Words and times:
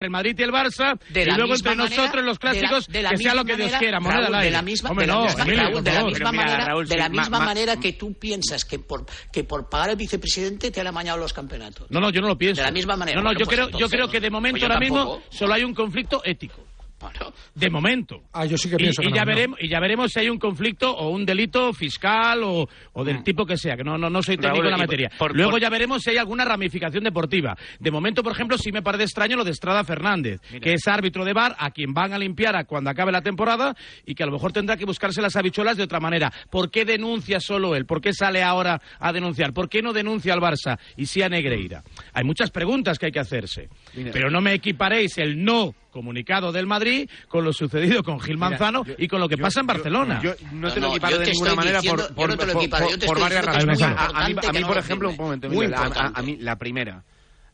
el 0.00 0.10
Madrid 0.10 0.36
y 0.38 0.42
el 0.44 0.52
Barça, 0.52 0.96
De 1.08 1.22
y 1.22 1.24
luego 1.24 1.54
entre 1.54 1.74
manera- 1.74 1.96
nosotros 1.96 2.24
los 2.24 2.38
clásicos, 2.38 2.86
de 2.86 2.92
la- 2.92 2.98
de 2.98 3.02
la 3.02 3.10
que 3.10 3.16
sea 3.16 3.34
lo 3.34 3.42
misma 3.42 3.46
que 3.50 3.56
Dios 3.56 3.66
manera, 3.66 3.78
quiera, 3.80 4.00
moneda 4.00 4.20
Raúl, 4.20 4.26
al 4.28 4.34
aire. 4.36 4.46
de 4.46 4.52
la 4.52 4.62
misma, 4.62 4.90
Hombre, 4.90 5.06
de 5.06 5.12
la 5.12 5.18
no, 5.18 5.24
misma- 5.24 5.42
Emilio, 5.42 5.58
Raúl, 5.62 5.72
por 5.74 5.82
de 5.82 5.90
la 5.92 6.04
misma 6.04 6.30
mira, 6.32 6.44
manera, 6.44 6.64
Raúl, 6.66 6.88
de 6.88 6.96
la 6.96 7.02
ma- 7.08 7.08
misma 7.20 7.38
ma- 7.40 7.44
manera 7.44 7.76
que 7.80 7.92
tú 7.94 8.14
piensas 8.14 8.64
que 8.64 8.78
por 8.78 9.06
que 9.32 9.42
por 9.42 9.68
pagar 9.68 9.90
el 9.90 9.96
vicepresidente 9.96 10.70
te 10.70 10.80
han 10.80 10.86
amañado 10.86 11.18
los 11.18 11.32
campeonatos. 11.32 11.90
No, 11.90 11.98
no, 12.00 12.10
yo 12.10 12.20
no 12.20 12.28
lo 12.28 12.38
pienso. 12.38 12.60
De 12.60 12.66
la 12.66 12.70
misma 12.72 12.94
manera. 12.96 13.16
No, 13.16 13.22
no, 13.24 13.28
Bueno, 13.30 13.40
yo, 13.40 13.44
pues 13.46 13.56
creo, 13.58 13.76
yo 13.76 13.88
creo 13.88 14.08
que 14.08 14.20
de 14.20 14.30
momento 14.30 14.52
pues 14.52 14.62
yo 14.62 14.66
ahora 14.68 14.78
mismo 14.78 15.20
solo 15.30 15.54
hay 15.54 15.64
un 15.64 15.74
conflicto 15.74 16.22
ético. 16.24 16.64
Bueno, 17.00 17.32
De 17.54 17.70
momento. 17.70 18.22
Ah, 18.32 18.44
yo 18.44 18.58
sí 18.58 18.68
que 18.68 18.74
Y, 18.74 18.78
pienso 18.78 19.02
y 19.02 19.06
que 19.06 19.12
ya 19.12 19.20
no, 19.24 19.30
no. 19.30 19.34
veremos, 19.36 19.58
y 19.62 19.68
ya 19.68 19.78
veremos 19.78 20.10
si 20.12 20.18
hay 20.18 20.28
un 20.30 20.38
conflicto 20.38 20.90
o 20.96 21.10
un 21.10 21.24
delito 21.24 21.72
fiscal 21.72 22.42
o, 22.42 22.68
o 22.92 23.04
del 23.04 23.22
tipo 23.22 23.46
que 23.46 23.56
sea, 23.56 23.76
que 23.76 23.84
no, 23.84 23.96
no, 23.96 24.10
no 24.10 24.20
soy 24.22 24.36
técnico 24.36 24.62
Raúl, 24.62 24.66
en 24.66 24.72
la 24.72 24.78
materia. 24.78 25.10
por- 25.16 25.34
Luego 25.34 25.52
por- 25.52 25.60
ya 25.60 25.70
veremos 25.70 26.02
si 26.02 26.10
hay 26.10 26.16
alguna 26.16 26.44
ramificación 26.44 27.04
deportiva. 27.04 27.56
De 27.78 27.90
momento, 27.92 28.22
por 28.24 28.32
ejemplo, 28.32 28.58
sí 28.58 28.72
me 28.72 28.82
parece 28.82 29.04
extraño 29.04 29.36
lo 29.36 29.44
de 29.44 29.52
Estrada 29.52 29.84
Fernández, 29.84 30.40
que 30.60 30.72
es 30.72 30.88
árbitro 30.88 31.24
de 31.24 31.32
bar 31.34 31.54
a 31.58 31.70
quien 31.70 31.94
van 31.94 32.12
a 32.12 32.18
limpiar 32.18 32.56
a 32.56 32.64
cuando 32.64 32.90
acabe 32.90 33.12
la 33.12 33.22
temporada 33.22 33.76
y 34.04 34.14
que 34.16 34.24
a 34.24 34.26
lo 34.26 34.32
mejor 34.32 34.52
tendrá 34.52 34.76
que 34.76 34.84
buscarse 34.84 35.22
las 35.22 35.36
habichuelas 35.36 35.76
de 35.76 35.84
otra 35.84 36.00
manera. 36.00 36.32
¿Por 36.50 36.70
qué 36.70 36.84
denuncia 36.84 37.38
solo 37.38 37.76
él? 37.76 37.86
¿Por 37.86 38.00
qué 38.00 38.12
sale 38.12 38.42
ahora 38.42 38.80
a 38.98 39.12
denunciar? 39.12 39.52
¿Por 39.52 39.68
qué 39.68 39.82
no 39.82 39.92
denuncia 39.92 40.34
al 40.34 40.40
Barça 40.40 40.78
y 40.96 41.06
sí 41.06 41.22
a 41.22 41.28
Negreira? 41.28 41.84
Hay 42.12 42.24
muchas 42.24 42.50
preguntas 42.50 42.98
que 42.98 43.06
hay 43.06 43.12
que 43.12 43.20
hacerse. 43.20 43.68
Pero 44.12 44.30
no 44.30 44.40
me 44.40 44.52
equiparéis 44.54 45.16
el 45.18 45.44
no 45.44 45.74
comunicado 45.98 46.52
del 46.52 46.66
Madrid 46.66 47.10
con 47.28 47.44
lo 47.44 47.52
sucedido 47.52 48.02
con 48.04 48.20
Gil 48.20 48.38
Manzano 48.38 48.84
yo- 48.84 48.94
y 48.98 49.08
con 49.08 49.20
lo 49.20 49.28
que 49.28 49.36
yo- 49.36 49.42
pasa 49.42 49.60
en 49.60 49.66
Barcelona. 49.66 50.20
Yo, 50.22 50.32
no, 50.52 50.68
No, 50.68 50.72
te 50.74 50.80
lo 50.80 50.88
equiparo 50.90 51.18
de 51.18 51.26
ninguna 51.32 51.54
manera 51.54 51.80
por, 51.82 53.18
varias 53.20 53.44
razones. 53.44 53.82
A, 53.82 54.06
a 54.06 54.24
mí, 54.28 54.30
importante 54.30 54.46
a 54.46 54.52
mí, 54.52 54.52
que 54.52 54.60
no 54.60 54.66
por 54.68 54.76
lo 54.76 54.80
ejemplo, 54.82 55.10
un 55.10 55.16
momento, 55.16 55.46
a- 55.48 55.50
a, 55.50 55.54
importante. 55.64 56.20
a 56.20 56.22
mí 56.22 56.36
la 56.36 56.56
primera, 56.56 57.04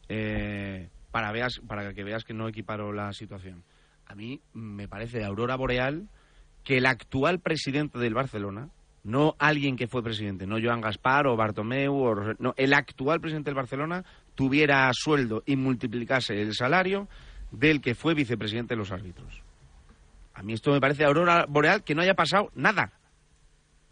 eh, 0.09 0.89
para, 1.11 1.33
veas, 1.33 1.61
para 1.67 1.93
que 1.95 2.05
veas 2.05 2.25
que 2.25 2.35
no 2.35 2.49
equiparo 2.49 2.93
la 2.93 3.13
situación. 3.13 3.63
A 4.07 4.15
mí 4.15 4.41
me 4.53 4.89
parece 4.89 5.19
de 5.19 5.25
aurora 5.25 5.57
boreal 5.57 6.09
que 6.63 6.77
el 6.79 6.87
actual 6.87 7.41
presidente 7.41 7.99
del 7.99 8.15
Barcelona, 8.15 8.69
no 9.03 9.35
alguien 9.39 9.77
que 9.77 9.87
fue 9.87 10.03
presidente, 10.03 10.47
no 10.47 10.57
Joan 10.63 10.81
Gaspar 10.81 11.27
o 11.27 11.37
Bartomeu, 11.37 11.95
o, 11.95 12.15
no, 12.39 12.55
el 12.57 12.73
actual 12.73 13.21
presidente 13.21 13.51
del 13.51 13.57
Barcelona 13.57 14.05
tuviera 14.35 14.91
sueldo 14.95 15.43
y 15.47 15.57
multiplicase 15.57 16.41
el 16.41 16.55
salario 16.55 17.09
del 17.59 17.81
que 17.81 17.95
fue 17.95 18.15
vicepresidente 18.15 18.75
de 18.75 18.79
los 18.79 18.93
árbitros. 18.93 19.43
A 20.35 20.43
mí 20.43 20.53
esto 20.53 20.73
me 20.73 20.81
parece 20.81 21.05
aurora 21.05 21.47
boreal 21.49 21.85
que 21.85 21.95
no 21.95 22.03
haya 22.03 22.15
pasado 22.15 22.51
nada. 22.55 22.93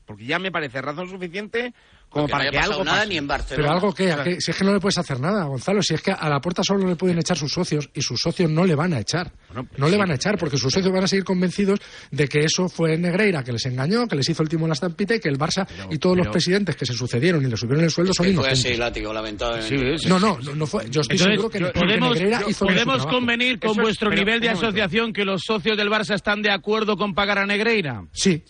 Porque 0.07 0.27
ya 0.27 0.39
me 0.39 0.51
parece 0.51 0.83
razón 0.83 1.09
suficiente 1.09 1.73
como 2.13 2.27
porque 2.29 2.33
no 2.33 2.33
para 2.33 2.43
haya 2.45 2.51
que 2.51 2.57
pasado 2.59 2.73
algo 2.73 2.85
nada 2.85 2.99
pase. 2.99 3.09
ni 3.09 3.17
en 3.17 3.27
Barcelona. 3.27 3.63
Pero 3.63 3.75
algo 3.75 3.95
que, 3.95 4.13
¿a 4.13 4.23
qué? 4.25 4.41
si 4.41 4.51
es 4.51 4.57
que 4.57 4.65
no 4.65 4.73
le 4.73 4.81
puedes 4.81 4.99
hacer 4.99 5.19
nada, 5.19 5.45
Gonzalo, 5.45 5.83
si 5.83 5.95
es 5.95 6.03
que 6.03 6.13
a 6.13 6.29
la 6.29 6.41
puerta 6.41 6.63
solo 6.63 6.87
le 6.87 6.97
pueden 6.97 7.19
echar 7.19 7.37
sus 7.37 7.51
socios 7.53 7.89
y 7.95 8.03
sus 8.03 8.21
socios 8.21 8.51
no 8.51 8.65
le 8.65 8.75
van 8.75 8.93
a 8.93 9.01
echar. 9.01 9.33
Bueno, 9.49 9.65
pues 9.69 9.79
no 9.79 9.87
le 9.87 9.93
sí. 9.93 9.99
van 9.99 10.11
a 10.11 10.15
echar 10.15 10.39
porque 10.39 10.57
sus 10.59 10.73
socios 10.73 10.93
van 10.93 11.05
a 11.05 11.09
seguir 11.09 11.25
convencidos 11.25 11.81
de 12.11 12.29
que 12.29 12.45
eso 12.45 12.69
fue 12.69 12.97
Negreira, 12.99 13.43
que 13.43 13.53
les 13.53 13.65
engañó, 13.67 14.07
que 14.07 14.17
les 14.17 14.29
hizo 14.29 14.43
el 14.43 14.49
timo 14.49 14.65
en 14.67 14.69
la 14.71 14.75
estampita 14.75 15.15
y 15.15 15.21
que 15.21 15.29
el 15.29 15.39
Barça 15.39 15.67
y 15.91 15.99
todos 15.99 16.17
los 16.17 16.25
pero- 16.27 16.33
presidentes 16.33 16.77
que 16.77 16.87
se 16.87 16.93
sucedieron 16.93 17.45
y 17.45 17.49
le 17.49 17.57
subieron 17.57 17.85
el 17.85 17.91
sueldo 17.91 18.13
son 18.15 18.27
Que 18.27 18.33
fue 18.35 18.43
así, 18.49 18.53
inocentes. 18.69 18.79
látigo, 18.79 19.13
lamentablemente. 19.13 19.97
Sí, 19.99 20.05
sí. 20.05 20.09
No, 20.09 20.19
no, 20.21 20.39
no, 20.39 20.55
no 20.55 20.67
fue. 20.67 20.85
Yo 20.91 21.01
estoy 21.01 21.17
Entonces, 21.17 21.27
seguro 21.37 21.51
que, 21.51 21.61
yo- 21.61 21.73
que 21.73 21.81
podemos, 21.81 22.15
Negreira 22.15 22.41
yo- 22.43 22.49
hizo 22.51 22.67
podemos 22.67 23.07
convenir 23.07 23.59
con 23.59 23.71
Eso 23.71 23.81
es- 23.81 23.85
vuestro 23.87 24.11
pero, 24.11 24.21
nivel 24.23 24.41
de 24.41 24.49
asociación 24.51 25.13
que 25.13 25.25
los 25.25 25.43
socios 25.47 25.77
del 25.77 25.89
Barça 25.89 26.15
están 26.15 26.43
de 26.43 26.51
acuerdo 26.51 26.97
con 26.97 27.15
pagar 27.15 27.39
a 27.39 27.47
Negreira. 27.47 28.05
Sí, 28.13 28.43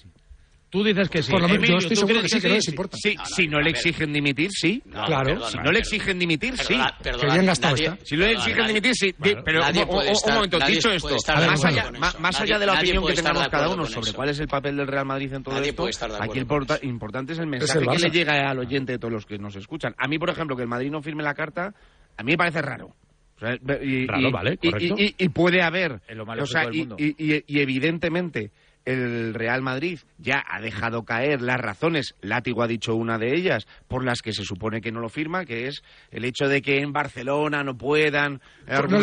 Tú 0.73 0.83
dices 0.83 1.11
que 1.11 1.23
sí. 1.23 1.31
Por 1.31 1.43
lo 1.43 1.49
menos 1.49 1.61
yo 1.69 1.75
Emilio, 1.75 1.79
estoy 1.81 1.95
¿tú 1.97 2.01
seguro 2.01 2.19
crees 2.21 2.33
que 2.33 2.39
sí, 2.39 2.43
que 2.43 2.49
no 2.49 2.55
les 2.55 2.69
importa. 2.69 2.97
Sí, 2.97 3.15
No, 3.15 3.23
no, 3.23 3.27
si 3.29 3.47
no 3.49 3.61
le 3.61 3.71
exigen 3.71 4.13
dimitir, 4.15 4.51
sí. 4.53 4.83
No, 4.87 5.05
Claro. 5.05 5.25
perdona, 5.27 5.51
Si 5.51 5.59
no 5.59 5.71
le 5.71 5.79
exigen 5.81 6.19
dimitir, 6.19 6.57
sí. 6.57 6.65
Perdona, 6.69 6.99
perdona, 7.03 7.21
Que 7.29 7.33
bien 7.35 7.47
gastado 7.47 7.75
nadie- 7.77 7.85
está. 7.93 8.07
Si 8.07 8.17
no 8.17 8.25
le 8.25 8.33
exigen 8.33 8.57
nadie- 8.57 8.69
dimitir, 8.69 8.95
sí. 8.95 9.15
Pero 9.45 9.61
nadie 9.61 9.85
un, 9.85 10.01
estar- 10.01 10.35
momento, 10.35 10.59
dicho 10.67 10.91
esto, 10.91 11.17
más 11.29 11.65
allá, 11.67 11.91
más 12.19 12.39
de 12.59 12.67
la 12.67 12.73
opinión 12.73 13.07
que 13.07 13.13
tengamos 13.13 13.49
cada 13.49 13.69
uno 13.69 13.85
sobre 13.85 14.13
cuál 14.15 14.31
es 14.31 14.41
el 14.41 14.49
papel 14.49 14.77
del 14.79 14.87
Real 14.87 15.05
Madrid 15.05 15.31
en 15.35 15.43
todo 15.43 15.59
esto, 15.63 16.07
aquí 16.19 16.39
el 16.39 16.47
importante 16.85 17.35
es 17.35 17.39
el 17.39 17.47
mensaje 17.49 17.79
que 17.87 17.99
le 17.99 18.11
llega 18.11 18.51
al 18.51 18.59
oyente 18.59 18.93
de 18.93 18.99
todos 18.99 19.13
los 19.13 19.27
que 19.27 19.37
nos 19.37 19.55
escuchan. 19.57 19.95
A 19.99 20.09
mí, 20.09 20.19
por 20.19 20.31
ejemplo, 20.31 20.57
que 20.57 20.63
el 20.63 20.69
Madrid 20.69 20.91
no 20.91 21.03
firme 21.03 21.23
la 21.23 21.35
carta, 21.35 21.75
a 22.17 22.23
mí 22.23 22.33
me 22.33 22.39
parece 22.39 22.63
raro. 22.63 22.95
O 23.37 23.39
sea, 23.41 23.55
y, 23.83 24.07
Raro, 24.07 24.29
y- 24.29 24.33
vale, 24.33 24.59
y- 24.63 24.71
correcto. 24.71 24.95
y- 24.97 25.15
y 25.19 25.29
puede 25.29 25.61
haber, 25.63 26.01
lo 26.15 26.25
más 26.25 26.39
o 26.41 26.47
sea, 26.47 26.63
del 26.63 26.75
mundo. 26.77 26.97
y- 26.99 27.15
y- 27.19 27.45
y 27.47 27.61
evidentemente 27.61 28.53
el 28.85 29.35
Real 29.35 29.63
Madrid 29.63 30.01
ya 30.19 30.43
ha 30.47 30.61
dejado 30.61 31.05
caer 31.05 31.43
las 31.43 31.61
razones, 31.61 32.15
Látigo 32.21 32.63
ha 32.63 32.67
dicho 32.67 32.95
una 32.95 33.19
de 33.19 33.35
ellas, 33.35 33.67
por 33.89 34.05
las 34.05 34.23
que 34.23 34.33
se 34.33 34.45
supone 34.45 34.81
que 34.81 34.93
no 34.93 35.01
lo 35.01 35.09
firma, 35.09 35.45
que 35.45 35.67
es 35.69 35.83
el 36.11 36.25
hecho 36.25 36.49
de 36.49 36.63
que 36.63 36.81
en 36.81 36.93
Barcelona 36.93 37.63
no 37.63 37.77
puedan 37.77 38.41
No 38.67 39.01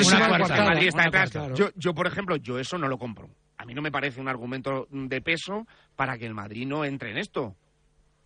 Madrid 0.66 0.88
está 0.88 1.04
detrás. 1.04 1.32
coartada. 1.32 1.56
Yo, 1.56 1.70
yo, 1.76 1.94
por 1.94 2.08
ejemplo, 2.08 2.36
yo 2.38 2.60
eso 2.60 2.78
no 2.78 2.88
lo 2.88 2.98
compro. 2.98 3.30
A 3.58 3.66
mí 3.66 3.74
no 3.74 3.82
me 3.82 3.92
parece 3.92 4.22
un 4.22 4.30
argumento 4.30 4.88
de 4.92 5.22
peso 5.22 5.68
para 5.96 6.18
que 6.18 6.26
el 6.26 6.34
Madrid 6.34 6.66
no 6.66 6.86
entre 6.86 7.12
en 7.12 7.18
esto. 7.18 7.56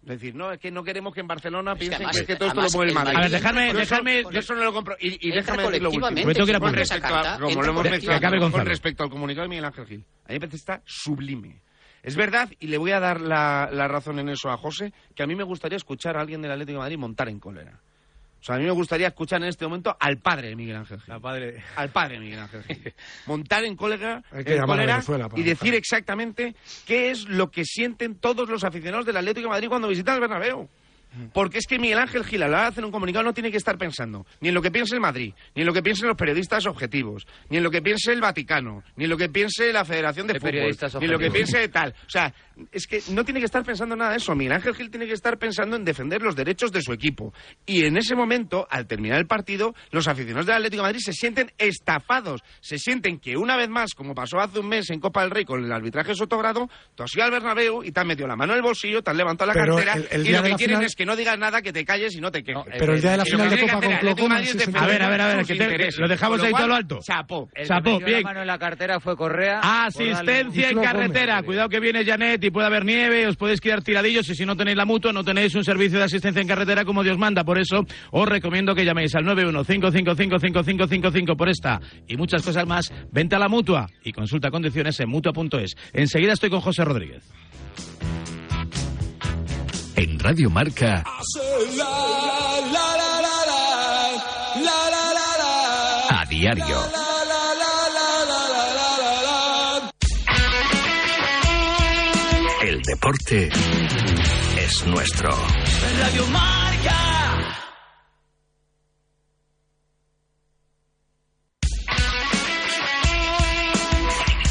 Es 0.03 0.09
decir, 0.19 0.35
no, 0.35 0.51
es 0.51 0.59
que 0.59 0.69
no 0.69 0.83
queremos 0.83 1.13
que 1.13 1.21
en 1.21 1.27
Barcelona 1.27 1.73
que 1.73 1.79
piensen 1.79 1.95
además- 1.95 2.15
que, 2.17 2.21
es 2.23 2.27
que 2.27 2.35
todo 2.35 2.49
esto 2.49 2.61
lo 2.61 2.69
mueve 2.71 2.89
el 2.91 2.95
Madrid. 2.95 3.15
A 3.15 3.21
ver, 3.21 3.31
dejarme, 3.31 3.61
Yo 3.61 3.69
eso- 3.71 3.79
dejarme, 3.79 4.23
yo 4.31 4.39
eso 4.39 4.53
no 4.55 4.63
lo 4.65 4.73
compro. 4.73 4.95
Y, 4.99 5.31
déjame 5.31 5.63
decir 5.63 5.81
lo 5.81 5.89
último. 5.89 6.59
Con 6.59 6.73
respecto 6.73 7.07
a, 7.07 7.11
carta, 7.11 7.33
como 7.35 7.47
entra 7.49 7.63
lo 7.63 7.69
hemos 7.71 7.81
colectivamente. 7.83 7.89
mencionado, 7.89 8.19
Que 8.19 8.25
acabe 8.25 8.37
con 8.39 8.51
Gonzalo. 8.51 8.69
respecto 8.69 9.03
al 9.03 9.09
comunicado 9.09 9.43
de 9.43 9.49
Miguel 9.49 9.65
Ángel 9.65 9.85
Gil. 9.85 10.05
A 10.25 10.27
mí 10.27 10.33
me 10.33 10.39
parece 10.41 10.51
que 10.51 10.55
está 10.57 10.81
sublime. 10.85 11.61
Es 12.03 12.17
verdad, 12.17 12.49
y 12.59 12.67
le 12.67 12.77
voy 12.77 12.91
a 12.91 12.99
dar 12.99 13.21
la, 13.21 13.69
la 13.71 13.87
razón 13.87 14.19
en 14.19 14.27
eso 14.27 14.49
a 14.51 14.57
José, 14.57 14.91
que 15.15 15.23
a 15.23 15.27
mí 15.27 15.35
me 15.35 15.43
gustaría 15.43 15.77
escuchar 15.77 16.17
a 16.17 16.21
alguien 16.21 16.41
del 16.41 16.51
Atlético 16.51 16.73
de 16.79 16.79
Madrid 16.83 16.97
montar 16.97 17.29
en 17.29 17.39
cólera. 17.39 17.79
O 18.43 18.45
sea, 18.45 18.55
a 18.55 18.59
mí 18.59 18.65
me 18.65 18.71
gustaría 18.71 19.07
escuchar 19.07 19.41
en 19.41 19.47
este 19.47 19.63
momento 19.63 19.95
al 19.97 20.17
padre 20.17 20.49
de 20.49 20.57
Miguel 20.57 20.75
Ángel 20.75 20.99
Gil. 20.99 21.13
La 21.13 21.17
padre. 21.21 21.63
Al 21.77 21.91
padre 21.91 22.15
de 22.15 22.19
Miguel 22.19 22.39
Ángel 22.39 22.61
Gil. 22.63 22.93
Montar 23.25 23.63
en 23.63 23.77
cólera, 23.77 24.21
Hay 24.31 24.43
que 24.43 24.55
en 24.55 24.59
llamar 24.59 24.79
a 24.79 24.81
cólera 24.81 24.93
Venezuela 24.95 25.29
para 25.29 25.41
y 25.41 25.45
decir 25.45 25.73
exactamente 25.73 26.53
qué 26.85 27.09
es 27.09 27.25
lo 27.29 27.49
que 27.49 27.63
sienten 27.63 28.15
todos 28.15 28.49
los 28.49 28.65
aficionados 28.65 29.05
del 29.05 29.15
Atlético 29.15 29.47
de 29.47 29.51
Madrid 29.51 29.69
cuando 29.69 29.87
visitan 29.87 30.15
el 30.15 30.19
Bernabéu. 30.19 30.69
Porque 31.33 31.59
es 31.59 31.67
que 31.67 31.77
Miguel 31.79 31.99
Ángel 31.99 32.23
Gil, 32.25 32.41
a 32.43 32.47
la 32.47 32.53
hora 32.57 32.61
de 32.63 32.67
hacer 32.69 32.85
un 32.85 32.91
comunicado, 32.91 33.23
no 33.23 33.33
tiene 33.33 33.51
que 33.51 33.57
estar 33.57 33.77
pensando 33.77 34.25
ni 34.41 34.49
en 34.49 34.55
lo 34.55 34.61
que 34.61 34.71
piense 34.71 34.95
el 34.95 35.01
Madrid, 35.01 35.33
ni 35.55 35.61
en 35.61 35.67
lo 35.67 35.73
que 35.73 35.83
piensen 35.83 36.07
los 36.07 36.17
periodistas 36.17 36.65
objetivos, 36.65 37.25
ni 37.49 37.57
en 37.57 37.63
lo 37.63 37.69
que 37.71 37.81
piense 37.81 38.11
el 38.11 38.21
Vaticano, 38.21 38.83
ni 38.95 39.03
en 39.05 39.09
lo 39.09 39.17
que 39.17 39.29
piense 39.29 39.71
la 39.71 39.85
Federación 39.85 40.27
de 40.27 40.33
De 40.33 40.39
Fútbol, 40.39 40.51
ni 40.99 41.05
en 41.05 41.11
lo 41.11 41.19
que 41.19 41.25
piense 41.31 41.59
de 41.59 41.67
tal. 41.69 41.93
O 42.05 42.09
sea, 42.09 42.33
es 42.71 42.87
que 42.87 43.01
no 43.11 43.23
tiene 43.25 43.39
que 43.39 43.45
estar 43.45 43.63
pensando 43.63 43.93
en 43.95 43.99
nada 43.99 44.11
de 44.11 44.17
eso. 44.17 44.33
Miguel 44.35 44.53
Ángel 44.53 44.75
Gil 44.75 44.89
tiene 44.89 45.05
que 45.07 45.13
estar 45.13 45.37
pensando 45.37 45.75
en 45.75 45.85
defender 45.85 46.21
los 46.21 46.35
derechos 46.35 46.71
de 46.71 46.81
su 46.81 46.93
equipo. 46.93 47.33
Y 47.65 47.85
en 47.85 47.97
ese 47.97 48.15
momento, 48.15 48.67
al 48.69 48.87
terminar 48.87 49.19
el 49.19 49.27
partido, 49.27 49.73
los 49.91 50.07
aficionados 50.07 50.45
del 50.47 50.55
Atlético 50.55 50.81
de 50.83 50.87
Madrid 50.89 51.01
se 51.03 51.13
sienten 51.13 51.51
estafados. 51.57 52.41
Se 52.61 52.77
sienten 52.77 53.19
que 53.19 53.37
una 53.37 53.57
vez 53.57 53.69
más, 53.69 53.93
como 53.93 54.15
pasó 54.15 54.39
hace 54.39 54.59
un 54.59 54.67
mes 54.69 54.89
en 54.89 54.99
Copa 54.99 55.21
del 55.21 55.31
Rey 55.31 55.45
con 55.45 55.63
el 55.63 55.71
arbitraje 55.71 56.15
sotogrado, 56.15 56.69
tú 56.95 57.03
has 57.03 57.15
ido 57.15 57.25
al 57.25 57.31
Bernabéu 57.31 57.83
y 57.83 57.91
te 57.91 57.99
has 57.99 58.05
metido 58.05 58.27
la 58.27 58.35
mano 58.35 58.53
en 58.53 58.57
el 58.57 58.63
bolsillo, 58.63 59.01
te 59.01 59.11
has 59.11 59.17
levantado 59.17 59.47
la 59.47 59.53
Pero 59.53 59.75
cartera 59.75 59.93
el- 59.95 60.07
el 60.21 60.27
y 60.27 60.31
lo 60.31 60.41
de 60.41 60.49
que 60.51 60.55
quieren 60.55 60.75
final- 60.77 60.85
es 60.85 60.95
que 60.95 61.02
no 61.05 61.15
digas 61.15 61.37
nada, 61.37 61.61
que 61.61 61.71
te 61.73 61.83
calles 61.85 62.15
y 62.15 62.21
no 62.21 62.31
te 62.31 62.43
quejes. 62.43 62.63
Pero 62.77 62.93
el 62.93 63.01
día 63.01 63.11
de 63.11 63.17
la 63.17 63.25
final 63.25 63.49
que 63.49 63.55
de 63.55 63.61
que 63.61 63.67
Copa 63.67 63.81
con 63.81 63.89
defender 63.95 64.77
A 64.81 64.87
ver, 64.87 65.03
a 65.03 65.09
ver, 65.09 65.21
a 65.21 65.27
ver, 65.35 65.45
que 65.45 65.55
te- 65.55 65.89
lo 65.97 66.07
dejamos 66.07 66.41
ahí 66.43 66.51
todo 66.51 66.67
lo 66.67 66.75
alto. 66.75 66.99
Chapo. 67.05 67.49
El 67.53 67.67
Chapo, 67.67 67.99
que 67.99 68.05
bien. 68.05 68.17
la 68.23 68.29
mano 68.29 68.41
en 68.41 68.47
la 68.47 68.57
cartera 68.57 68.99
fue 68.99 69.15
Correa. 69.15 69.59
Asistencia 69.61 70.69
en 70.69 70.81
carretera. 70.81 71.41
Cuidado 71.43 71.69
que 71.69 71.79
viene 71.79 72.03
Janet 72.05 72.43
y 72.43 72.51
puede 72.51 72.67
haber 72.67 72.85
nieve, 72.85 73.27
os 73.27 73.35
podéis 73.37 73.61
quedar 73.61 73.81
tiradillos 73.83 74.27
y 74.29 74.35
si 74.35 74.45
no 74.45 74.55
tenéis 74.55 74.77
la 74.77 74.85
mutua 74.85 75.11
no 75.13 75.23
tenéis 75.23 75.53
un 75.55 75.63
servicio 75.63 75.97
de 75.99 76.05
asistencia 76.05 76.41
en 76.41 76.47
carretera 76.47 76.85
como 76.85 77.03
Dios 77.03 77.17
manda. 77.17 77.43
Por 77.43 77.59
eso 77.59 77.85
os 78.11 78.27
recomiendo 78.27 78.75
que 78.75 78.85
llaméis 78.85 79.13
al 79.15 79.25
915555555 79.25 81.35
por 81.35 81.49
esta 81.49 81.79
y 82.07 82.17
muchas 82.17 82.43
cosas 82.43 82.65
más. 82.67 82.91
Vente 83.11 83.35
a 83.35 83.39
la 83.39 83.49
mutua 83.49 83.87
y 84.03 84.11
consulta 84.11 84.49
condiciones 84.51 84.99
en 84.99 85.09
mutua.es. 85.09 85.73
Enseguida 85.93 86.33
estoy 86.33 86.49
con 86.49 86.61
José 86.61 86.83
Rodríguez. 86.85 87.23
En 89.95 90.19
Radio 90.19 90.49
Marca. 90.49 91.03
A 96.09 96.25
diario. 96.29 96.77
El 102.61 102.81
deporte 102.81 103.49
es 104.57 104.85
nuestro. 104.87 105.29
Radio 105.99 106.27
Marca. 106.27 106.63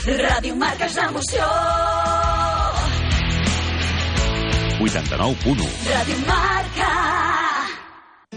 Ràdio 0.05 0.57
Marca 0.57 0.87
és 0.87 0.97
l'emoció. 0.99 2.12
89.1 4.83 5.71
Ràdio 5.87 6.19
Marca. 6.27 6.91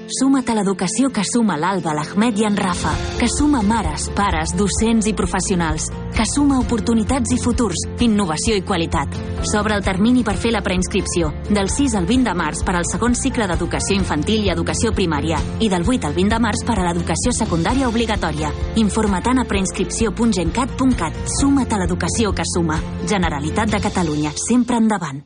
Suma't 0.06 0.46
a 0.52 0.54
l'educació 0.54 1.10
que 1.10 1.24
suma 1.26 1.56
l'Alba, 1.58 1.96
l'Ahmed 1.98 2.38
i 2.38 2.46
en 2.46 2.56
Rafa, 2.60 2.92
que 3.18 3.26
suma 3.32 3.64
mares, 3.66 4.06
pares, 4.14 4.54
docents 4.54 5.08
i 5.10 5.16
professionals, 5.18 5.88
que 6.14 6.28
suma 6.30 6.60
oportunitats 6.62 7.34
i 7.34 7.40
futurs, 7.42 7.82
innovació 8.06 8.54
i 8.60 8.62
qualitat. 8.62 9.18
S'obre 9.50 9.74
el 9.74 9.84
termini 9.84 10.22
per 10.24 10.38
fer 10.38 10.54
la 10.54 10.62
preinscripció, 10.62 11.34
del 11.50 11.74
6 11.74 11.98
al 11.98 12.06
20 12.06 12.30
de 12.30 12.38
març 12.38 12.62
per 12.68 12.78
al 12.78 12.86
segon 12.92 13.18
cicle 13.18 13.50
d'educació 13.50 13.98
infantil 13.98 14.46
i 14.46 14.54
educació 14.54 14.94
primària, 14.94 15.42
i 15.60 15.74
del 15.74 15.84
8 15.84 16.12
al 16.12 16.14
20 16.14 16.38
de 16.38 16.44
març 16.48 16.66
per 16.70 16.78
a 16.78 16.86
l'educació 16.86 17.34
secundària 17.34 17.90
obligatòria. 17.90 18.54
Informa't 18.78 19.42
a 19.42 19.50
preinscripció.gencat.cat. 19.50 21.24
Suma't 21.40 21.72
a 21.74 21.82
l'educació 21.82 22.36
que 22.36 22.46
suma. 22.54 22.78
Generalitat 23.10 23.74
de 23.74 23.82
Catalunya, 23.90 24.38
sempre 24.38 24.78
endavant. 24.78 25.26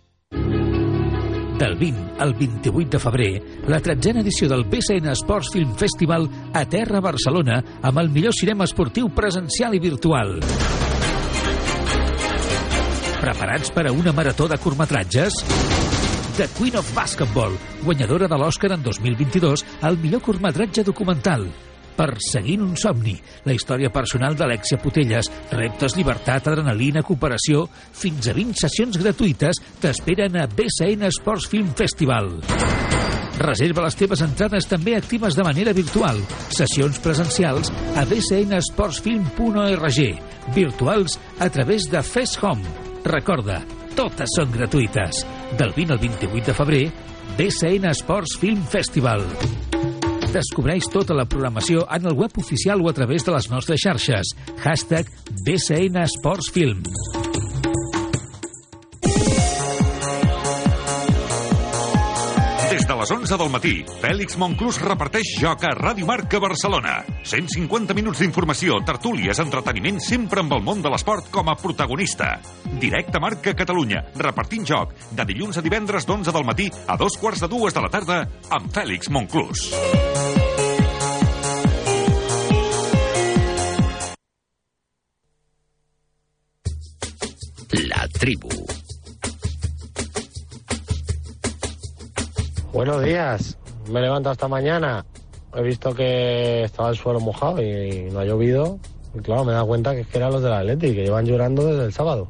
Del 1.59 1.75
20 1.75 2.21
al 2.23 2.33
28 2.35 2.89
de 2.89 2.99
febrer, 3.03 3.43
la 3.67 3.81
tretzena 3.83 4.21
edició 4.21 4.47
del 4.47 4.63
BCN 4.63 5.11
Sports 5.11 5.49
Film 5.51 5.73
Festival 5.75 6.29
a 6.55 6.63
Terra 6.71 7.01
Barcelona 7.03 7.57
amb 7.83 7.99
el 7.99 8.07
millor 8.15 8.31
cinema 8.31 8.63
esportiu 8.63 9.09
presencial 9.11 9.75
i 9.75 9.83
virtual. 9.83 10.37
Preparats 13.19 13.75
per 13.75 13.89
a 13.89 13.91
una 13.91 14.15
marató 14.15 14.47
de 14.47 14.55
curtmetratges? 14.55 15.43
The 16.39 16.47
Queen 16.55 16.79
of 16.79 16.95
Basketball, 16.95 17.59
guanyadora 17.83 18.31
de 18.31 18.39
l'Oscar 18.39 18.77
en 18.77 18.85
2022 18.85 19.65
al 19.81 19.99
millor 19.99 20.23
curtmetratge 20.23 20.87
documental. 20.87 21.49
Perseguint 21.99 22.61
un 22.63 22.77
somni, 22.79 23.17
la 23.43 23.51
història 23.51 23.89
personal 23.91 24.37
d'Alexia 24.39 24.79
Putelles, 24.79 25.27
reptes, 25.51 25.97
llibertat, 25.99 26.47
adrenalina, 26.47 27.03
cooperació, 27.03 27.65
fins 27.91 28.29
a 28.31 28.33
20 28.37 28.55
sessions 28.61 28.95
gratuïtes 29.01 29.59
t'esperen 29.83 30.37
a 30.39 30.47
BCN 30.47 31.11
Sports 31.11 31.49
Film 31.51 31.73
Festival. 31.75 32.39
Reserva 33.39 33.83
les 33.85 33.95
teves 33.99 34.21
entrades 34.23 34.67
també 34.67 34.95
actives 34.95 35.35
de 35.35 35.43
manera 35.43 35.73
virtual. 35.75 36.17
Sessions 36.55 36.99
presencials 37.03 37.71
a 37.99 38.05
bcnsportsfilm.org. 38.07 39.99
Virtuals 40.55 41.19
a 41.39 41.49
través 41.51 41.91
de 41.91 41.99
Fest 42.03 42.39
Home. 42.43 42.63
Recorda, 43.07 43.59
totes 43.99 44.29
són 44.39 44.51
gratuïtes. 44.55 45.25
Del 45.59 45.71
20 45.75 45.95
al 45.95 46.01
28 46.07 46.47
de 46.47 46.55
febrer, 46.63 46.85
BCN 47.39 47.91
Sports 47.95 48.39
Film 48.39 48.63
Festival. 48.71 49.23
Descobreix 50.29 50.85
tota 50.93 51.15
la 51.17 51.25
programació 51.25 51.87
en 51.95 52.05
el 52.05 52.13
web 52.13 52.35
oficial 52.37 52.83
o 52.85 52.89
a 52.91 52.93
través 52.93 53.25
de 53.25 53.33
les 53.33 53.49
nostres 53.49 53.81
xarxes. 53.81 54.35
Hashtag 54.61 55.09
BCN 55.41 56.05
Sports 56.05 56.53
Film. 56.53 56.85
Les 63.09 63.17
11 63.17 63.37
del 63.41 63.49
matí, 63.49 63.71
Fèlix 64.03 64.35
Monclús 64.37 64.77
reparteix 64.83 65.31
joc 65.41 65.63
a 65.65 65.71
Ràdio 65.73 66.05
Marca 66.05 66.37
Barcelona. 66.41 66.99
150 67.25 67.95
minuts 67.97 68.21
d'informació, 68.21 68.77
tertúlies, 68.85 69.39
entreteniment, 69.41 69.97
sempre 70.03 70.43
amb 70.43 70.53
el 70.53 70.61
món 70.61 70.83
de 70.83 70.91
l'esport 70.93 71.31
com 71.33 71.49
a 71.49 71.55
protagonista. 71.57 72.35
Directe 72.77 73.21
Marca 73.21 73.55
Catalunya, 73.57 74.03
repartint 74.13 74.67
joc, 74.67 74.93
de 75.09 75.25
dilluns 75.25 75.57
a 75.57 75.63
divendres 75.65 76.05
d'11 76.05 76.35
del 76.35 76.45
matí 76.45 76.69
a 76.85 76.97
dos 77.01 77.17
quarts 77.17 77.41
de 77.41 77.49
dues 77.49 77.73
de 77.73 77.81
la 77.81 77.89
tarda 77.89 78.19
amb 78.53 78.69
Fèlix 78.75 79.09
Monclús. 79.09 79.71
La 87.89 88.05
tribu. 88.19 88.78
Buenos 92.71 93.03
días. 93.03 93.57
Me 93.89 93.99
he 93.99 94.03
levantado 94.03 94.33
esta 94.33 94.47
mañana. 94.47 95.05
He 95.55 95.63
visto 95.63 95.93
que 95.95 96.63
estaba 96.63 96.89
el 96.89 96.95
suelo 96.95 97.19
mojado 97.19 97.61
y 97.61 98.09
no 98.11 98.19
ha 98.19 98.25
llovido. 98.25 98.79
Y 99.15 99.19
claro, 99.19 99.43
me 99.43 99.51
he 99.51 99.55
dado 99.55 99.67
cuenta 99.67 99.93
que 99.95 100.01
es 100.01 100.07
que 100.07 100.17
eran 100.19 100.31
los 100.31 100.43
del 100.43 100.53
Atleti, 100.53 100.93
que 100.93 101.03
llevan 101.03 101.25
llorando 101.25 101.65
desde 101.65 101.85
el 101.85 101.93
sábado. 101.93 102.29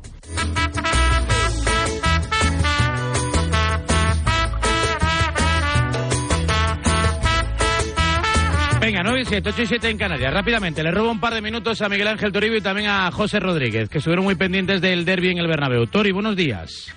Venga, 8.79 9.03
9 9.03 9.21
y 9.21 9.25
7, 9.25 9.49
8 9.49 9.61
y 9.61 9.65
7 9.67 9.89
en 9.89 9.97
Canarias. 9.97 10.33
Rápidamente, 10.33 10.81
le 10.81 10.91
robo 10.91 11.11
un 11.11 11.19
par 11.19 11.33
de 11.33 11.41
minutos 11.41 11.81
a 11.81 11.89
Miguel 11.89 12.07
Ángel 12.07 12.31
Toribio 12.31 12.57
y 12.57 12.61
también 12.61 12.89
a 12.89 13.11
José 13.11 13.41
Rodríguez, 13.41 13.89
que 13.89 13.97
estuvieron 13.97 14.23
muy 14.23 14.35
pendientes 14.35 14.79
del 14.79 15.03
derby 15.03 15.31
en 15.31 15.37
el 15.37 15.47
Bernabéu. 15.47 15.85
Tori, 15.87 16.13
buenos 16.13 16.37
días. 16.37 16.95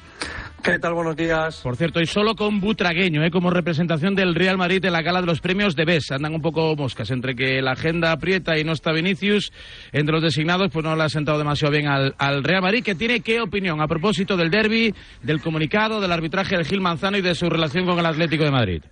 ¿Qué 0.62 0.79
tal? 0.79 0.94
Buenos 0.94 1.17
días. 1.17 1.61
Por 1.61 1.75
cierto, 1.75 2.00
y 2.00 2.06
solo 2.06 2.37
con 2.37 2.61
Butragueño, 2.61 3.25
¿eh? 3.25 3.32
como 3.32 3.50
representación 3.50 4.14
del 4.14 4.37
Real 4.37 4.56
Madrid 4.56 4.85
en 4.85 4.93
la 4.93 5.03
gala 5.03 5.20
de 5.20 5.26
los 5.26 5.41
premios 5.41 5.75
de 5.75 5.85
BES. 5.85 6.12
Andan 6.12 6.35
un 6.35 6.41
poco 6.41 6.76
moscas 6.76 7.11
entre 7.11 7.35
que 7.35 7.61
la 7.61 7.73
agenda 7.73 8.12
aprieta 8.12 8.56
y 8.56 8.62
no 8.62 8.70
está 8.70 8.93
Vinicius. 8.93 9.53
Entre 9.91 10.12
los 10.12 10.23
designados, 10.23 10.70
pues 10.73 10.85
no 10.85 10.94
le 10.94 11.03
ha 11.03 11.09
sentado 11.09 11.38
demasiado 11.38 11.73
bien 11.73 11.88
al, 11.88 12.14
al 12.17 12.44
Real 12.44 12.62
Madrid. 12.62 12.85
que 12.85 12.94
tiene 12.94 13.23
qué 13.23 13.41
opinión 13.41 13.81
a 13.81 13.88
propósito 13.88 14.37
del 14.37 14.50
derby, 14.50 14.94
del 15.20 15.41
comunicado, 15.41 16.00
del 16.00 16.12
arbitraje 16.12 16.56
de 16.56 16.64
Gil 16.64 16.81
Manzano 16.81 17.17
y 17.17 17.23
de 17.23 17.35
su 17.35 17.50
relación 17.50 17.85
con 17.85 17.99
el 17.99 18.06
Atlético 18.06 18.44
de 18.44 18.53
Madrid? 18.53 18.82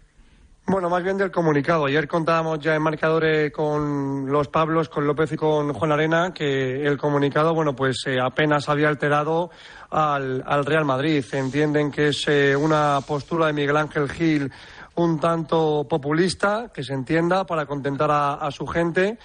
Bueno, 0.70 0.88
más 0.88 1.02
bien 1.02 1.18
del 1.18 1.32
comunicado. 1.32 1.86
Ayer 1.86 2.06
contábamos 2.06 2.60
ya 2.60 2.76
en 2.76 2.82
marcadores 2.82 3.50
con 3.50 4.30
los 4.30 4.46
Pablos, 4.46 4.88
con 4.88 5.04
López 5.04 5.32
y 5.32 5.36
con 5.36 5.72
Juan 5.72 5.90
Arena, 5.90 6.32
que 6.32 6.86
el 6.86 6.96
comunicado, 6.96 7.52
bueno, 7.52 7.74
pues 7.74 8.04
eh, 8.06 8.18
apenas 8.22 8.68
había 8.68 8.86
alterado 8.86 9.50
al, 9.90 10.44
al, 10.46 10.64
Real 10.64 10.84
Madrid. 10.84 11.24
Entienden 11.32 11.90
que 11.90 12.10
es 12.10 12.24
eh, 12.28 12.54
una 12.54 13.00
postura 13.04 13.48
de 13.48 13.52
Miguel 13.52 13.76
Ángel 13.78 14.08
Gil 14.08 14.52
un 14.94 15.18
tanto 15.18 15.88
populista, 15.90 16.70
que 16.72 16.84
se 16.84 16.94
entienda, 16.94 17.44
para 17.44 17.66
contentar 17.66 18.10
a, 18.12 18.48
su 18.52 18.64
gente. 18.64 19.18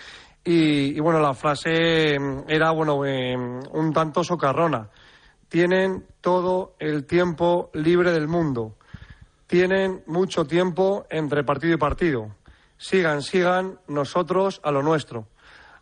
Y, 0.44 1.00
bueno, 1.00 1.20
la 1.20 1.36
frase 1.36 2.18
era, 2.48 2.72
bueno, 2.72 3.06
eh, 3.06 3.38
un 3.38 3.94
tanto 3.94 4.24
socarrona. 4.24 4.90
Tienen 5.48 6.08
todo 6.22 6.74
el 6.80 7.06
tiempo 7.06 7.70
libre 7.76 8.12
del 8.12 8.28
mundo 8.28 8.78
tienen 9.48 10.04
mucho 10.08 10.46
tiempo 10.46 11.06
entre 11.10 11.44
partido 11.44 11.74
y 11.74 11.78
partido. 11.78 12.36
Sigan, 12.78 13.22
sigan 13.22 13.80
nosotros 13.88 14.60
a 14.64 14.72
lo 14.72 14.84
nuestro. 14.84 15.28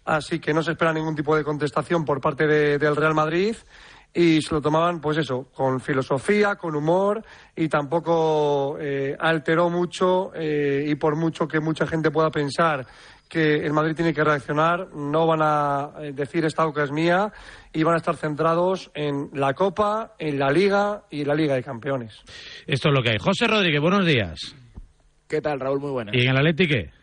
Así 0.05 0.39
que 0.39 0.53
no 0.53 0.61
se 0.61 0.71
espera 0.71 0.93
ningún 0.93 1.15
tipo 1.15 1.35
de 1.35 1.43
contestación 1.43 2.03
por 2.03 2.19
parte 2.19 2.45
de, 2.45 2.77
del 2.77 2.95
Real 2.95 3.13
Madrid 3.13 3.55
y 4.13 4.41
se 4.41 4.53
lo 4.53 4.61
tomaban, 4.61 5.01
pues 5.01 5.17
eso, 5.17 5.47
con 5.53 5.79
filosofía, 5.79 6.55
con 6.55 6.75
humor 6.75 7.23
y 7.55 7.67
tampoco 7.67 8.77
eh, 8.79 9.15
alteró 9.19 9.69
mucho 9.69 10.31
eh, 10.35 10.85
y 10.87 10.95
por 10.95 11.15
mucho 11.15 11.47
que 11.47 11.59
mucha 11.59 11.87
gente 11.87 12.11
pueda 12.11 12.29
pensar 12.29 12.85
que 13.33 13.65
el 13.65 13.73
Madrid 13.73 13.95
tiene 13.95 14.13
que 14.13 14.23
reaccionar, 14.23 14.89
no 14.93 15.25
van 15.25 15.39
a 15.41 15.89
eh, 16.03 16.11
decir 16.13 16.45
esta 16.45 16.65
boca 16.65 16.83
es 16.83 16.91
mía 16.91 17.31
y 17.73 17.81
van 17.81 17.95
a 17.95 17.97
estar 17.97 18.15
centrados 18.15 18.91
en 18.93 19.31
la 19.33 19.55
Copa, 19.55 20.13
en 20.19 20.37
la 20.37 20.51
Liga 20.51 21.01
y 21.09 21.21
en 21.21 21.29
la 21.29 21.33
Liga 21.33 21.55
de 21.55 21.63
Campeones. 21.63 22.21
Esto 22.67 22.89
es 22.89 22.93
lo 22.93 23.01
que 23.01 23.09
hay. 23.09 23.17
José 23.17 23.47
Rodríguez, 23.47 23.81
buenos 23.81 24.05
días. 24.05 24.55
¿Qué 25.27 25.41
tal, 25.41 25.59
Raúl? 25.59 25.79
Muy 25.79 25.89
buenas. 25.89 26.13
¿Y 26.15 26.21
en 26.21 26.29
el 26.29 26.37
Atlético 26.37 26.75
qué? 26.75 27.02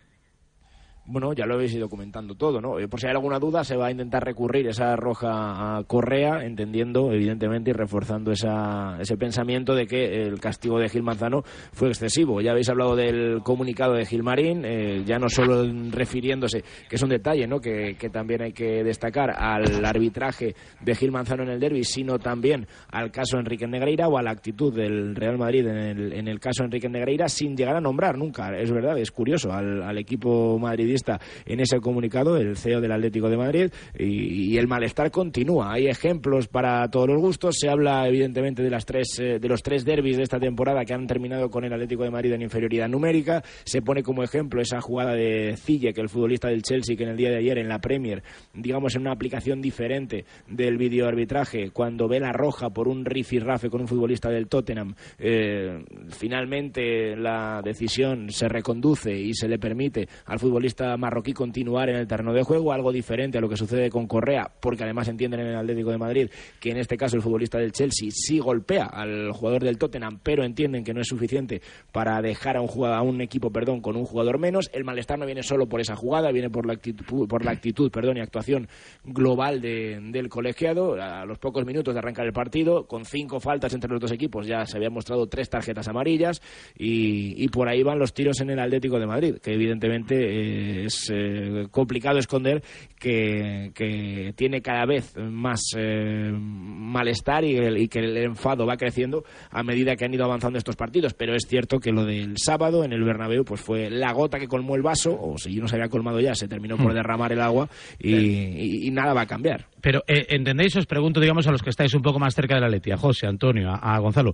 Bueno, 1.13 1.33
ya 1.33 1.45
lo 1.45 1.55
habéis 1.55 1.75
ido 1.75 1.89
comentando 1.89 2.37
todo, 2.37 2.61
¿no? 2.61 2.79
Eh, 2.79 2.87
por 2.87 3.01
si 3.01 3.09
hay 3.09 3.11
alguna 3.11 3.41
duda, 3.41 3.65
se 3.65 3.77
va 3.77 3.89
a 3.89 3.91
intentar 3.91 4.25
recurrir 4.25 4.69
esa 4.69 4.95
roja 4.95 5.79
a 5.79 5.83
Correa, 5.83 6.45
entendiendo, 6.45 7.11
evidentemente, 7.11 7.71
y 7.71 7.73
reforzando 7.73 8.31
esa, 8.31 8.97
ese 9.01 9.17
pensamiento 9.17 9.75
de 9.75 9.89
que 9.89 10.23
el 10.23 10.39
castigo 10.39 10.79
de 10.79 10.89
Gil 10.89 11.03
Manzano 11.03 11.43
fue 11.73 11.89
excesivo. 11.89 12.41
Ya 12.41 12.53
habéis 12.53 12.69
hablado 12.69 12.95
del 12.95 13.41
comunicado 13.43 13.95
de 13.95 14.07
Gilmarín, 14.07 14.63
eh, 14.65 15.03
ya 15.05 15.19
no 15.19 15.29
solo 15.29 15.65
refiriéndose, 15.91 16.63
que 16.89 16.95
es 16.95 17.03
un 17.03 17.09
detalle, 17.09 17.49
¿no? 17.49 17.59
Que, 17.59 17.97
también 18.13 18.43
hay 18.43 18.53
que 18.53 18.85
destacar 18.85 19.31
al 19.31 19.85
arbitraje 19.85 20.55
de 20.81 20.95
Gil 20.95 21.11
Manzano 21.11 21.43
en 21.43 21.49
el 21.49 21.59
derby, 21.59 21.83
sino 21.83 22.21
también 22.21 22.69
al 22.93 23.11
caso 23.11 23.37
Enrique 23.37 23.67
Negreira 23.67 24.07
o 24.07 24.17
a 24.17 24.23
la 24.23 24.31
actitud 24.31 24.73
del 24.73 25.17
Real 25.17 25.39
Madrid 25.39 25.67
en 25.67 25.77
el, 25.77 26.13
en 26.13 26.29
el 26.29 26.39
caso 26.39 26.63
Enrique 26.63 26.89
Negreira, 26.89 27.29
sin 27.29 27.57
llegar 27.57 27.75
a 27.75 27.81
nombrar 27.81 28.17
nunca, 28.17 28.57
es 28.57 28.71
verdad, 28.71 28.97
es 28.97 29.11
curioso, 29.11 29.53
al, 29.53 29.83
al 29.83 29.99
equipo 29.99 30.57
madridista 30.59 31.00
en 31.47 31.61
ese 31.61 31.81
comunicado, 31.81 32.37
el 32.37 32.57
CEO 32.57 32.81
del 32.81 32.93
Atlético 32.93 33.29
de 33.29 33.37
Madrid, 33.37 33.71
y, 33.99 34.57
el 34.59 34.67
malestar 34.67 35.11
continúa. 35.11 35.73
Hay 35.73 35.87
ejemplos 35.87 36.49
para 36.49 36.89
todos 36.91 37.09
los 37.09 37.19
gustos. 37.21 37.57
Se 37.59 37.69
habla, 37.69 38.07
evidentemente, 38.07 38.63
de, 38.63 38.71
las 38.71 38.85
tres, 38.85 39.19
eh, 39.19 39.39
de 39.39 39.49
los 39.49 39.63
tres 39.63 39.85
derbis 39.85 40.17
de 40.17 40.23
esta 40.23 40.39
temporada 40.39 40.85
que 40.85 40.93
han 40.93 41.07
terminado 41.07 41.49
con 41.51 41.65
el 41.65 41.73
Atlético 41.73 42.03
de 42.03 42.11
Madrid 42.11 42.33
en 42.33 42.43
inferioridad 42.43 42.89
numérica. 42.89 43.43
Se 43.65 43.81
pone 43.81 44.03
como 44.03 44.23
ejemplo 44.23 44.61
esa 44.61 44.81
jugada 44.81 45.15
de 45.15 45.57
Cille, 45.57 45.93
que 45.93 46.01
el 46.01 46.09
futbolista 46.09 46.49
del 46.49 46.63
Chelsea, 46.63 46.97
que 46.97 47.05
en 47.05 47.11
el 47.11 47.17
día 47.17 47.31
de 47.31 47.39
ayer 47.39 47.59
en 47.59 47.69
la 47.69 47.79
Premier, 47.79 48.23
digamos, 48.55 48.95
en 48.95 49.03
una 49.03 49.13
aplicación 49.13 49.61
diferente 49.61 50.25
del 50.49 50.77
videoarbitraje, 50.77 51.71
cuando 51.71 52.09
ve 52.09 52.21
la 52.21 52.33
roja 52.33 52.71
por 52.71 52.89
un 52.89 53.05
rifirrafe 53.05 53.71
con 53.71 53.81
un 53.81 53.89
futbolista 53.89 54.29
del 54.31 54.49
Tottenham, 54.49 54.95
eh, 55.19 55.85
finalmente 56.09 57.17
la 57.17 57.63
decisión 57.65 58.31
se 58.31 58.49
reconduce 58.49 59.13
y 59.13 59.35
se 59.35 59.49
le 59.49 59.59
permite 59.59 60.09
al 60.27 60.39
futbolista 60.39 60.80
marroquí 60.97 61.33
continuar 61.33 61.89
en 61.89 61.97
el 61.97 62.07
terreno 62.07 62.33
de 62.33 62.43
juego, 62.43 62.73
algo 62.73 62.93
diferente 62.93 63.39
a 63.39 63.41
lo 63.41 63.49
que 63.49 63.57
sucede 63.57 63.91
con 63.91 64.07
Correa, 64.07 64.51
porque 64.61 64.85
además 64.85 65.09
entienden 65.09 65.41
en 65.41 65.47
el 65.49 65.57
Atlético 65.57 65.91
de 65.91 65.99
Madrid 65.99 66.31
que 66.61 66.71
en 66.71 66.77
este 66.79 66.97
caso 66.97 67.17
el 67.17 67.23
futbolista 67.23 67.59
del 67.59 67.73
Chelsea 67.73 68.09
sí 68.13 68.39
golpea 68.39 68.87
al 68.87 69.33
jugador 69.33 69.63
del 69.65 69.79
Tottenham, 69.79 70.19
pero 70.23 70.45
entienden 70.45 70.85
que 70.85 70.95
no 70.95 71.01
es 71.01 71.07
suficiente 71.09 71.61
para 71.93 72.21
dejar 72.23 72.57
a 72.57 72.61
un, 72.61 72.69
jugador, 72.69 72.97
a 72.99 73.03
un 73.03 73.21
equipo 73.21 73.51
perdón, 73.51 73.81
con 73.81 73.97
un 73.97 74.05
jugador 74.05 74.39
menos. 74.39 74.71
El 74.73 74.85
malestar 74.85 75.19
no 75.19 75.27
viene 75.27 75.43
solo 75.43 75.69
por 75.69 75.81
esa 75.81 75.97
jugada, 75.97 76.31
viene 76.33 76.51
por 76.51 76.67
la 76.67 76.73
actitud, 76.75 77.29
por 77.29 77.45
la 77.45 77.51
actitud 77.53 77.91
perdón, 77.91 78.17
y 78.17 78.21
actuación 78.21 78.69
global 79.05 79.61
de- 79.61 79.99
del 80.11 80.29
colegiado. 80.29 80.95
A 81.01 81.25
los 81.25 81.39
pocos 81.39 81.65
minutos 81.65 81.95
de 81.95 81.99
arrancar 81.99 82.27
el 82.27 82.33
partido, 82.33 82.87
con 82.87 83.05
cinco 83.05 83.41
faltas 83.41 83.73
entre 83.75 83.91
los 83.91 84.01
dos 84.01 84.13
equipos, 84.13 84.47
ya 84.47 84.65
se 84.67 84.77
habían 84.77 84.93
mostrado 84.93 85.27
tres 85.27 85.49
tarjetas 85.51 85.89
amarillas 85.89 86.41
y, 86.79 87.43
y 87.43 87.49
por 87.49 87.69
ahí 87.69 87.83
van 87.83 87.99
los 87.99 88.13
tiros 88.15 88.41
en 88.41 88.51
el 88.51 88.59
Atlético 88.59 88.99
de 88.99 89.07
Madrid, 89.07 89.37
que 89.43 89.53
evidentemente 89.55 90.17
eh, 90.17 90.70
es 90.87 91.11
eh, 91.13 91.67
complicado 91.71 92.19
esconder 92.19 92.63
que, 92.99 93.71
que 93.75 94.33
tiene 94.37 94.61
cada 94.63 94.85
vez 94.87 95.15
más 95.17 95.61
eh, 95.77 96.31
malestar 96.33 97.45
y, 97.45 97.89
que 97.89 97.99
el 98.01 98.17
enfado 98.17 98.67
va 98.67 98.77
creciendo 98.77 99.25
a 99.51 99.63
medida 99.63 99.97
que 99.97 100.05
han 100.05 100.15
ido 100.15 100.25
avanzando 100.25 100.59
estos 100.59 100.77
partidos. 100.77 101.15
Pero 101.15 101.35
es 101.35 101.45
cierto 101.49 101.79
que 101.79 101.93
lo 101.93 102.05
del 102.05 102.35
sábado 102.37 102.85
en 102.85 102.93
el 102.93 103.03
Bernabéu 103.05 103.45
pues 103.45 103.61
fue 103.61 103.91
la 103.91 104.13
gota 104.13 104.39
que 104.39 104.49
colmó 104.49 104.77
el 104.77 104.83
vaso, 104.83 105.17
o 105.21 105.37
si 105.39 105.57
no 105.57 105.69
se 105.69 105.77
había 105.77 105.89
colmado 105.89 106.21
ya, 106.21 106.35
se 106.35 106.49
terminó 106.49 106.77
por 106.77 106.93
Hmm. 106.93 106.95
derramar 106.97 107.33
el 107.33 107.41
agua 107.41 107.69
y, 107.99 108.15
y- 108.15 108.87
y 108.87 108.91
nada 108.91 109.13
va 109.15 109.23
a 109.23 109.27
cambiar. 109.27 109.67
Pero, 109.81 110.03
eh, 110.07 110.27
¿entendéis? 110.31 110.77
Os 110.77 110.87
pregunto, 110.87 111.21
digamos, 111.21 111.47
a 111.47 111.53
los 111.53 111.63
que 111.63 111.71
estáis 111.71 111.95
un 111.95 112.03
poco 112.03 112.19
más 112.19 112.35
cerca 112.35 112.55
de 112.55 112.61
la 112.61 112.69
Leti, 112.69 112.91
a 112.91 112.97
José, 112.97 113.27
a 113.27 113.31
Antonio, 113.31 113.71
a, 113.71 113.77
a 113.77 113.99
Gonzalo, 113.99 114.33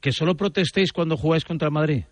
que 0.00 0.12
solo 0.12 0.34
protestéis 0.36 0.92
cuando 0.92 1.16
jugáis 1.16 1.44
contra 1.44 1.68
el 1.68 1.72
Madrid. 1.72 2.04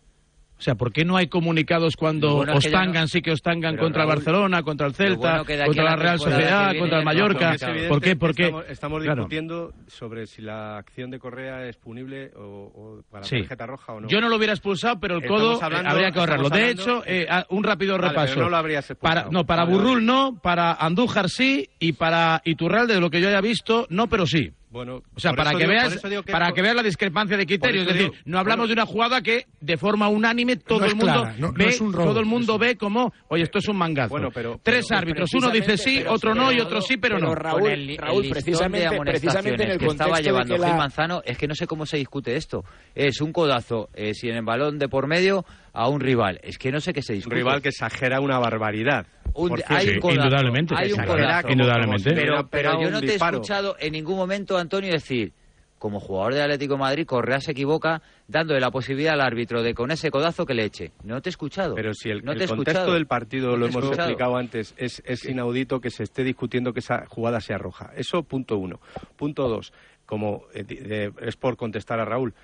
O 0.61 0.62
sea, 0.62 0.75
¿por 0.75 0.93
qué 0.93 1.07
no 1.07 1.17
hay 1.17 1.26
comunicados 1.29 1.97
cuando 1.97 2.37
Bueno, 2.37 2.52
os 2.57 2.71
tangan, 2.71 3.05
no- 3.05 3.09
sí 3.09 3.23
que 3.23 3.33
os 3.33 3.40
tangan 3.40 3.76
Pero, 3.76 3.85
contra 3.85 4.02
el 4.02 4.09
Barcelona, 4.11 4.62
contra 4.62 4.87
el 4.88 4.95
Celta, 4.95 5.43
bueno 5.43 5.64
contra 5.64 5.85
la 5.85 5.97
Real 5.97 6.19
Sociedad, 6.19 6.64
viene 6.67 6.79
contra 6.81 6.99
el 6.99 7.05
Mallorca? 7.07 7.57
¿Por 7.88 8.00
qué? 8.02 8.14
Porque 8.17 8.43
Estamos, 8.45 8.64
estamos 8.69 9.02
Claro. 9.02 9.17
discutiendo 9.23 9.73
sobre 9.87 10.26
si 10.26 10.43
la 10.43 10.76
acción 10.76 11.11
de 11.11 11.19
Correa 11.19 11.67
es 11.67 11.79
punible 11.79 12.31
o, 12.37 12.43
o 12.43 13.02
para 13.11 13.25
Sí. 13.25 13.38
tarjeta 13.38 13.67
roja 13.67 13.95
o 13.95 14.00
no. 14.02 14.09
Yo 14.09 14.21
no 14.21 14.29
lo 14.29 14.37
hubiera 14.37 14.52
expulsado, 14.52 15.00
pero 15.00 15.17
el 15.17 15.26
codo 15.26 15.55
eh, 15.55 15.59
hablando- 15.62 15.88
habría 15.90 16.11
que 16.11 16.19
ahorrarlo. 16.21 16.50
De 16.50 16.71
hecho, 16.71 17.02
eh, 17.07 17.26
un 17.49 17.64
rápido 17.64 17.97
Vale, 17.97 18.09
repaso. 18.11 18.35
pero 18.35 18.45
no 18.45 18.50
lo 18.50 18.57
habrías 18.59 18.90
expulsado. 18.90 19.23
para, 19.23 19.33
no, 19.33 19.47
para 19.47 19.64
vale. 19.64 19.76
Burrul 19.79 20.05
no, 20.05 20.38
para 20.43 20.75
Andújar 20.75 21.31
sí 21.31 21.71
y 21.79 21.93
para 21.95 22.43
Iturralde, 22.45 22.95
de 22.95 23.00
lo 23.00 23.09
que 23.09 23.23
yo 23.23 23.29
haya 23.29 23.40
visto, 23.40 23.87
no, 23.88 24.09
pero 24.09 24.26
sí. 24.26 24.50
Bueno, 24.70 25.02
O 25.16 25.18
sea, 25.20 25.32
para 25.32 25.50
que, 25.50 25.58
digo- 25.58 25.70
veas, 25.70 25.96
que 25.96 26.30
para 26.32 26.46
esto- 26.46 26.54
que 26.54 26.62
veas 26.62 26.76
la 26.76 26.82
discrepancia 26.84 27.36
de 27.36 27.44
criterios. 27.44 27.82
Es 27.88 27.92
decir, 27.92 28.10
digo- 28.12 28.22
no 28.24 28.38
hablamos 28.38 28.68
de 28.68 28.74
una 28.74 28.86
jugada 28.86 29.20
que 29.20 29.46
de 29.60 29.76
forma 29.76 30.08
unánime 30.08 30.56
todo 30.56 30.78
No 30.80 30.84
el 30.86 30.94
mundo 30.94 31.12
clara, 31.12 31.34
no- 31.38 31.48
no 31.48 31.52
ve, 31.52 31.76
un 31.80 31.92
robo, 31.92 32.04
todo 32.10 32.20
el 32.20 32.26
mundo 32.26 32.56
ve 32.56 32.76
como, 32.76 33.12
oye, 33.28 33.42
esto 33.42 33.58
es 33.58 33.66
un 33.68 33.76
mangazo. 33.76 34.10
Bueno, 34.10 34.30
pero- 34.32 34.60
Tres 34.62 34.86
pero- 34.88 34.98
árbitros, 35.00 35.30
uno 35.34 35.50
dice 35.50 35.76
sí, 35.76 36.04
otro 36.06 36.36
no 36.36 36.52
y 36.52 36.60
otro 36.60 36.80
sí, 36.82 36.96
pero, 36.98 37.16
pero 37.16 37.28
no. 37.30 37.34
Raúl, 37.34 37.62
con 37.62 37.70
el, 37.72 37.96
Raúl, 37.98 38.28
precisamente- 38.28 38.88
de 38.90 39.00
precisamente 39.00 39.62
en 39.64 39.70
el 39.70 39.76
amonestaciones 39.76 39.78
que 39.78 39.86
estaba 39.86 40.20
llevando 40.20 40.54
que 40.54 40.60
la- 40.60 40.66
Gil 40.68 40.76
Manzano, 40.76 41.22
es 41.24 41.36
que 41.36 41.48
no 41.48 41.54
sé 41.56 41.66
cómo 41.66 41.84
se 41.84 41.96
discute 41.96 42.36
esto. 42.36 42.64
Es 42.94 43.20
un 43.20 43.32
codazo, 43.32 43.88
eh, 43.94 44.14
si 44.14 44.28
en 44.28 44.36
el 44.36 44.44
balón 44.44 44.78
de 44.78 44.88
por 44.88 45.08
medio, 45.08 45.44
a 45.72 45.88
un 45.88 46.00
rival. 46.00 46.38
Es 46.42 46.58
que 46.58 46.70
no 46.70 46.80
sé 46.80 46.92
qué 46.92 47.02
se 47.02 47.12
Un 47.12 47.18
discute. 47.18 47.36
rival 47.36 47.60
que 47.62 47.68
exagera 47.70 48.20
una 48.20 48.38
barbaridad. 48.38 49.06
Un- 49.34 49.60
hay 49.66 49.88
un 49.90 50.00
codazo, 50.00 50.20
indudablemente. 50.20 50.75
hay 50.76 50.92
un 50.92 51.04
codazo. 51.04 51.49
Indudablemente. 51.50 52.14
Pero, 52.50 52.80
yo 52.82 52.90
no 52.90 53.00
te 53.00 53.12
he 53.12 53.14
escuchado 53.16 53.76
en 53.78 53.92
ningún 53.92 54.16
momento, 54.16 54.58
Antonio, 54.58 54.92
decir, 54.92 55.32
como 55.78 55.99
jugador 55.99 56.34
del 56.34 56.42
Atlético 56.42 56.75
de 56.75 56.80
Madrid, 56.80 57.06
Correa 57.06 57.40
se 57.40 57.52
equivoca 57.52 58.02
dándole 58.28 58.60
la 58.60 58.70
posibilidad 58.70 59.14
al 59.14 59.22
árbitro 59.22 59.62
de 59.62 59.72
con 59.72 59.90
ese 59.90 60.10
codazo 60.10 60.44
que 60.44 60.52
le 60.52 60.64
eche. 60.64 60.92
No 61.04 61.22
te 61.22 61.28
he 61.28 61.30
escuchado. 61.30 61.75
Pero 61.75 61.94
si 61.94 62.10
el, 62.10 62.18
no 62.18 62.32
contexto 62.32 62.54
escuchado. 62.54 62.92
del 62.92 63.06
partido 63.06 63.52
No 63.52 63.56
lo 63.56 63.66
hemos 63.66 63.82
escuchado. 63.84 64.08
explicado 64.10 64.37
antes, 64.37 64.75
es, 64.76 65.02
es 65.06 65.25
inaudito 65.25 65.80
que 65.80 65.88
se 65.90 66.02
esté 66.02 66.22
discutiendo 66.22 66.72
que 66.75 66.80
esa 66.80 67.06
jugada 67.06 67.40
sea 67.40 67.56
roja. 67.56 67.92
Eso, 67.96 68.22
punto 68.25 68.58
uno. 68.58 68.78
Punto 69.16 69.49
dos, 69.49 69.72
como 70.04 70.42
eh, 70.52 70.64
de- 70.64 71.12
es 71.22 71.37
por 71.37 71.56
contestar 71.56 71.99
a 71.99 72.04
Raúl, 72.04 72.34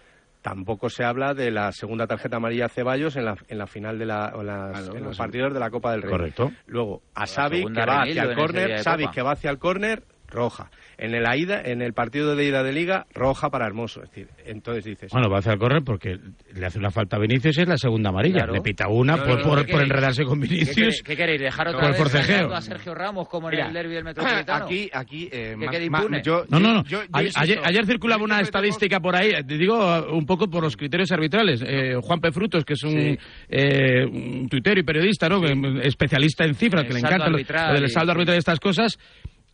tampoco 0.47 0.88
se 0.88 1.03
habla 1.03 1.35
de 1.35 1.50
la 1.50 1.73
segunda 1.73 2.07
tarjeta 2.07 2.37
amarilla 2.37 2.67
a 2.67 2.69
Ceballos 2.69 3.17
en 3.17 3.25
la, 3.25 3.37
en 3.49 3.59
la 3.59 3.67
final 3.67 3.99
de 3.99 4.07
la, 4.07 4.33
o 4.33 4.43
en 4.43 4.47
las- 4.47 4.79
Claro, 4.81 4.97
en 4.97 5.03
los 5.03 5.17
sí. 5.17 5.19
partidos 5.19 5.53
de 5.53 5.59
la 5.59 5.71
Copa 5.71 5.91
del 5.91 6.03
Rey. 6.03 6.11
Correcto. 6.12 6.53
Luego, 6.67 7.03
a 7.17 7.26
Xavi, 7.26 7.65
que 7.65 7.85
va 7.85 8.03
hacia 8.03 8.23
el 8.23 8.37
de 8.53 8.79
Xavi, 8.85 9.09
que 9.09 9.23
va 9.23 9.33
hacia 9.33 9.50
el 9.50 9.59
córner, 9.59 10.05
roja. 10.28 10.71
En 10.99 11.14
el, 11.14 11.25
ida, 11.38 11.61
en 11.62 11.83
el 11.83 11.92
partido 11.92 12.35
de 12.35 12.45
ida 12.47 12.62
de 12.62 12.73
Liga, 12.73 13.04
roja 13.12 13.50
para 13.50 13.66
Hermoso. 13.66 14.02
Es 14.02 14.09
decir, 14.11 14.28
entonces 14.47 14.85
dices... 14.85 15.12
Bueno, 15.12 15.28
va 15.28 15.37
a 15.37 15.38
hacer 15.40 15.59
correr 15.59 15.83
porque 15.85 16.16
le 16.54 16.66
hace 16.66 16.78
una 16.78 16.90
falta 16.90 17.16
a 17.16 17.18
Vinicius 17.21 17.59
y 17.59 17.62
es 17.62 17.68
la 17.68 17.76
segunda 17.76 18.09
amarilla. 18.09 18.38
Claro. 18.38 18.54
Le 18.54 18.61
pita 18.62 18.88
una 18.88 19.16
No, 19.16 19.25
por, 19.25 19.38
no, 19.38 19.42
por- 19.45 19.66
¿qué 19.66 19.73
por 19.73 19.83
enredarse 19.83 20.25
con 20.25 20.40
¿Qué 20.40 20.49
Vinicius. 20.49 21.02
¿Qué 21.04 21.14
queréis? 21.16 21.40
¿Dejar 21.42 21.68
otra 21.68 21.80
Por 21.80 21.88
vez 21.90 21.99
forcejeo. 21.99 22.26
cargando 22.37 22.54
a 22.56 22.61
Sergio 22.62 22.95
Ramos 22.95 23.28
como 23.28 23.49
en 23.50 23.56
Mira, 23.56 23.66
el 23.68 23.75
derbi 23.75 23.95
del 23.95 24.04
Metropolitano? 24.04 24.64
Aquí, 24.64 24.90
aquí, 24.92 25.28
eh, 25.30 25.54
impune. 25.85 26.23
yo- 26.23 26.45
No, 26.49 26.59
no, 26.59 26.73
no. 26.73 26.85
yo- 26.85 27.02
yo 27.02 27.09
ayer, 27.12 27.26
insisto, 27.26 27.40
ayer- 27.42 27.61
ayer 27.62 27.87
circulaba 27.87 28.25
una 28.25 28.40
estadística 28.40 28.99
por 29.00 29.14
ahí, 29.16 29.33
te 29.47 29.59
digo 29.59 30.06
un 30.12 30.25
poco 30.25 30.49
por 30.49 30.62
los 30.62 30.76
criterios 30.78 31.12
arbitrales. 31.12 31.62
Eh, 31.66 31.97
Juan 32.02 32.21
P. 32.21 32.33
Frutos, 32.33 32.64
que 32.64 32.73
es 32.73 32.83
un, 32.85 32.90
Sí. 32.92 33.18
eh, 33.50 34.04
un 34.06 34.49
tuitero 34.49 34.80
y 34.80 34.83
periodista, 34.83 35.28
¿no? 35.28 35.42
Que, 35.42 35.54
mm, 35.54 35.80
especialista 35.83 36.45
en 36.45 36.54
cifras, 36.54 36.83
El 36.85 36.88
que 36.88 36.95
le 36.95 37.00
encanta 37.00 37.28
lo, 37.28 37.35
arbitral 37.37 37.68
lo 37.75 37.80
del 37.80 37.90
y- 37.90 37.92
saldo 37.92 38.12
arbitral 38.12 38.37
y 38.37 38.38
estas 38.38 38.61
cosas. 38.61 38.99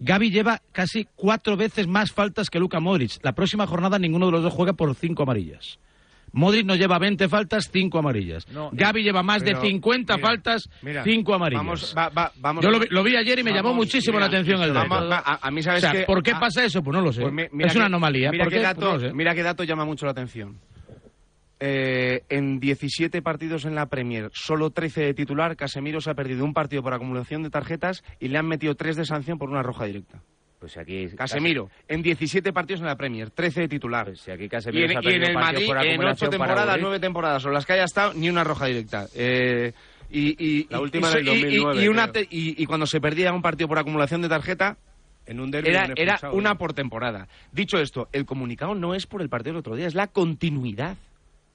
Gaby 0.05 0.31
lleva 0.31 0.61
casi 0.73 1.07
cuatro 1.15 1.57
veces 1.57 1.87
más 1.87 2.11
faltas 2.13 2.51
que 2.51 2.59
Luka 2.59 2.81
Modric. 2.81 3.13
La 3.23 3.33
próxima 3.35 3.67
jornada 3.67 3.99
ninguno 3.99 4.27
de 4.27 4.33
los 4.33 4.43
dos 4.43 4.53
juega 4.53 4.73
por 4.73 4.95
cinco 4.95 5.23
amarillas. 5.23 5.79
Modric 6.35 6.65
no 6.65 6.75
lleva 6.75 6.99
20 6.99 7.29
faltas, 7.29 7.69
5 7.71 7.99
amarillas. 7.99 8.49
No, 8.49 8.71
Gaby 8.73 9.03
lleva 9.03 9.23
más 9.23 9.43
pero, 9.43 9.61
de 9.61 9.67
50 9.69 10.17
mira, 10.17 10.27
faltas, 10.27 10.67
mira, 10.81 11.05
5 11.05 11.35
amarillas. 11.35 11.63
Vamos, 11.63 11.95
va- 11.95 12.09
va- 12.09 12.33
vamos 12.39 12.65
Yo 12.65 12.71
lo, 12.71 12.81
vi- 12.81 12.87
lo 12.89 13.03
vi 13.03 13.17
ayer 13.17 13.39
y 13.41 13.43
me 13.43 13.53
llamó 13.53 13.75
muchísimo 13.75 14.17
mira, 14.17 14.29
la 14.31 14.39
atención 14.39 14.63
el 14.63 14.73
dato. 14.73 14.95
a, 14.95 15.39
a 15.47 15.51
mí, 15.51 15.61
O 15.61 15.63
¿sabes 15.63 15.83
sea, 15.83 15.93
qué? 15.93 16.05
¿por 16.05 16.23
qué 16.23 16.31
Ah, 16.31 16.41
pasa 16.41 16.65
eso? 16.65 16.83
Pues 16.83 16.97
no 16.97 17.03
lo 17.03 17.13
sé. 17.13 17.21
Pues 17.21 17.35
mi- 17.53 17.65
es 17.65 17.77
una 17.77 17.85
anomalía. 17.85 18.31
Mira 18.31 18.45
¿Por 18.45 18.53
qué, 18.55 18.61
dato, 18.61 18.81
Pues 18.81 19.03
no 19.03 19.09
sé. 19.11 19.15
mira 19.15 19.35
qué 19.35 19.43
dato 19.43 19.63
llama 19.65 19.85
mucho 19.85 20.07
la 20.07 20.13
atención. 20.13 20.57
Eh, 21.65 22.25
en 22.29 22.59
17 22.59 23.23
partidos 23.23 23.65
en 23.67 23.77
la 23.77 23.87
Premier, 23.87 24.31
solo 24.35 24.71
13 24.71 25.03
de 25.03 25.15
titular, 25.15 25.55
Casemiro 25.55 26.01
se 26.01 26.11
ha 26.11 26.15
perdido 26.15 26.45
un 26.45 26.53
partido 26.55 26.83
por 26.83 26.93
acumulación 26.93 27.45
de 27.45 27.51
tarjetas 27.51 28.03
y 28.19 28.27
le 28.29 28.39
han 28.39 28.49
metido 28.49 28.75
3 28.75 28.97
de 28.97 29.05
sanción 29.05 29.39
por 29.39 29.49
una 29.49 29.63
roja 29.63 29.85
directa. 29.85 30.21
Pues 30.59 30.77
aquí... 30.77 31.07
Casemiro, 31.17 31.71
en 31.87 32.03
17 32.03 32.53
partidos 32.53 32.81
en 32.81 32.87
la 32.87 32.97
Premier, 32.97 33.31
13 33.31 33.61
de 33.61 33.69
titular. 33.69 34.07
Pues 34.07 34.21
si 34.23 34.33
aquí 34.33 34.45
Y 34.45 34.49
Casemiro 34.49 34.87
en, 34.87 34.93
se 35.03 35.09
ha 35.09 35.13
y 35.13 35.15
en 35.15 35.23
el 35.23 35.35
Madrid, 35.35 35.67
por 35.67 35.77
en 35.77 35.91
acumulación 35.93 36.29
8 36.31 36.39
para 36.39 36.49
temporadas, 36.49 36.67
Madrid. 36.67 36.83
9 36.83 36.99
temporadas, 37.01 37.45
o 37.47 37.51
las 37.51 37.65
que 37.67 37.73
haya 37.75 37.85
estado, 37.85 38.13
ni 38.15 38.29
una 38.29 38.43
roja 38.43 38.67
directa. 38.67 39.07
Eh, 39.15 39.73
y, 40.11 40.35
y- 40.45 40.67
La 40.69 40.79
y- 40.79 40.83
última 40.83 41.11
y- 41.11 41.15
del 41.15 41.29
y- 41.29 41.31
y- 41.31 41.35
2009, 41.43 41.85
y 41.85 41.89
una 41.89 42.11
te- 42.11 42.27
y- 42.29 42.61
y 42.61 42.67
cuando 42.67 42.87
se 42.87 43.01
perdía 43.01 43.33
un 43.33 43.41
partido 43.43 43.69
por 43.69 43.79
acumulación 43.79 44.21
de 44.21 44.29
tarjeta, 44.29 44.79
En 45.27 45.39
un 45.39 45.53
derbi 45.53 45.69
era, 45.69 45.85
un 45.85 45.93
era 45.97 46.13
expulsado, 46.15 46.35
una 46.35 46.51
¿no? 46.51 46.59
por 46.59 46.73
temporada. 46.75 47.29
Dicho 47.53 47.79
esto, 47.79 48.09
el 48.13 48.25
comunicado 48.27 48.75
no 48.75 48.95
es 48.97 49.07
por 49.07 49.23
el 49.23 49.29
partido 49.29 49.53
del 49.53 49.61
otro 49.61 49.77
día, 49.77 49.87
es 49.87 49.95
la 49.95 50.09
continuidad. 50.09 50.97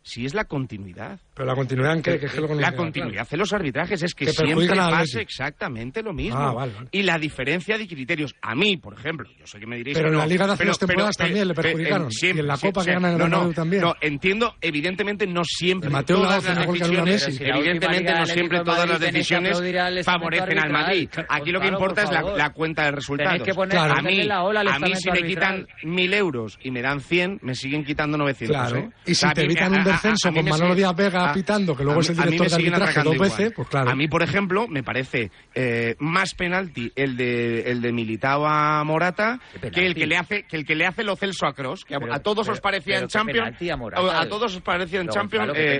Si 0.08 0.26
es 0.26 0.34
la 0.34 0.46
continuidad. 0.46 1.20
Pero 1.34 1.46
la 1.48 1.54
continuidad 1.54 1.96
en 1.96 2.02
qué, 2.02 2.18
que 2.18 2.28
es 2.28 2.32
que 2.32 2.40
no 2.40 2.56
La 2.56 2.72
continuidad 2.72 3.28
de 3.28 3.36
los 3.36 3.52
arbitrajes 3.52 4.02
es 4.04 4.16
que, 4.16 4.26
Que 4.28 4.32
siempre 4.32 4.68
pasa 4.70 5.20
exactamente 5.20 6.02
lo 6.02 6.14
mismo. 6.14 6.40
Ah, 6.40 6.54
vale, 6.54 6.72
vale. 6.74 6.88
Y 6.94 7.04
la 7.04 7.18
diferencia 7.18 7.78
de 7.78 7.86
criterios. 7.88 8.34
A 8.42 8.56
mí, 8.56 8.78
por 8.78 8.94
ejemplo, 8.94 9.30
yo 9.38 9.46
sé 9.46 9.60
que 9.60 9.68
me 9.68 9.76
diréis 9.76 9.98
Pero 9.98 10.06
que 10.08 10.14
en 10.14 10.14
no, 10.14 10.20
la 10.22 10.28
Liga 10.28 10.48
de 10.48 10.54
hace 10.54 10.60
pero- 10.60 10.70
dos 10.72 10.80
temporadas 10.80 11.18
pero- 11.18 11.28
también 11.28 11.48
le 11.50 11.54
perjudicaron. 11.54 12.10
siempre- 12.12 12.38
Y 12.38 12.40
en 12.40 12.48
la 12.48 12.54
Copa 12.58 12.80
que 12.80 12.84
siempre- 12.86 12.94
gana 13.12 13.24
el 13.26 13.30
no, 13.30 13.44
no, 13.48 13.54
también. 13.54 13.82
No, 13.82 13.96
entiendo, 14.00 14.56
evidentemente 14.62 15.28
no 15.28 15.42
siempre 15.44 15.90
Mateo 15.90 16.18
todas 16.22 16.46
en 16.48 16.56
las 16.56 16.66
que 16.66 16.72
decisiones, 16.72 17.40
evidentemente 17.42 18.14
no 18.14 18.26
siempre 18.26 18.60
todas 18.64 18.90
las 18.90 19.00
que 19.00 19.06
decisiones 19.12 19.62
favorecen 20.06 20.60
al 20.60 20.72
Madrid. 20.72 21.10
arbitral. 21.12 21.26
Aquí 21.30 21.52
lo 21.52 21.60
que 21.60 21.68
importa 21.68 22.06
por 22.06 22.14
es 22.16 22.38
la, 22.38 22.50
cuenta 22.52 22.86
de 22.86 22.92
resultados. 22.92 23.44
Que 23.44 23.52
a 23.78 24.80
mí, 24.80 24.96
si 24.96 25.12
me 25.12 25.24
quitan 25.24 25.68
mil 25.84 26.14
euros 26.14 26.58
y 26.64 26.72
me 26.72 26.82
dan 26.82 27.02
100, 27.02 27.40
me 27.42 27.56
siguen 27.56 27.84
quitando 27.84 28.18
900. 28.18 28.56
Claro. 28.56 28.78
¿eh? 28.78 28.90
Y 29.06 29.14
si 29.14 29.28
te 29.32 29.42
evitan 29.44 29.74
a- 29.76 29.97
un 30.04 30.10
a- 30.10 30.10
a 30.10 30.14
descenso 30.14 30.34
con 30.34 30.50
Manolo 30.50 30.76
Díaz 30.76 30.96
Vega 30.96 31.30
a- 31.30 31.34
pitando, 31.34 31.76
que 31.76 31.84
luego 31.84 32.00
a 32.00 32.02
es 32.02 32.10
el 32.10 32.16
director 32.18 32.48
de 32.50 32.56
arbitraje 32.56 33.04
dos 33.04 33.18
veces, 33.18 33.40
igual. 33.40 33.54
pues 33.56 33.68
claro. 33.70 33.90
A 33.90 33.96
mí, 33.96 34.08
por 34.08 34.24
ejemplo, 34.24 34.68
me 34.68 34.84
parece 34.84 35.32
eh, 35.56 35.96
más 36.00 36.34
penalti 36.36 36.92
el 36.96 37.18
de 37.18 37.72
el 37.72 37.82
de 37.82 37.92
Militao 37.92 38.46
a 38.46 38.84
Morata 38.84 39.40
¿Qué 39.62 39.72
que 39.72 39.86
el 39.86 39.96
que 39.96 40.06
le 40.08 40.18
hace 40.18 40.44
que 40.44 40.58
el 40.58 40.66
que 40.66 40.76
le 40.76 40.86
hace 40.86 41.04
lo 41.04 41.16
Celso 41.16 41.46
a 41.48 41.54
Cross, 41.54 41.84
que 41.86 41.96
a- 41.96 42.00
Pero- 42.00 42.14
a 42.14 42.20
todos 42.20 42.46
pero- 42.48 42.54
os 42.54 42.62
parecía 42.62 43.00
en 43.00 43.08
Champions. 43.08 43.56
a 43.72 43.78
Morata. 43.78 44.22
a 44.22 44.28
todos 44.30 44.56
os 44.56 44.62
parecía 44.62 45.02
en 45.02 45.10
Champions 45.10 45.52
eh, 45.56 45.80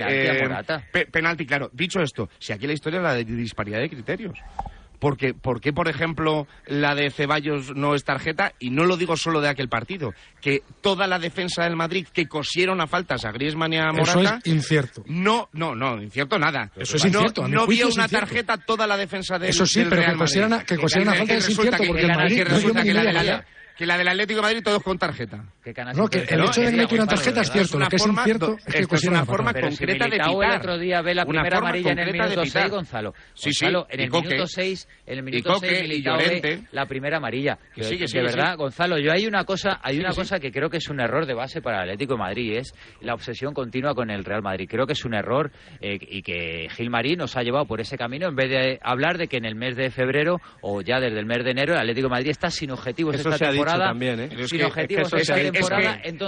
eh, 0.94 1.06
penalti, 1.10 1.46
claro. 1.46 1.70
Dicho 1.72 2.00
esto, 2.00 2.28
si 2.38 2.52
aquí 2.52 2.66
la 2.66 2.72
historia 2.72 2.98
es 2.98 3.02
la 3.04 3.14
de 3.14 3.24
disparidad 3.24 3.78
de 3.80 3.88
criterios. 3.88 4.38
Porque, 4.98 5.34
¿Por 5.34 5.60
qué, 5.60 5.72
por 5.72 5.88
ejemplo, 5.88 6.46
la 6.66 6.94
de 6.94 7.10
Ceballos 7.10 7.74
no 7.74 7.94
es 7.94 8.04
tarjeta? 8.04 8.52
Y 8.58 8.70
no 8.70 8.84
lo 8.84 8.96
digo 8.96 9.16
solo 9.16 9.40
de 9.40 9.48
aquel 9.48 9.68
partido, 9.68 10.12
que 10.40 10.62
toda 10.80 11.06
la 11.06 11.18
defensa 11.18 11.64
del 11.64 11.76
Madrid 11.76 12.06
que 12.12 12.26
cosieron 12.26 12.80
a 12.80 12.86
faltas 12.86 13.24
a 13.24 13.32
Griezmann 13.32 13.72
y 13.72 13.78
a 13.78 13.92
Morata... 13.92 14.20
Eso 14.20 14.34
es 14.44 14.46
incierto. 14.52 15.04
No, 15.06 15.48
no, 15.52 15.74
no, 15.74 16.02
incierto 16.02 16.38
nada. 16.38 16.70
Eso 16.76 16.96
es 16.96 17.04
no, 17.04 17.10
incierto. 17.10 17.48
No 17.48 17.66
vio 17.66 17.88
una 17.88 18.08
tarjeta 18.08 18.56
toda 18.58 18.86
la 18.86 18.96
defensa 18.96 19.38
del 19.38 19.50
Eso 19.50 19.66
sí, 19.66 19.84
pero 19.88 20.02
que 20.02 20.16
cosieran 20.16 20.52
a, 20.52 20.64
que, 20.64 20.76
que, 20.76 20.80
faltas 20.80 21.30
es 21.30 21.50
incierto, 21.50 21.84
porque 21.86 22.02
el 22.02 22.08
Madrid... 22.08 22.44
Que 22.44 23.58
que 23.78 23.86
la 23.86 23.96
del 23.96 24.08
Atlético 24.08 24.38
de 24.38 24.42
Madrid 24.42 24.62
todos 24.64 24.82
con 24.82 24.98
tarjeta 24.98 25.44
que 25.68 25.74
Canas 25.74 25.96
no, 25.96 26.08
que 26.08 26.20
el 26.20 26.44
hecho 26.44 26.62
de 26.62 26.70
que 26.70 26.76
le 26.76 27.02
una 27.02 27.06
tarjeta 27.06 27.42
es 27.42 27.50
cierto, 27.50 27.78
lo 27.78 27.88
que 27.88 27.96
es 27.96 28.06
incierto 28.06 28.56
es 28.66 28.86
que 28.86 28.94
es 28.94 29.04
una 29.04 29.24
forma 29.24 29.52
concreta 29.52 30.06
de 30.06 30.10
pitar. 30.12 30.30
el 30.30 30.58
otro 30.58 30.78
día 30.78 31.02
ve 31.02 31.14
la 31.14 31.26
primera 31.26 31.58
amarilla 31.58 31.92
en 31.92 31.98
el 31.98 32.12
minuto 32.12 32.44
6, 32.44 32.70
Gonzalo. 32.70 33.14
Sí, 33.34 33.52
sí, 33.52 33.66
en 33.66 34.00
el 34.00 34.10
minuto 34.10 34.46
6, 34.46 34.88
en 35.06 35.18
el 35.18 35.24
minuto 35.24 35.58
6 35.58 35.82
Militao 35.82 36.18
la 36.72 36.86
primera 36.86 37.18
amarilla. 37.18 37.58
De 37.76 38.22
verdad, 38.22 38.56
Gonzalo, 38.56 38.98
yo 38.98 39.12
hay 39.12 39.26
una 39.26 39.44
cosa, 39.44 39.80
hay 39.82 39.98
una 39.98 40.12
cosa 40.12 40.38
que 40.40 40.50
creo 40.50 40.70
que 40.70 40.78
es 40.78 40.88
un 40.88 41.00
error 41.00 41.26
de 41.26 41.34
base 41.34 41.60
para 41.60 41.78
el 41.78 41.90
Atlético 41.90 42.14
de 42.14 42.18
Madrid, 42.18 42.56
es 42.56 42.74
la 43.00 43.14
obsesión 43.14 43.52
continua 43.52 43.94
con 43.94 44.10
el 44.10 44.24
Real 44.24 44.42
Madrid. 44.42 44.68
Creo 44.70 44.86
que 44.86 44.94
es 44.94 45.04
un 45.04 45.14
error 45.14 45.50
eh, 45.80 45.98
y 46.00 46.22
que 46.22 46.68
Gilmarí 46.70 47.16
nos 47.16 47.36
ha 47.36 47.42
llevado 47.42 47.66
por 47.66 47.80
ese 47.80 47.98
camino 47.98 48.28
en 48.28 48.36
vez 48.36 48.50
de 48.50 48.78
hablar 48.82 49.18
de 49.18 49.28
que 49.28 49.36
en 49.36 49.44
el 49.44 49.54
mes 49.54 49.76
de 49.76 49.90
febrero 49.90 50.40
o 50.62 50.80
ya 50.80 51.00
desde 51.00 51.18
el 51.18 51.26
mes 51.26 51.44
de 51.44 51.50
enero 51.50 51.74
el 51.74 51.80
Atlético 51.80 52.08
de 52.08 52.12
Madrid 52.12 52.30
está 52.30 52.50
sin 52.50 52.70
objetivos 52.70 53.14
esta 53.16 53.36
temporada. 53.36 53.88
También, 53.88 54.30
sin 54.48 54.64
objetivos 54.64 55.12
es 55.12 55.28
esta 55.28 55.36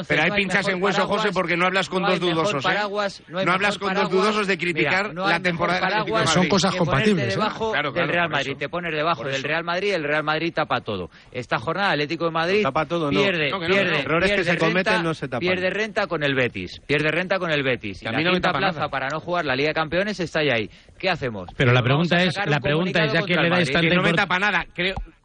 pero 0.08 0.22
hay 0.22 0.30
no 0.30 0.36
pinchas 0.36 0.68
en 0.68 0.82
hueso, 0.82 1.06
José, 1.06 1.30
porque 1.32 1.56
no 1.56 1.66
hablas 1.66 1.88
con 1.88 2.02
dos 2.02 2.20
dudosos. 2.20 2.64
¿eh? 2.64 3.22
No, 3.28 3.52
hablas 3.52 3.78
con 3.78 3.94
dos 3.94 4.10
dudosos 4.10 4.46
de 4.46 4.58
criticar 4.58 5.14
la 5.14 5.40
temporada 5.40 5.80
paraguas, 5.80 6.30
Son 6.30 6.48
cosas 6.48 6.74
compatibles. 6.74 7.28
¿eh? 7.28 7.30
Debajo 7.30 7.72
del 7.72 8.08
Real 8.08 8.28
Madrid, 8.28 8.56
te 8.58 8.68
pones 8.68 8.94
debajo 8.94 9.24
del 9.24 9.42
Real 9.42 9.64
Madrid, 9.64 9.94
el 9.94 10.04
Real 10.04 10.24
Madrid 10.24 10.52
tapa 10.54 10.80
todo. 10.80 11.10
Esta 11.32 11.58
jornada 11.58 11.92
Atlético 11.92 12.26
de 12.26 12.30
Madrid 12.30 12.62
tapa 12.62 12.86
todo, 12.86 13.10
pierde, 13.10 13.50
pierde, 13.66 14.00
errores 14.00 14.32
que 14.32 14.44
se 14.44 14.58
cometen 14.58 15.02
no 15.02 15.14
se 15.14 15.28
tapan. 15.28 15.40
Pierde 15.40 15.70
renta 15.70 16.06
con 16.06 16.22
el 16.22 16.34
Betis, 16.34 16.80
pierde 16.86 17.10
renta 17.10 17.38
con 17.38 17.50
el 17.50 17.62
Betis. 17.62 18.02
la 18.02 18.16
quinta 18.16 18.52
plaza 18.52 18.88
para 18.88 19.08
no 19.08 19.20
jugar 19.20 19.44
la 19.44 19.54
Liga 19.54 19.68
de 19.68 19.74
Campeones 19.74 20.20
está 20.20 20.42
ya 20.42 20.54
ahí. 20.54 20.70
¿Qué 20.98 21.08
hacemos? 21.08 21.48
Pero 21.56 21.72
la 21.72 21.82
pregunta 21.82 22.22
es, 22.22 22.34
la 22.46 22.60
pregunta 22.60 23.04
es 23.04 23.12
ya 23.12 23.22
que 23.22 23.34
le 23.34 23.48
dais 23.48 23.70
tanta 23.70 23.94
no 23.94 24.02
me 24.02 24.12
tapa 24.12 24.38
nada, 24.38 24.66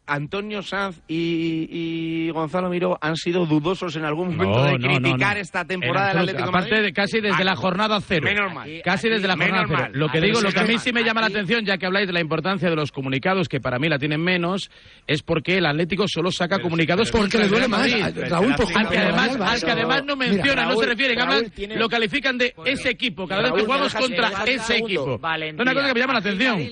Antonio 0.06 0.62
Sanz 0.62 1.00
y, 1.08 1.68
y, 1.70 2.30
Gonzalo 2.30 2.68
Miró 2.68 2.96
han 3.00 3.16
sido 3.16 3.44
dudosos 3.44 3.96
en 3.96 4.04
algún 4.04 4.36
momento 4.36 4.58
no, 4.58 4.64
de 4.64 4.78
criticar 4.78 5.36
no, 5.36 5.42
esta 5.42 5.64
temporada 5.64 6.08
del 6.08 6.18
Atlético 6.18 6.48
aparte 6.48 6.70
Madrid. 6.70 6.86
de 6.86 6.92
casi 6.92 7.20
desde 7.20 7.34
aquí, 7.34 7.44
la 7.44 7.52
ah, 7.52 7.56
jornada 7.56 8.00
cero. 8.00 8.24
Menos 8.24 8.54
mal. 8.54 8.70
Casi 8.84 9.08
desde 9.08 9.26
la 9.26 9.36
jornada 9.36 9.64
cero. 9.68 9.88
Lo 9.94 10.08
que 10.08 10.20
digo, 10.20 10.40
lo 10.40 10.52
que 10.52 10.60
a 10.60 10.64
mí 10.64 10.78
sí 10.78 10.92
me 10.92 11.02
llama 11.02 11.22
aquí. 11.22 11.32
la 11.32 11.38
atención, 11.40 11.64
ya 11.64 11.76
que 11.76 11.86
habláis 11.86 12.06
de 12.06 12.12
la 12.12 12.20
importancia 12.20 12.70
de 12.70 12.76
los 12.76 12.92
comunicados, 12.92 13.48
que 13.48 13.60
para 13.60 13.78
mí 13.78 13.88
la 13.88 13.98
tienen 13.98 14.22
menos, 14.22 14.70
es 15.06 15.22
porque 15.22 15.58
el 15.58 15.66
Atlético 15.66 16.06
solo 16.06 16.30
saca 16.30 16.56
pero, 16.56 16.68
comunicados 16.68 17.10
pero, 17.10 17.24
porque 17.24 17.38
le 17.38 17.48
duele 17.48 17.68
más. 17.68 17.90
Raúl, 18.30 18.54
al 18.74 18.88
que 18.88 18.98
además, 18.98 19.36
al 19.40 19.60
que 19.60 19.70
además 19.70 20.04
no 20.04 20.16
menciona, 20.16 20.66
no 20.66 20.76
se 20.76 20.86
refieren, 20.86 21.20
hablan, 21.20 21.52
lo 21.76 21.88
califican 21.88 22.38
de 22.38 22.54
ese 22.64 22.90
equipo. 22.90 23.26
Cada 23.26 23.42
vez 23.42 23.52
que 23.52 23.62
jugamos 23.62 23.94
contra 23.94 24.44
ese 24.46 24.76
equipo. 24.76 25.20
Es 25.20 25.54
una 25.54 25.74
cosa 25.74 25.86
que 25.88 25.94
me 25.94 26.00
llama 26.00 26.12
la 26.12 26.18
atención. 26.20 26.62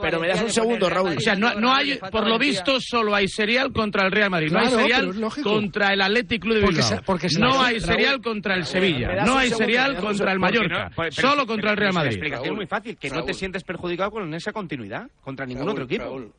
Pero 0.00 0.20
me 0.20 0.28
das 0.28 0.42
un 0.42 0.50
segundo, 0.50 0.88
Raúl. 0.88 1.16
O 1.16 1.20
sea, 1.20 1.34
no 1.34 1.74
hay, 1.74 1.98
por 2.10 2.26
lo 2.26 2.38
visto, 2.38 2.77
solo 2.80 3.14
hay 3.14 3.28
serial 3.28 3.72
contra 3.72 4.06
el 4.06 4.12
Real 4.12 4.30
Madrid. 4.30 4.50
No 4.50 4.60
hay 4.60 4.68
serial 4.68 5.14
contra 5.42 5.92
el 5.92 6.00
Athletic 6.00 6.42
Club 6.42 6.54
de 6.56 6.66
Bilbao. 6.66 7.02
Porque 7.04 7.28
no 7.38 7.60
hay 7.60 7.80
serial 7.80 8.20
contra 8.20 8.54
el 8.54 8.64
Sevilla. 8.64 9.24
No 9.24 9.38
hay 9.38 9.50
serial 9.50 9.96
contra 9.96 10.32
el 10.32 10.38
Mallorca. 10.38 10.90
Solo 11.10 11.46
contra 11.46 11.72
el 11.72 11.76
Real 11.76 11.92
Madrid. 11.92 12.10
La 12.10 12.16
explicación 12.16 12.52
es 12.52 12.56
muy 12.56 12.66
fácil, 12.66 12.96
que 12.96 13.10
no 13.10 13.22
te 13.24 13.34
sientes 13.34 13.64
perjudicado 13.64 14.10
con 14.10 14.34
esa 14.34 14.52
continuidad 14.52 15.08
contra 15.22 15.46
ningún 15.46 15.68
otro 15.68 15.84
equipo. 15.84 16.32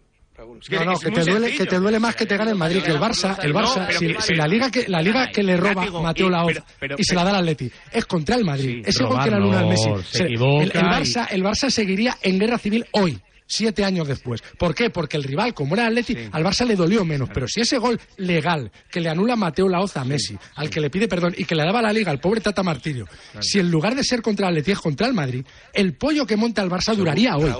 Que, 0.69 0.77
no, 0.77 0.85
no, 0.85 0.99
que, 0.99 1.11
te 1.11 1.29
duele, 1.29 1.51
que, 1.51 1.65
te 1.65 1.77
duele, 1.77 1.99
más 1.99 2.15
que 2.15 2.25
te 2.25 2.37
gane 2.37 2.51
el 2.51 2.57
Madrid 2.57 2.81
que 2.81 2.91
el 2.91 2.99
Barça. 2.99 3.37
El 3.43 3.53
Barça, 3.53 3.91
si, 4.21 4.35
la 4.35 4.47
liga 4.47 4.71
que, 4.71 4.87
la 4.87 5.01
liga 5.01 5.27
que 5.27 5.43
le 5.43 5.57
roba 5.57 6.01
Mateo 6.01 6.29
Laoz 6.29 6.63
y 6.97 7.03
se 7.03 7.13
la 7.13 7.25
da 7.25 7.31
al 7.31 7.35
Atleti, 7.37 7.69
es 7.91 8.05
contra 8.05 8.37
el 8.37 8.45
Madrid. 8.45 8.75
Sí, 8.75 8.81
es 8.85 9.01
igual 9.01 9.25
que 9.25 9.31
la 9.31 9.39
luna 9.39 9.59
al 9.59 9.67
Messi. 9.67 9.89
El, 9.89 10.39
Barça, 10.39 11.27
el 11.29 11.43
Barça 11.43 11.69
seguiría 11.69 12.15
en 12.21 12.39
guerra 12.39 12.57
civil 12.57 12.85
hoy 12.93 13.19
siete 13.49 13.83
años 13.83 14.07
después. 14.07 14.41
¿Por 14.57 14.73
qué? 14.73 14.89
Porque 14.89 15.17
el 15.17 15.23
rival, 15.23 15.53
como 15.53 15.75
era 15.75 15.87
Atleti, 15.87 16.13
sí. 16.13 16.29
al 16.31 16.43
Barça 16.43 16.65
le 16.65 16.75
dolió 16.75 17.03
menos. 17.03 17.29
Pero 17.33 17.47
si 17.47 17.61
ese 17.61 17.77
gol 17.77 17.99
legal 18.17 18.71
que 18.89 19.01
le 19.01 19.09
anula 19.09 19.35
Mateo 19.35 19.67
Laoza 19.67 20.01
a 20.01 20.05
Messi, 20.05 20.37
al 20.55 20.69
que 20.69 20.79
le 20.79 20.89
pide 20.89 21.07
perdón 21.07 21.33
y 21.35 21.45
que 21.45 21.55
le 21.55 21.63
daba 21.63 21.81
la 21.81 21.91
liga 21.91 22.11
al 22.11 22.19
pobre 22.19 22.39
Tata 22.39 22.63
Martirio, 22.63 23.07
si 23.41 23.59
en 23.59 23.69
lugar 23.69 23.95
de 23.95 24.03
ser 24.03 24.21
contra 24.21 24.47
el 24.47 24.57
es 24.59 24.79
contra 24.79 25.07
el 25.07 25.13
Madrid, 25.13 25.45
el 25.73 25.95
pollo 25.95 26.27
que 26.27 26.35
monta 26.35 26.61
el 26.61 26.69
Barça 26.69 26.95
duraría 26.95 27.35
hoy. 27.35 27.51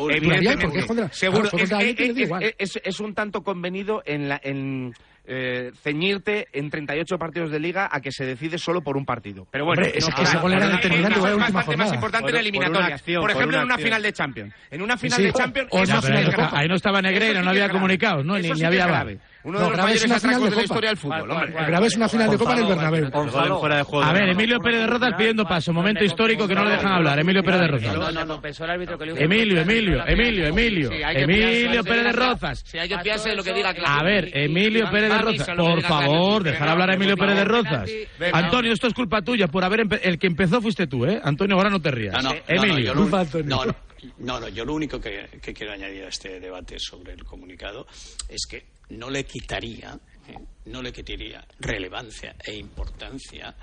Es 2.58 2.80
es, 2.84 3.00
un 3.00 3.14
tanto 3.16 3.44
convenido 3.44 4.04
en 4.06 4.30
la. 4.30 4.40
En 4.44 4.94
eh, 5.32 5.72
ceñirte 5.84 6.48
en 6.54 6.72
38 6.72 7.20
partidos 7.20 7.52
de 7.52 7.60
liga 7.60 7.88
a 7.92 8.02
que 8.02 8.12
se 8.12 8.26
decide 8.26 8.58
solo 8.58 8.82
por 8.82 8.98
un 8.98 9.06
partido. 9.06 9.46
Pero 9.52 9.64
bueno, 9.64 9.84
Hombre, 9.84 10.00
no, 10.02 10.08
es 10.08 10.16
que 10.16 10.24
ese 10.24 10.38
gol 10.40 10.54
era 10.54 10.68
determinante. 10.68 11.20
Es 11.20 11.38
más, 11.38 11.78
más 11.78 11.94
importante 11.94 12.32
por, 12.32 12.36
en 12.36 12.40
eliminatorias. 12.42 12.84
Por, 12.84 12.94
acción, 12.94 13.22
por 13.22 13.30
ejemplo, 13.30 13.58
por 13.58 13.66
una 13.66 13.76
en 13.76 13.78
una 13.78 13.78
final 13.78 14.02
de 14.02 14.14
Champions. 14.14 14.54
En 14.72 14.82
una 14.82 14.98
final 14.98 15.18
sí, 15.18 15.24
de 15.26 15.34
Champions. 15.34 15.70
O, 15.72 15.82
o 15.82 15.86
no, 15.86 16.02
pero, 16.02 16.50
ahí 16.52 16.68
no 16.68 16.76
estaba 16.76 17.00
Negreiro, 17.02 17.40
sí 17.40 17.44
no 17.46 17.52
había 17.52 17.66
grave. 17.66 17.74
comunicados, 17.74 18.26
¿no? 18.26 18.40
Ni, 18.40 18.50
había 18.50 18.88
grave. 18.88 19.20
Uno 19.42 19.58
no, 19.58 19.70
de 19.70 19.78
los 19.78 20.04
una 20.04 20.16
atracos 20.18 20.50
de, 20.50 20.56
la 20.56 20.64
historia 20.64 20.90
del 20.90 20.98
fútbol. 20.98 21.32
Hombre. 21.32 21.54
Una 21.96 22.10
final 22.10 22.30
de 22.30 22.38
Copa 22.38 22.54
en 22.54 22.60
el 22.60 22.66
Bernabéu. 22.68 24.04
A 24.04 24.14
ver, 24.14 24.30
Emilio 24.30 24.60
Pérez 24.60 24.82
de 24.82 24.88
Rozas 24.88 25.14
pidiendo 25.18 25.46
paso. 25.46 25.72
Momento 25.72 26.04
histórico 26.04 26.48
que 26.48 26.56
no 26.56 26.66
le 26.66 26.72
dejan 26.72 26.92
hablar. 26.92 27.20
Emilio 27.20 27.42
Pérez 27.42 27.62
de 27.62 27.68
Rozas. 27.68 27.94
No, 27.96 28.12
no, 28.12 28.26
no, 28.26 28.42
pensó 28.42 28.66
el 28.66 28.72
árbitro 28.72 28.98
que 28.98 29.06
le 29.06 29.24
Emilio, 29.24 29.62
Emilio, 29.62 30.06
Emilio, 30.06 30.48
Emilio. 30.48 30.92
Emilio 30.92 31.84
Pérez 31.84 32.04
de 32.04 32.12
Rozas. 32.12 32.64
Si 32.66 32.78
hay 32.78 32.90
que 32.90 33.36
lo 33.36 33.44
que 33.44 33.54
diga 33.54 33.74
A 33.86 34.04
ver, 34.04 34.30
Emilio 34.34 34.90
Pérez 34.90 35.10
de 35.10 35.18
Rozas. 35.18 35.50
Por 35.56 35.82
favor, 35.84 36.44
dejar 36.44 36.70
hablar 36.70 36.90
a 36.90 36.94
Emilio 36.96 37.16
Pérez 37.16 37.38
de 37.38 37.46
Rozas. 37.46 37.90
Antonio, 38.34 38.74
esto 38.74 38.88
es 38.88 38.94
culpa 38.94 39.22
tuya 39.22 39.48
por 39.48 39.64
haber. 39.64 39.80
El 40.04 40.20
que 40.20 40.28
empezó 40.28 40.62
fuiste 40.62 40.88
tú, 40.88 41.06
¿eh? 41.06 41.22
Antonio, 41.24 41.56
ahora 41.56 41.70
no 41.70 41.80
te 41.80 41.92
rías. 41.92 42.16
Emilio. 42.48 42.94
Culpa 42.94 43.22
Antonio. 43.22 43.76
No, 44.20 44.40
no, 44.40 44.48
yo 44.50 44.66
lo 44.66 44.74
único 44.74 45.00
que, 45.00 45.28
quiero 45.42 45.74
añadir 45.74 46.04
a 46.04 46.10
este 46.10 46.40
debate 46.40 46.78
sobre 46.80 47.14
el 47.14 47.24
comunicado 47.24 47.88
es 48.28 48.46
que 48.50 48.66
no 48.90 49.10
le 49.10 49.24
quitaría, 49.26 50.00
¿eh? 50.28 50.38
no 50.66 50.82
le 50.82 50.92
quitaría 50.92 51.46
relevancia 51.60 52.36
e 52.44 52.56
importancia 52.56 53.56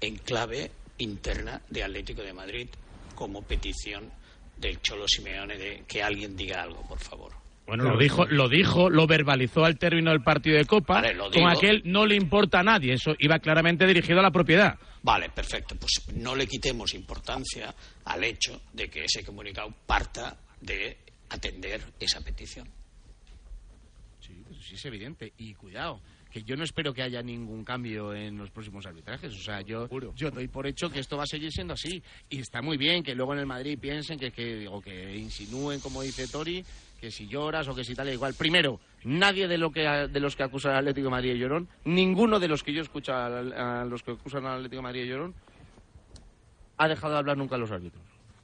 en 0.00 0.16
clave 0.16 0.70
interna 0.98 1.60
de 1.68 1.82
Atlético 1.82 2.22
de 2.22 2.32
Madrid 2.32 2.68
como 3.14 3.42
petición 3.42 4.10
del 4.56 4.80
Cholo 4.80 5.06
Simeone 5.08 5.56
de 5.58 5.84
que 5.86 6.02
alguien 6.02 6.36
diga 6.36 6.62
algo, 6.62 6.86
por 6.86 6.98
favor. 6.98 7.32
Bueno, 7.66 7.84
lo 7.84 7.98
dijo, 7.98 8.26
lo 8.26 8.48
dijo, 8.48 8.90
lo 8.90 9.06
verbalizó 9.06 9.64
al 9.64 9.78
término 9.78 10.10
del 10.10 10.22
partido 10.22 10.58
de 10.58 10.66
Copa, 10.66 11.00
vale, 11.00 11.16
con 11.16 11.48
aquel 11.48 11.80
no 11.86 12.04
le 12.04 12.14
importa 12.14 12.60
a 12.60 12.62
nadie. 12.62 12.92
Eso 12.92 13.14
iba 13.18 13.38
claramente 13.38 13.86
dirigido 13.86 14.20
a 14.20 14.22
la 14.22 14.30
propiedad. 14.30 14.78
Vale, 15.04 15.28
perfecto. 15.28 15.76
Pues 15.76 16.00
no 16.14 16.34
le 16.34 16.46
quitemos 16.46 16.94
importancia 16.94 17.74
al 18.06 18.24
hecho 18.24 18.62
de 18.72 18.88
que 18.88 19.04
ese 19.04 19.22
comunicado 19.22 19.70
parta 19.86 20.34
de 20.62 20.96
atender 21.28 21.92
esa 22.00 22.22
petición. 22.22 22.66
Sí, 24.18 24.32
pues 24.48 24.66
sí 24.66 24.76
es 24.76 24.84
evidente. 24.86 25.34
Y 25.36 25.52
cuidado, 25.52 26.00
que 26.30 26.42
yo 26.42 26.56
no 26.56 26.64
espero 26.64 26.94
que 26.94 27.02
haya 27.02 27.22
ningún 27.22 27.64
cambio 27.64 28.14
en 28.14 28.38
los 28.38 28.50
próximos 28.50 28.86
arbitrajes. 28.86 29.34
O 29.34 29.42
sea, 29.42 29.60
yo, 29.60 29.90
yo 30.16 30.30
doy 30.30 30.48
por 30.48 30.66
hecho 30.66 30.88
que 30.88 31.00
esto 31.00 31.18
va 31.18 31.24
a 31.24 31.26
seguir 31.26 31.52
siendo 31.52 31.74
así. 31.74 32.02
Y 32.30 32.40
está 32.40 32.62
muy 32.62 32.78
bien 32.78 33.02
que 33.02 33.14
luego 33.14 33.34
en 33.34 33.40
el 33.40 33.46
Madrid 33.46 33.78
piensen 33.78 34.18
que, 34.18 34.30
que, 34.30 34.66
o 34.68 34.80
que 34.80 35.18
insinúen, 35.18 35.80
como 35.80 36.00
dice 36.00 36.26
Tori, 36.28 36.64
que 37.00 37.10
si 37.10 37.26
lloras 37.26 37.68
o 37.68 37.74
que 37.74 37.84
si 37.84 37.94
tal 37.94 38.08
igual. 38.08 38.34
Primero, 38.34 38.80
nadie 39.04 39.48
de, 39.48 39.58
lo 39.58 39.70
que, 39.70 39.82
de 39.82 40.20
los 40.20 40.36
que 40.36 40.42
acusan 40.42 40.72
al 40.72 40.78
Atlético 40.78 41.06
de 41.06 41.10
Madrid 41.10 41.34
y 41.34 41.38
Llorón, 41.38 41.68
ninguno 41.84 42.40
de 42.40 42.48
los 42.48 42.62
que 42.62 42.72
yo 42.72 42.82
escucho 42.82 43.12
a, 43.12 43.26
a 43.26 43.84
los 43.84 44.02
que 44.02 44.12
acusan 44.12 44.46
al 44.46 44.56
Atlético 44.56 44.76
de 44.76 44.82
Madrid 44.82 45.04
y 45.04 45.08
Llorón, 45.08 45.34
ha 46.76 46.88
dejado 46.88 47.12
de 47.12 47.18
hablar 47.18 47.36
nunca 47.36 47.56
a 47.56 47.58
los 47.58 47.70
árbitros. 47.70 48.02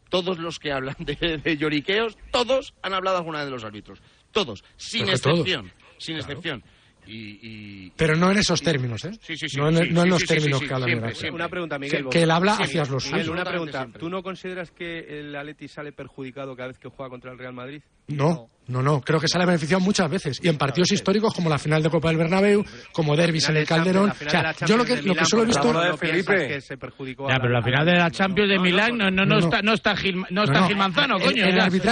Todos 0.08 0.38
los 0.38 0.58
que 0.58 0.72
hablan 0.72 0.96
de, 0.98 1.56
lloriqueos, 1.56 2.18
todos 2.30 2.74
han 2.82 2.94
hablado 2.94 3.18
alguna 3.18 3.38
vez 3.38 3.46
de 3.46 3.52
los 3.52 3.64
árbitros. 3.64 4.00
Todos, 4.32 4.64
sin 4.76 5.08
excepción. 5.08 5.72
Sin 5.98 6.16
excepción. 6.16 6.62
Y, 7.06 7.38
y, 7.42 7.92
pero 7.96 8.14
no 8.16 8.30
en 8.30 8.38
esos 8.38 8.62
términos, 8.62 9.04
¿eh? 9.04 9.12
Sí, 9.20 9.36
sí, 9.36 9.48
sí, 9.48 9.56
no 9.56 9.68
en, 9.68 9.92
no 9.92 10.02
en 10.02 10.10
los 10.10 10.24
términos 10.24 10.60
que 10.60 10.72
habla 10.72 10.86
siempre, 10.86 11.14
siempre. 11.14 11.34
Una 11.34 11.48
pregunta, 11.48 11.78
Miguel. 11.78 12.04
Que, 12.04 12.10
que 12.10 12.22
él 12.22 12.30
habla 12.30 12.54
hacia 12.54 12.84
los 12.84 13.04
suyos. 13.04 13.28
Una 13.28 13.44
pregunta. 13.44 13.88
¿Tú 13.98 14.08
no 14.08 14.22
consideras 14.22 14.70
que 14.70 15.00
eh, 15.00 15.20
el 15.20 15.34
Atleti 15.34 15.68
sale 15.68 15.92
perjudicado 15.92 16.54
cada 16.54 16.68
vez 16.68 16.78
que 16.78 16.88
juega 16.88 17.10
contra 17.10 17.32
el 17.32 17.38
Real 17.38 17.52
Madrid? 17.52 17.82
no. 18.08 18.28
no. 18.28 18.50
No, 18.70 18.82
no, 18.82 19.00
creo 19.00 19.18
que 19.18 19.26
se 19.26 19.36
le 19.36 19.42
ha 19.42 19.46
beneficiado 19.46 19.80
muchas 19.80 20.08
veces. 20.08 20.40
Y 20.42 20.48
en 20.48 20.56
partidos 20.56 20.92
históricos 20.92 21.34
como 21.34 21.50
la 21.50 21.58
final 21.58 21.82
de 21.82 21.90
Copa 21.90 22.08
del 22.08 22.18
Bernabéu, 22.18 22.64
como 22.92 23.16
derbis 23.16 23.48
en 23.48 23.56
el 23.56 23.66
Calderón. 23.66 24.10
O 24.10 24.30
sea, 24.30 24.54
yo 24.66 24.76
lo 24.76 24.84
que, 24.84 25.02
lo 25.02 25.14
que 25.14 25.24
solo 25.24 25.42
he 25.42 25.46
visto. 25.46 25.72
La 25.72 25.90
de 25.90 25.96
Felipe. 25.96 26.48
Que 26.48 26.60
se 26.60 26.76
perjudicó 26.76 27.28
ya, 27.28 27.36
pero 27.40 27.52
la 27.52 27.62
final 27.62 27.84
de 27.84 27.94
la 27.94 28.10
Champions 28.10 28.48
de 28.48 28.58
Milán 28.60 28.96
no, 28.96 29.10
no, 29.10 29.24
no, 29.24 29.38
está, 29.38 29.60
no 29.62 29.74
está 29.74 29.96
Gil, 29.96 30.22
no 30.30 30.44
está 30.44 30.66
Gil 30.66 30.76
Manzano, 30.76 31.18
coño. 31.18 31.44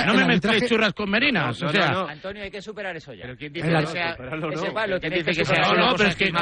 No 0.07 0.15
me 0.15 0.25
mezcles 0.27 0.69
churras 0.69 0.93
con 0.93 1.11
merinas. 1.11 1.61
o 1.63 1.69
sea, 1.69 2.07
Antonio, 2.09 2.45
hay 2.45 2.51
que 2.51 2.63
superar 2.63 2.97
eso 2.97 3.13
ya. 3.13 3.23
Pero 3.23 3.37
quién 3.37 3.53
dice 3.53 3.69
que 3.69 3.87
sea. 3.87 4.17
Ese 4.53 4.71
palo, 4.71 4.99
dice 4.99 5.25
que 5.25 5.45
sea. 5.45 5.63
No, 5.63 5.75
no, 5.75 5.97
pero 5.97 6.09
es 6.11 6.17
que 6.17 6.33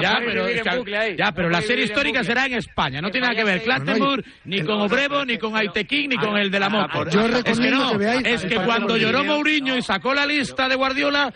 ya, 1.16 1.33
pero. 1.33 1.49
La 1.49 1.62
serie 1.62 1.85
histórica 1.85 2.22
será 2.22 2.46
en 2.46 2.55
España. 2.55 3.01
No 3.01 3.11
tiene 3.11 3.29
nada 3.29 3.38
que 3.38 3.44
ver 3.44 3.62
Clattenburg, 3.62 4.25
ni 4.44 4.62
con 4.62 4.81
Obrevo, 4.81 5.25
ni 5.25 5.38
con 5.38 5.57
Aitequín, 5.57 6.11
ni 6.11 6.16
con 6.16 6.37
el 6.37 6.51
de 6.51 6.61
la 6.61 6.68
Moto. 6.68 7.07
Es 7.07 7.59
que 7.59 8.35
es 8.35 8.44
que 8.44 8.57
cuando 8.57 8.96
lloró 8.96 9.25
Mourinho 9.25 9.77
y 9.77 9.83
sacó 9.83 10.12
la 10.12 10.26
lista 10.27 10.69
de 10.69 10.75
Guardiola, 10.75 11.33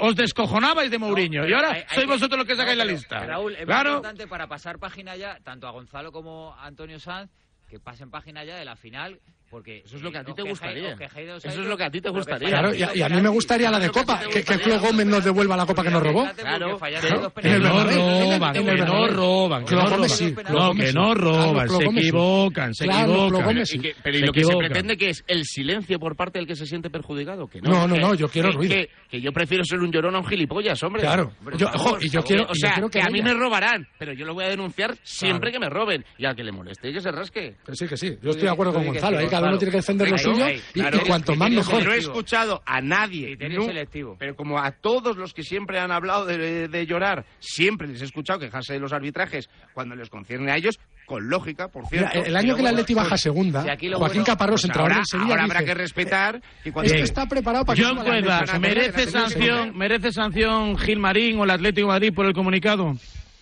os 0.00 0.14
descojonabais 0.14 0.90
de 0.90 0.98
Mourinho. 0.98 1.46
Y 1.46 1.52
ahora 1.52 1.86
sois 1.94 2.06
vosotros 2.06 2.38
los 2.38 2.46
que 2.46 2.56
sacáis 2.56 2.76
la 2.76 2.84
lista. 2.84 3.24
Raúl, 3.24 3.54
es 3.54 3.64
claro. 3.64 3.96
importante 3.96 4.26
para 4.26 4.46
pasar 4.46 4.78
página 4.78 5.16
ya, 5.16 5.38
tanto 5.42 5.66
a 5.66 5.70
Gonzalo 5.70 6.12
como 6.12 6.54
a 6.54 6.66
Antonio 6.66 6.98
Sanz, 7.00 7.30
que 7.68 7.78
pasen 7.78 8.10
página 8.10 8.44
ya 8.44 8.56
de 8.56 8.64
la 8.64 8.76
final 8.76 9.20
porque, 9.50 9.82
eso 9.84 9.96
es 9.96 10.02
lo 10.02 10.12
que 10.12 10.18
a 10.18 10.24
ti 10.24 10.32
te 10.32 10.42
gustaría. 10.42 10.92
Eso 10.92 11.48
es 11.48 11.56
lo 11.56 11.76
que 11.76 11.82
a 11.82 11.90
ti 11.90 12.00
te 12.00 12.08
gustaría. 12.08 12.48
Claro, 12.48 12.72
y 12.72 13.02
a, 13.02 13.08
mí 13.08 13.20
me 13.20 13.28
gustaría 13.28 13.68
la 13.68 13.80
de 13.80 13.90
Copa, 13.90 14.20
que, 14.32 14.44
que 14.44 14.78
Gómez 14.78 15.06
nos 15.06 15.24
devuelva 15.24 15.56
la 15.56 15.66
Copa 15.66 15.82
que 15.82 15.90
nos 15.90 16.00
robó. 16.00 16.28
Claro, 16.36 16.78
que 16.78 17.58
no 17.58 17.84
roban, 17.84 18.52
que 18.54 18.62
no 18.62 19.08
roban. 19.08 19.64
Que 19.64 19.74
no 19.74 20.08
sí. 20.08 20.34
No, 20.48 20.72
que 20.72 20.92
no 20.92 21.14
roban, 21.14 21.68
se 21.68 21.84
equivocan, 21.84 22.74
se 22.74 22.84
equivocan. 22.84 23.64
Pero 24.04 24.18
y 24.18 24.20
lo 24.20 24.32
que 24.32 24.44
se 24.44 24.56
pretende 24.56 24.96
que 24.96 25.10
es 25.10 25.24
el 25.26 25.44
silencio 25.44 25.98
por 25.98 26.14
parte 26.14 26.38
del 26.38 26.46
que 26.46 26.54
se 26.54 26.66
siente 26.66 26.88
perjudicado, 26.88 27.48
que 27.48 27.60
no. 27.60 27.88
No, 27.88 27.96
no, 27.96 28.14
yo 28.14 28.28
quiero 28.28 28.52
ruido. 28.52 28.76
Que 29.10 29.20
yo 29.20 29.32
prefiero 29.32 29.64
ser 29.64 29.80
un 29.80 29.90
llorón 29.90 30.14
a 30.14 30.18
un 30.18 30.26
gilipollas, 30.26 30.80
hombre. 30.84 31.02
Claro. 31.02 31.32
Yo, 31.56 31.68
y 32.00 32.08
yo 32.08 32.22
quiero, 32.22 32.46
o 32.48 32.54
sea, 32.54 32.80
que, 32.88 33.00
a 33.00 33.10
mí 33.10 33.20
me 33.20 33.34
robarán, 33.34 33.88
pero 33.98 34.12
yo 34.12 34.24
lo 34.24 34.34
voy 34.34 34.44
a 34.44 34.48
denunciar 34.48 34.96
siempre 35.02 35.50
que 35.50 35.58
me 35.58 35.68
roben. 35.68 36.04
Y 36.18 36.24
al 36.24 36.36
que 36.36 36.44
le 36.44 36.52
moleste, 36.52 36.92
que 36.92 37.00
se 37.00 37.10
rasque. 37.10 37.56
Sí, 37.72 37.88
que 37.88 37.96
sí. 37.96 38.16
Yo 38.22 38.30
estoy 38.30 38.44
de 38.44 38.50
acuerdo 38.50 38.72
con 38.72 38.86
Gonzalo. 38.86 39.18
Hay 39.18 39.28
cada 39.40 39.50
uno 39.50 39.58
tiene 39.58 39.72
que 39.72 39.78
defender 39.78 40.10
lo 40.10 40.18
suyo 40.18 40.46
y, 40.74 40.82
cuanto 41.06 41.34
más 41.34 41.50
mejor. 41.50 41.84
No 41.84 41.92
he 41.92 41.98
escuchado 41.98 42.62
a 42.64 42.80
nadie, 42.80 43.36
no, 43.36 43.64
selectivo. 43.64 44.16
pero 44.18 44.36
como 44.36 44.58
a 44.58 44.70
todos 44.72 45.16
los 45.16 45.32
que 45.34 45.42
siempre 45.42 45.78
han 45.78 45.90
hablado 45.90 46.26
de, 46.26 46.68
de 46.68 46.86
llorar, 46.86 47.24
siempre 47.38 47.88
les 47.88 48.02
he 48.02 48.04
escuchado 48.04 48.38
quejarse 48.38 48.74
de 48.74 48.80
los 48.80 48.92
arbitrajes 48.92 49.48
cuando 49.74 49.94
les 49.94 50.08
concierne 50.08 50.52
a 50.52 50.56
ellos, 50.56 50.78
con 51.10 51.28
lógica, 51.28 51.66
por 51.66 51.86
cierto. 51.88 52.08
Mira, 52.14 52.28
el 52.28 52.36
año 52.36 52.54
que 52.54 52.60
el 52.60 52.68
Atleti 52.68 52.94
baja 52.94 53.16
segunda, 53.16 53.62
si 53.62 53.68
Joaquín 53.68 53.98
bueno, 53.98 54.24
Caparrós, 54.24 54.62
pues 54.62 54.76
ahora, 54.76 54.98
en 54.98 55.04
Sevilla, 55.04 55.30
ahora 55.30 55.42
dice, 55.42 55.56
habrá 55.56 55.66
que 55.66 55.74
respetar. 55.74 56.36
Eh, 56.36 56.40
que 56.62 56.72
cuando 56.72 56.94
está 56.94 57.26
preparado 57.26 57.64
para 57.64 57.82
John 57.82 57.98
que 57.98 58.04
Cuevas, 58.04 58.60
¿merece 58.60 59.10
sanción, 59.10 59.76
¿merece 59.76 60.12
sanción 60.12 60.78
Gil 60.78 61.00
Marín 61.00 61.40
o 61.40 61.44
el 61.44 61.50
Atlético 61.50 61.88
de 61.88 61.94
Madrid 61.94 62.12
por 62.14 62.26
el 62.26 62.32
comunicado? 62.32 62.92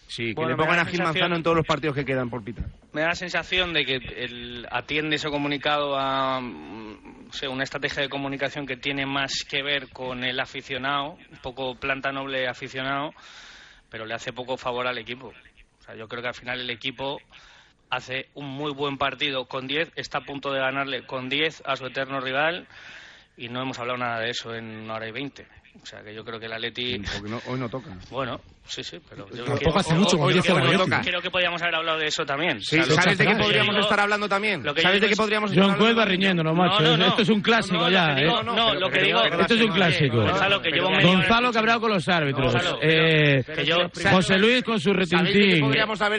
Sí, 0.08 0.34
que 0.34 0.46
le 0.46 0.56
pongan 0.56 0.78
a 0.78 0.86
Gil. 0.86 1.02
Manzano 1.02 1.36
en 1.36 1.42
todos 1.42 1.56
los 1.56 1.66
partidos 1.66 1.94
que 1.94 2.04
quedan 2.04 2.30
por 2.30 2.42
pitar. 2.42 2.64
Me 2.92 3.02
da 3.02 3.08
la 3.08 3.14
sensación 3.14 3.74
de 3.74 3.84
que 3.84 3.96
el, 3.96 4.66
atiende 4.70 5.16
ese 5.16 5.28
comunicado 5.28 5.98
a 5.98 6.40
mm, 6.40 7.28
una 7.50 7.62
estrategia 7.62 8.02
de 8.02 8.08
comunicación 8.08 8.66
que 8.66 8.76
tiene 8.76 9.04
más 9.04 9.44
que 9.48 9.62
ver 9.62 9.90
con 9.90 10.24
el 10.24 10.40
aficionado, 10.40 11.18
un 11.30 11.38
poco 11.42 11.74
planta 11.74 12.10
noble 12.10 12.48
aficionado, 12.48 13.10
pero 13.90 14.06
le 14.06 14.14
hace 14.14 14.32
poco 14.32 14.56
favor 14.56 14.86
al 14.86 14.96
equipo. 14.96 15.28
O 15.28 15.82
sea, 15.82 15.94
yo 15.94 16.08
creo 16.08 16.22
que 16.22 16.28
al 16.28 16.34
final 16.34 16.58
el 16.58 16.70
equipo 16.70 17.20
hace 17.90 18.28
un 18.34 18.46
muy 18.46 18.72
buen 18.72 18.96
partido 18.96 19.46
con 19.46 19.66
10, 19.66 19.92
está 19.94 20.18
a 20.18 20.24
punto 20.24 20.52
de 20.52 20.60
ganarle 20.60 21.06
con 21.06 21.28
10 21.28 21.62
a 21.66 21.76
su 21.76 21.86
eterno 21.86 22.20
rival 22.20 22.66
y 23.36 23.48
no 23.48 23.60
hemos 23.60 23.78
hablado 23.78 23.98
nada 23.98 24.20
de 24.20 24.30
eso 24.30 24.54
en 24.54 24.64
una 24.64 24.94
hora 24.94 25.08
y 25.08 25.12
veinte. 25.12 25.46
O 25.82 25.86
sea, 25.86 26.02
que 26.02 26.14
yo 26.14 26.24
creo 26.24 26.40
que 26.40 26.46
el 26.46 26.52
Atleti... 26.52 26.98
Porque 26.98 27.40
hoy 27.46 27.58
no 27.58 27.68
toca. 27.68 27.96
Bueno, 28.10 28.40
Sí, 28.68 28.84
sí, 28.84 28.98
pero 29.08 29.26
yo 29.30 29.44
tampoco 29.44 29.78
hace 29.78 29.94
mucho, 29.94 30.18
hoy, 30.18 30.38
creo, 30.40 30.56
creo, 31.02 31.20
que 31.22 31.30
podríamos 31.30 31.62
haber 31.62 31.74
hablado 31.76 31.98
de 31.98 32.06
eso 32.06 32.26
también. 32.26 32.60
Sí, 32.60 32.76
¿Sabes, 32.76 32.94
¿sabes 32.94 33.18
de 33.18 33.26
qué 33.26 33.34
podríamos 33.34 33.74
digo, 33.74 33.84
estar 33.84 34.00
hablando 34.00 34.28
también? 34.28 34.62
Lo 34.62 34.74
que 34.74 34.82
¿Sabes 34.82 35.00
de 35.00 35.08
qué 35.08 35.16
podríamos 35.16 35.50
John 35.50 35.70
estar 35.70 35.74
hablando? 35.74 36.00
John 36.02 36.08
riñéndonos, 36.08 36.54
macho. 36.54 36.82
No, 36.82 36.96
no, 36.98 37.06
esto 37.06 37.22
es 37.22 37.28
un 37.30 37.40
clásico 37.40 37.78
no, 37.78 37.90
ya. 37.90 38.14
Digo, 38.14 38.40
¿eh? 38.40 38.44
No, 38.44 38.74
lo 38.74 38.90
que 38.90 38.98
¿eh? 38.98 39.04
digo. 39.04 39.24
Esto 39.24 39.54
es 39.54 39.60
un 39.62 39.72
clásico. 39.72 40.16
Gonzalo, 40.18 40.60
que 40.60 41.80
con 41.80 41.90
los 41.90 42.08
árbitros. 42.08 42.54
Eh, 42.82 43.42
José 44.10 44.38
Luis 44.38 44.62
con 44.62 44.78
su 44.78 44.92
retintín. 44.92 45.64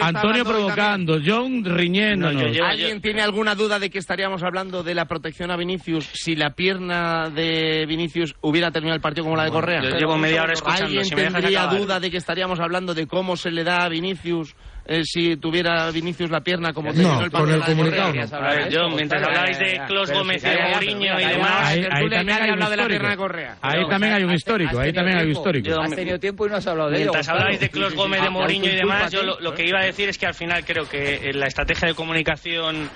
Antonio 0.02 0.44
provocando. 0.44 1.20
John 1.24 1.64
riñéndonos. 1.64 2.58
¿Alguien 2.64 3.00
tiene 3.00 3.22
alguna 3.22 3.54
duda 3.54 3.78
de 3.78 3.92
que 3.92 4.00
estaríamos 4.00 4.42
hablando 4.42 4.82
de 4.82 4.96
la 4.96 5.06
protección 5.06 5.52
a 5.52 5.56
Vinicius 5.56 6.10
si 6.14 6.36
la 6.36 6.52
pierna 6.52 7.30
de 7.30 7.86
Vinicius 7.88 8.36
hubiera 8.42 8.72
terminado 8.72 8.96
el 8.96 9.02
partido 9.02 9.26
como 9.26 9.36
la 9.36 9.44
de 9.44 9.52
Correa? 9.52 9.82
Yo 9.84 9.98
llevo 9.98 10.18
media 10.18 10.44
hora 10.44 10.54
escuchando. 10.54 10.86
¿Alguien 10.86 11.10
tendría 11.10 11.68
duda 11.68 12.00
de 12.00 12.10
que 12.10 12.18
estaríamos 12.18 12.39
estaríamos 12.40 12.60
hablando 12.62 12.94
de 12.94 13.06
cómo 13.06 13.36
se 13.36 13.52
le 13.52 13.66
da 13.66 13.84
a 13.84 13.90
Vinicius 13.90 14.56
eh, 14.86 15.04
si 15.04 15.36
tuviera 15.36 15.92
Vinicius 15.92 16.32
la 16.32 16.40
pierna 16.40 16.72
como 16.72 16.92
no, 16.94 17.22
el. 17.22 17.30
Con 17.30 17.52
el 17.52 17.62
comunicado. 17.62 18.14
No. 18.14 18.38
A 18.38 18.56
ver, 18.56 18.70
yo, 18.72 18.88
mientras 18.96 19.22
pues, 19.22 19.38
habláis 19.38 19.60
de 19.60 19.76
eh, 19.76 19.82
Clos 19.88 20.12
Gómez 20.12 20.44
y 20.44 20.48
de 20.48 20.58
Mourinho 20.58 21.20
y 21.20 21.26
demás, 21.26 21.68
ahí, 21.68 21.86
ahí 21.92 22.10
también 22.10 22.42
hay 22.42 22.52
un 22.52 22.62
histórico. 22.62 23.60
Ahí 23.62 23.88
también 23.88 24.14
hay 24.14 24.24
un 24.24 24.32
histórico. 24.32 24.80
Ahí 24.80 24.94
también 24.94 25.18
hay 25.18 25.26
un 25.26 25.32
histórico. 25.32 25.82
Has 25.82 25.96
tenido 25.96 26.18
tiempo 26.18 26.48
y 26.48 26.50
no 26.50 26.56
has 26.56 26.66
hablado 26.66 26.90
de 26.90 26.96
ello. 26.96 27.12
Mientras 27.12 27.30
habláis 27.30 27.60
de 27.60 27.70
Clos 27.70 27.94
Gómez, 27.94 28.22
de 28.24 28.30
Mourinho 28.30 28.72
y 28.72 28.76
demás, 28.76 29.12
yo 29.12 29.22
lo 29.22 29.54
que 29.54 29.68
iba 29.68 29.80
a 29.80 29.86
decir 29.86 30.08
es 30.10 30.18
que 30.18 30.26
al 30.26 30.34
final 30.34 30.64
creo 30.66 30.88
que 30.88 31.16
eh, 31.16 31.34
la 31.34 31.48
estrategia 31.48 31.90
de 31.90 31.94
comunicación 31.94 32.90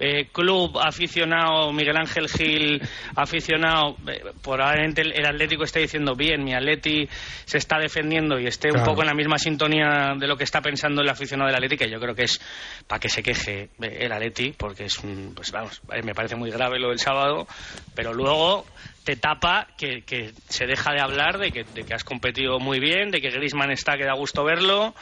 eh, 0.00 0.28
club 0.32 0.78
aficionado, 0.78 1.72
Miguel 1.72 1.96
Ángel 1.98 2.26
Gil 2.26 2.80
aficionado, 3.14 3.96
eh, 4.08 4.22
probablemente 4.42 5.02
el, 5.02 5.12
el, 5.12 5.26
Atlético 5.26 5.64
esté 5.64 5.80
diciendo 5.80 6.14
bien, 6.14 6.42
mi 6.42 6.54
Atleti 6.54 7.06
se 7.44 7.58
está 7.58 7.78
defendiendo 7.78 8.40
y 8.40 8.46
esté 8.46 8.72
un 8.72 8.82
poco 8.82 9.02
en 9.02 9.08
la 9.08 9.14
misma 9.14 9.36
sintonía 9.36 10.14
de 10.18 10.26
lo 10.26 10.38
que 10.38 10.44
está 10.44 10.62
pensando 10.62 11.02
el 11.02 11.08
aficionado 11.10 11.48
del 11.48 11.56
Atleti, 11.56 11.76
que 11.76 11.90
yo 11.90 12.00
creo 12.00 12.14
que 12.14 12.24
es 12.24 12.40
para 12.86 12.98
que 12.98 13.10
se 13.10 13.22
queje 13.22 13.68
eh, 13.82 13.98
el 14.00 14.12
Atleti, 14.12 14.54
porque 14.56 14.84
es 14.84 14.98
un, 15.00 15.34
pues 15.34 15.52
vamos, 15.52 15.82
eh, 15.92 16.02
me 16.02 16.14
parece 16.14 16.34
muy 16.34 16.50
grave 16.50 16.78
lo 16.78 16.88
del 16.88 16.98
sábado, 16.98 17.46
pero 17.94 18.14
luego 18.14 18.64
te 19.04 19.16
tapa 19.16 19.68
que, 19.76 20.02
que 20.02 20.32
se 20.48 20.66
deja 20.66 20.92
de 20.92 21.02
hablar 21.02 21.38
de 21.38 21.52
que, 21.52 21.64
de 21.64 21.84
que 21.84 21.92
has 21.92 22.04
competido 22.04 22.58
muy 22.58 22.80
bien, 22.80 23.10
de 23.10 23.20
que 23.20 23.28
Grisman 23.28 23.70
está 23.70 23.98
que 23.98 24.04
da 24.04 24.14
gusto 24.14 24.44
verlo 24.44 24.94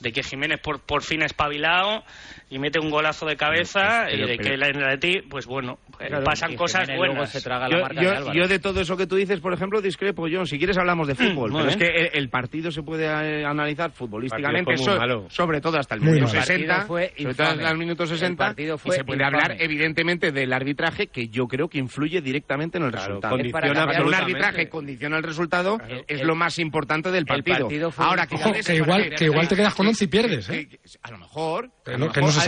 de 0.00 0.12
que 0.12 0.22
Jiménez 0.22 0.60
por, 0.60 0.80
por 0.80 1.02
fin 1.02 1.22
ha 1.22 1.26
espabilado, 1.26 2.02
y 2.50 2.58
mete 2.58 2.80
un 2.80 2.90
golazo 2.90 3.26
de 3.26 3.36
cabeza 3.36 4.06
pero, 4.06 4.10
pero, 4.10 4.24
y 4.26 4.28
de 4.28 4.38
que 4.38 4.54
en 4.54 4.80
la 4.80 4.90
de 4.90 4.98
ti, 4.98 5.20
pues 5.28 5.46
bueno, 5.46 5.78
eh, 6.00 6.08
claro, 6.08 6.24
pasan 6.24 6.56
cosas 6.56 6.88
buenas. 6.96 7.30
Se 7.30 7.40
traga 7.40 7.68
la 7.68 7.76
yo, 7.76 7.82
marca 7.82 8.02
yo, 8.02 8.10
de 8.10 8.38
yo, 8.38 8.48
de 8.48 8.58
todo 8.58 8.80
eso 8.80 8.96
que 8.96 9.06
tú 9.06 9.14
dices, 9.16 9.40
por 9.40 9.54
ejemplo, 9.54 9.80
discrepo, 9.80 10.26
John. 10.30 10.46
Si 10.46 10.58
quieres 10.58 10.76
hablamos 10.76 11.06
de 11.06 11.14
fútbol, 11.14 11.52
mm, 11.52 11.56
pero 11.56 11.68
es 11.68 11.76
que 11.76 11.86
el, 11.86 12.10
el, 12.12 12.28
partido 12.28 12.72
se 12.72 12.82
puede 12.82 13.06
eh, 13.06 13.44
analizar 13.44 13.92
futbolísticamente, 13.92 14.76
so, 14.76 14.98
sobre 15.28 15.60
todo 15.60 15.78
hasta 15.78 15.94
el 15.94 16.00
minuto 16.00 16.26
60, 16.26 16.86
sobre 16.86 17.34
todo 17.34 17.46
hasta 17.48 17.70
el 17.70 17.78
minuto 17.78 18.06
60, 18.06 18.54
el 18.56 18.78
fue 18.78 18.96
y 18.96 18.98
se 18.98 19.04
puede 19.04 19.22
infame. 19.22 19.42
hablar 19.42 19.56
evidentemente 19.60 20.32
del 20.32 20.52
arbitraje 20.52 21.06
que 21.06 21.28
yo 21.28 21.46
creo 21.46 21.68
que 21.68 21.78
influye 21.78 22.20
directamente 22.20 22.78
en 22.78 22.84
el 22.84 22.90
claro, 22.90 23.06
resultado. 23.06 23.36
Condiciona 23.36 23.86
para 23.86 24.04
un 24.04 24.14
arbitraje 24.14 24.68
condiciona 24.68 25.16
el 25.18 25.22
resultado 25.22 25.78
claro, 25.78 26.04
es 26.08 26.20
el, 26.20 26.26
lo 26.26 26.34
más 26.34 26.58
importante 26.58 27.12
del 27.12 27.26
partido. 27.26 27.68
partido 27.68 27.92
Ahora 27.98 28.26
que, 28.26 28.36
igual, 28.74 29.14
que 29.14 29.24
igual 29.26 29.46
te 29.46 29.54
quedas 29.54 29.74
con 29.74 29.86
11 29.86 30.04
y 30.04 30.08
pierdes. 30.08 30.50
¿eh? 30.50 30.68
A 31.02 31.10
lo 31.12 31.18
mejor 31.18 31.70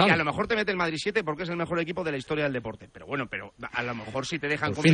a 0.00 0.16
lo 0.16 0.24
mejor 0.24 0.46
te 0.46 0.56
mete 0.56 0.70
el 0.70 0.76
Madrid 0.76 0.98
7 1.00 1.24
porque 1.24 1.44
es 1.44 1.48
el 1.48 1.56
mejor 1.56 1.80
equipo 1.80 2.04
de 2.04 2.12
la 2.12 2.16
historia 2.16 2.44
del 2.44 2.52
deporte. 2.52 2.88
Pero 2.92 3.06
bueno, 3.06 3.26
pero 3.28 3.52
a 3.72 3.82
lo 3.82 3.94
mejor 3.94 4.26
si 4.26 4.38
te 4.38 4.48
dejan 4.48 4.72
por 4.72 4.84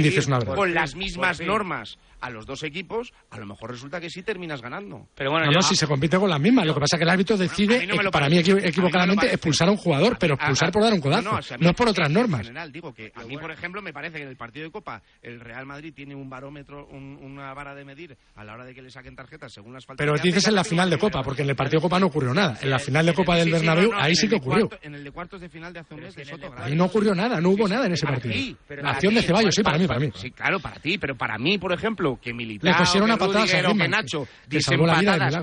con 0.54 0.74
las 0.74 0.94
mismas 0.94 1.40
normas 1.40 1.98
a 2.20 2.30
los 2.30 2.46
dos 2.46 2.62
equipos, 2.62 3.12
a 3.30 3.38
lo 3.38 3.46
mejor 3.46 3.70
resulta 3.70 4.00
que 4.00 4.10
sí 4.10 4.22
terminas 4.22 4.60
ganando. 4.60 5.08
Pero 5.14 5.30
bueno, 5.30 5.46
no, 5.46 5.52
no 5.52 5.62
si 5.62 5.76
se 5.76 5.86
compite 5.86 6.18
con 6.18 6.30
las 6.30 6.40
mismas. 6.40 6.66
Lo 6.66 6.74
que 6.74 6.80
pasa 6.80 6.96
es 6.96 6.98
que 6.98 7.04
el 7.04 7.10
árbitro 7.10 7.36
decide, 7.36 7.86
bueno, 7.86 8.02
no 8.02 8.08
eh, 8.08 8.12
para 8.12 8.28
mí 8.28 8.38
equivocadamente, 8.38 9.26
expulsar 9.26 9.68
a 9.68 9.70
un 9.70 9.76
jugador, 9.76 10.16
pero 10.18 10.34
expulsar 10.34 10.72
por 10.72 10.82
dar 10.82 10.92
un 10.92 11.00
codazo. 11.00 11.22
No, 11.22 11.40
no 11.58 11.70
es 11.70 11.76
por 11.76 11.88
otras 11.88 12.10
normas. 12.10 12.40
En 12.40 12.46
general, 12.46 12.72
digo 12.72 12.92
que 12.92 13.12
a 13.14 13.24
mí, 13.24 13.36
por 13.36 13.50
ejemplo, 13.50 13.82
me 13.82 13.92
parece 13.92 14.18
que 14.18 14.22
en 14.22 14.28
el 14.28 14.36
partido 14.36 14.64
de 14.64 14.70
Copa 14.70 15.02
el 15.22 15.40
Real 15.40 15.66
Madrid 15.66 15.92
tiene 15.94 16.14
un 16.14 16.28
barómetro, 16.28 16.86
un, 16.86 17.18
una 17.22 17.54
vara 17.54 17.74
de 17.74 17.84
medir 17.84 18.16
a 18.34 18.44
la 18.44 18.54
hora 18.54 18.64
de 18.64 18.74
que 18.74 18.82
le 18.82 18.90
saquen 18.90 19.14
tarjetas 19.14 19.52
según 19.52 19.72
las 19.72 19.84
faltas. 19.86 20.04
Pero 20.04 20.18
dices 20.20 20.46
en 20.48 20.54
la 20.54 20.64
final 20.64 20.90
de 20.90 20.98
Copa, 20.98 21.22
porque 21.22 21.42
en 21.42 21.50
el 21.50 21.56
partido 21.56 21.80
de 21.80 21.82
Copa 21.82 22.00
no 22.00 22.06
ocurrió 22.06 22.34
nada. 22.34 22.58
En 22.60 22.70
la 22.70 22.78
final 22.78 23.06
de 23.06 23.14
Copa 23.14 23.36
del 23.36 23.50
Bernabéu, 23.50 23.92
ahí 23.94 24.14
sí 24.14 24.28
que 24.28 24.36
ocurrió 24.36 24.68
en 24.88 24.96
el 24.96 25.04
de 25.04 25.10
cuartos 25.12 25.40
de 25.40 25.48
final 25.48 25.72
de 25.72 25.80
hace 25.80 25.94
un 25.94 26.00
mes 26.00 26.14
de 26.14 26.24
Soto 26.24 26.50
Grande. 26.50 26.72
Y 26.72 26.76
no 26.76 26.86
ocurrió 26.86 27.14
nada, 27.14 27.40
no 27.40 27.50
hubo 27.50 27.68
nada 27.68 27.86
en 27.86 27.92
ese 27.92 28.06
partido. 28.06 28.34
Acción 28.84 29.14
de 29.14 29.22
Ceballos, 29.22 29.54
sí, 29.54 29.62
para 29.62 29.78
mí, 29.78 29.86
para 29.86 30.00
mí. 30.00 30.10
Sí, 30.14 30.30
claro, 30.30 30.58
para 30.60 30.76
ti, 30.80 30.98
pero 30.98 31.16
para 31.16 31.38
mí, 31.38 31.58
por 31.58 31.72
ejemplo, 31.72 32.18
que 32.20 32.34
Militao, 32.34 32.72
Le 32.72 32.78
pusieron 32.78 33.10
que, 33.10 33.16
patadas 33.16 33.64
Rudiger, 33.64 33.88
Nacho 33.88 34.26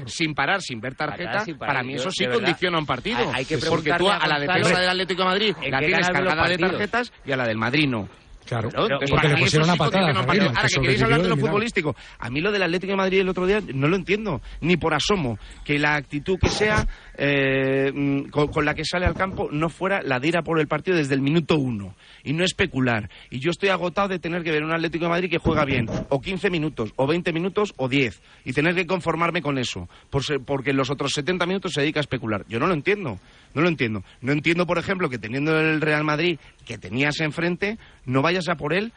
sin 0.08 0.34
parar, 0.34 0.62
sin 0.62 0.80
ver 0.82 0.96
tarjeta, 0.96 1.46
para 1.58 1.84
mí 1.84 1.96
eso 1.96 2.12
sí 2.12 2.26
condiciona 2.26 2.78
un 2.78 2.86
partido. 2.86 3.32
Hay 3.34 3.46
que 3.46 3.58
Porque 3.58 3.94
tú 3.98 4.10
a 4.10 4.28
la 4.28 4.40
defensa 4.40 4.80
del 4.80 4.90
Atlético 4.90 5.24
de 5.24 5.30
Madrid 5.30 5.56
la 5.70 5.80
tienes 5.80 6.10
cargada 6.10 6.48
de 6.48 6.58
tarjetas 6.58 7.14
y 7.26 7.32
a 7.32 7.38
la 7.38 7.48
del 7.48 7.58
Madrid 7.58 7.88
no. 7.88 8.08
Claro, 8.46 8.70
porque 9.10 9.28
le 9.28 9.38
pusieron 9.38 9.68
una 9.68 9.78
patada. 9.78 10.08
Que 10.08 10.14
no, 10.14 10.20
ahora 10.20 10.68
que, 10.68 10.82
queréis 10.82 11.02
hablar 11.02 11.22
de 11.22 11.30
lo 11.30 11.38
futbolístico, 11.38 11.96
a 12.20 12.30
mí 12.30 12.42
lo 12.42 12.52
del 12.52 12.64
Atlético 12.64 12.92
de 12.92 12.98
Madrid 12.98 13.20
el 13.20 13.30
otro 13.30 13.46
día 13.48 13.60
no 13.74 13.88
lo 13.88 13.96
entiendo, 13.96 14.42
ni 14.62 14.78
por 14.78 14.94
asomo, 14.94 15.40
que 15.64 15.80
la 15.80 15.96
actitud 15.96 16.38
que 16.40 16.50
sea 16.50 16.88
eh, 17.18 17.92
mm, 17.94 18.30
con, 18.30 18.66
la 18.66 18.74
que 18.76 18.86
sale 18.86 19.06
al 19.06 19.16
campo 19.16 19.50
no 19.52 19.70
fuera 19.70 20.02
la 20.04 20.20
de 20.20 20.28
ir 20.28 20.38
a 20.38 20.44
por 20.44 20.60
el 20.60 20.68
partido 20.68 20.98
desde 20.98 21.16
el 21.16 21.22
minuto 21.22 21.58
uno 21.58 21.96
y 22.24 22.34
no 22.34 22.44
especular. 22.44 23.10
Y 23.30 23.40
yo 23.40 23.50
estoy 23.50 23.70
agotado 23.70 24.10
de 24.10 24.20
tener 24.20 24.44
que 24.44 24.52
ver 24.52 24.64
un 24.64 24.74
Atlético 24.74 25.06
de 25.06 25.10
Madrid 25.10 25.30
que 25.30 25.38
juega 25.38 25.66
bien, 25.66 25.88
o 26.10 26.22
15 26.22 26.50
minutos, 26.50 26.94
o 26.96 27.08
20 27.08 27.34
minutos, 27.34 27.74
o 27.78 27.90
10, 27.90 28.22
y 28.46 28.54
tener 28.54 28.76
que 28.76 28.86
conformarme 28.86 29.42
con 29.42 29.58
eso, 29.58 29.90
por 30.10 30.24
ser, 30.24 30.40
porque 30.46 30.74
los 30.74 30.90
otros 30.92 31.14
70 31.14 31.46
minutos 31.46 31.74
se 31.74 31.82
dedica 31.82 32.00
a 32.00 32.02
especular. 32.02 32.46
Yo 32.48 32.60
no 32.60 32.68
lo 32.68 32.74
entiendo, 32.74 33.20
no 33.54 33.62
lo 33.62 33.70
entiendo. 33.70 34.04
No 34.22 34.32
entiendo, 34.34 34.66
por 34.66 34.78
ejemplo, 34.78 35.10
que 35.10 35.18
teniendo 35.18 35.58
el 35.60 35.82
Real 35.82 36.04
Madrid 36.04 36.38
que 36.65 36.78
tenías 36.78 37.19
enfrente, 37.19 37.78
no 38.06 38.21
vayas 38.21 38.49
a 38.49 38.56
por 38.56 38.73
él 38.73 38.91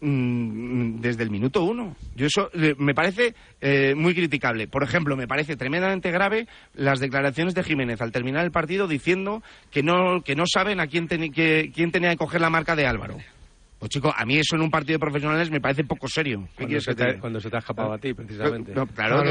mm, 0.00 1.00
desde 1.00 1.22
el 1.22 1.30
minuto 1.30 1.62
uno. 1.64 1.96
Yo 2.14 2.26
eso 2.26 2.50
eh, 2.54 2.74
me 2.78 2.94
parece 2.94 3.34
eh, 3.60 3.94
muy 3.94 4.14
criticable. 4.14 4.68
Por 4.68 4.82
ejemplo, 4.82 5.16
me 5.16 5.28
parece 5.28 5.56
tremendamente 5.56 6.10
grave 6.10 6.46
las 6.74 7.00
declaraciones 7.00 7.54
de 7.54 7.62
Jiménez 7.62 8.00
al 8.00 8.12
terminar 8.12 8.44
el 8.44 8.50
partido 8.50 8.86
diciendo 8.88 9.42
que 9.70 9.82
no, 9.82 10.22
que 10.22 10.36
no 10.36 10.44
saben 10.46 10.80
a 10.80 10.86
quién, 10.86 11.08
ten, 11.08 11.32
que, 11.32 11.70
quién 11.74 11.92
tenía 11.92 12.10
que 12.10 12.18
coger 12.18 12.40
la 12.40 12.50
marca 12.50 12.76
de 12.76 12.86
Álvaro. 12.86 13.16
Pues 13.82 13.90
chico, 13.90 14.14
a 14.16 14.24
mí 14.24 14.38
eso 14.38 14.54
en 14.54 14.62
un 14.62 14.70
partido 14.70 14.94
de 14.94 15.00
profesionales 15.00 15.50
me 15.50 15.60
parece 15.60 15.82
poco 15.82 16.06
serio. 16.06 16.46
Cuando, 16.54 16.80
se 16.80 16.94
te, 16.94 17.56
ha 17.56 17.58
escapado 17.58 17.92
a 17.92 17.98
ti, 17.98 18.14
precisamente. 18.14 18.72
Claro, 18.94 19.24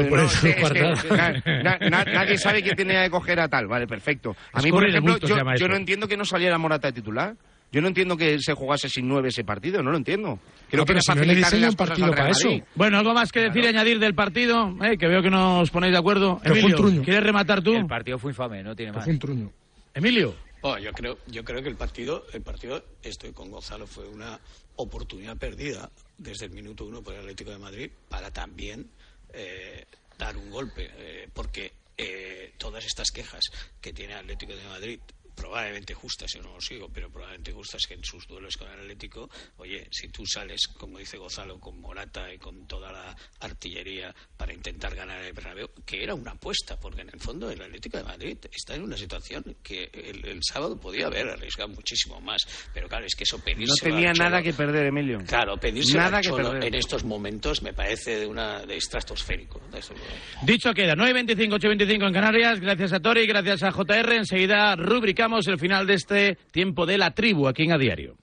nadie 1.88 2.36
sabe 2.36 2.62
quién 2.62 2.76
tenía 2.76 3.02
que 3.04 3.08
coger 3.08 3.40
a 3.40 3.48
tal. 3.48 3.66
Vale, 3.66 3.86
perfecto. 3.86 4.36
A 4.52 4.60
mí, 4.60 4.70
por 4.70 4.86
ejemplo, 4.86 5.16
yo 5.56 5.68
no 5.68 5.74
entiendo 5.74 6.06
que 6.06 6.18
no 6.18 6.26
saliera 6.26 6.58
Morata 6.58 6.88
de 6.88 6.92
titular. 6.92 7.34
Yo 7.72 7.80
no 7.80 7.88
entiendo 7.88 8.16
que 8.16 8.38
se 8.38 8.52
jugase 8.52 8.88
sin 8.88 9.08
nueve 9.08 9.30
ese 9.30 9.44
partido, 9.44 9.82
no 9.82 9.90
lo 9.90 9.96
entiendo. 9.96 10.38
Creo 10.68 10.82
No, 10.82 10.86
pero 10.86 10.98
que 10.98 11.02
si 11.02 11.18
no 11.18 11.24
le 11.24 11.68
un 11.68 11.74
partido 11.74 12.10
para 12.10 12.30
eso. 12.30 12.50
Bueno, 12.74 12.98
algo 12.98 13.14
más 13.14 13.32
que 13.32 13.40
decir 13.40 13.64
y 13.64 13.66
añadir 13.66 13.98
del 13.98 14.14
partido, 14.14 14.76
eh, 14.84 14.98
que 14.98 15.06
veo 15.06 15.22
que 15.22 15.30
no 15.30 15.60
os 15.60 15.70
ponéis 15.70 15.92
de 15.92 15.98
acuerdo. 15.98 16.38
Que 16.42 16.50
fue 16.50 16.52
un 16.52 16.58
Emilio, 16.58 16.76
truño. 16.76 17.02
¿quieres 17.02 17.22
rematar 17.22 17.62
tú? 17.62 17.72
El 17.72 17.86
partido 17.86 18.18
fue 18.18 18.32
infame, 18.32 18.62
no 18.62 18.76
tiene 18.76 18.92
más. 18.92 19.04
Fue 19.04 19.12
un 19.14 19.18
truño. 19.18 19.52
Emilio. 19.94 20.34
Bueno, 20.60 20.78
yo 20.78 20.92
creo, 20.92 21.18
yo 21.26 21.42
creo 21.44 21.62
que 21.62 21.70
el 21.70 21.76
partido, 21.76 22.26
el 22.34 22.42
partido, 22.42 22.84
estoy 23.02 23.32
con 23.32 23.50
Gonzalo, 23.50 23.86
fue 23.86 24.06
una 24.06 24.38
oportunidad 24.76 25.36
perdida 25.36 25.90
desde 26.18 26.46
el 26.46 26.52
minuto 26.52 26.84
uno 26.84 27.02
por 27.02 27.14
el 27.14 27.20
Atlético 27.20 27.50
de 27.50 27.58
Madrid 27.58 27.90
para 28.08 28.30
también 28.30 28.86
eh, 29.32 29.86
dar 30.18 30.36
un 30.36 30.50
golpe, 30.50 30.90
eh, 30.98 31.28
porque 31.32 31.72
eh, 31.96 32.52
todas 32.58 32.84
estas 32.84 33.10
quejas 33.10 33.42
que 33.80 33.92
tiene 33.92 34.12
el 34.12 34.20
Atlético 34.20 34.54
de 34.54 34.64
Madrid 34.68 35.00
probablemente 35.34 35.94
justas, 35.94 36.32
yo 36.34 36.42
no 36.42 36.54
lo 36.54 36.60
sigo, 36.60 36.88
pero 36.92 37.10
probablemente 37.10 37.52
justas 37.52 37.86
que 37.86 37.94
en 37.94 38.04
sus 38.04 38.26
duelos 38.26 38.56
con 38.56 38.68
el 38.70 38.80
Atlético, 38.80 39.28
oye, 39.58 39.86
si 39.90 40.08
tú 40.08 40.24
sales, 40.26 40.66
como 40.68 40.98
dice 40.98 41.16
Gonzalo, 41.18 41.58
con 41.58 41.80
Morata 41.80 42.32
y 42.32 42.38
con 42.38 42.66
toda 42.66 42.92
la 42.92 43.16
artillería 43.40 44.14
para 44.36 44.52
intentar 44.52 44.94
ganar 44.94 45.22
el 45.22 45.32
Bernabéu, 45.32 45.68
que 45.84 46.02
era 46.02 46.14
una 46.14 46.32
apuesta, 46.32 46.78
porque 46.78 47.02
en 47.02 47.10
el 47.12 47.20
fondo 47.20 47.50
el 47.50 47.60
Atlético 47.60 47.98
de 47.98 48.04
Madrid 48.04 48.38
está 48.52 48.74
en 48.74 48.82
una 48.82 48.96
situación 48.96 49.44
que 49.62 49.90
el, 49.92 50.24
el 50.26 50.40
sábado 50.42 50.78
podía 50.78 51.06
haber 51.06 51.28
arriesgado 51.28 51.68
muchísimo 51.70 52.20
más, 52.20 52.42
pero 52.72 52.88
claro, 52.88 53.06
es 53.06 53.14
que 53.14 53.24
eso 53.24 53.38
No 53.38 53.44
pedirse 53.44 53.84
tenía 53.84 54.12
nada 54.12 54.42
que 54.42 54.52
perder, 54.52 54.86
Emilio. 54.86 55.18
Claro, 55.26 55.56
pedirse 55.58 55.96
Nada 55.96 56.18
al 56.18 56.22
que 56.22 56.28
Cholo 56.28 56.50
perder. 56.50 56.64
en 56.68 56.74
estos 56.74 57.04
momentos 57.04 57.62
me 57.62 57.72
parece 57.72 58.18
de 58.20 58.26
una 58.26 58.60
de 58.66 58.76
estratosférico. 58.76 59.60
de 59.70 59.78
eso. 59.78 59.94
Dicho 60.42 60.72
queda, 60.74 60.94
9.25, 60.94 61.58
8.25 61.60 62.06
en 62.08 62.12
Canarias. 62.12 62.60
Gracias 62.60 62.92
a 62.92 63.00
Tori, 63.00 63.26
gracias 63.26 63.62
a 63.62 63.70
JR. 63.72 64.12
Enseguida 64.14 64.74
el 65.22 65.58
final 65.58 65.86
de 65.86 65.94
este 65.94 66.38
tiempo 66.50 66.84
de 66.84 66.98
la 66.98 67.14
tribu 67.14 67.46
aquí 67.46 67.62
en 67.62 67.72
A 67.72 67.78
Diario. 67.78 68.16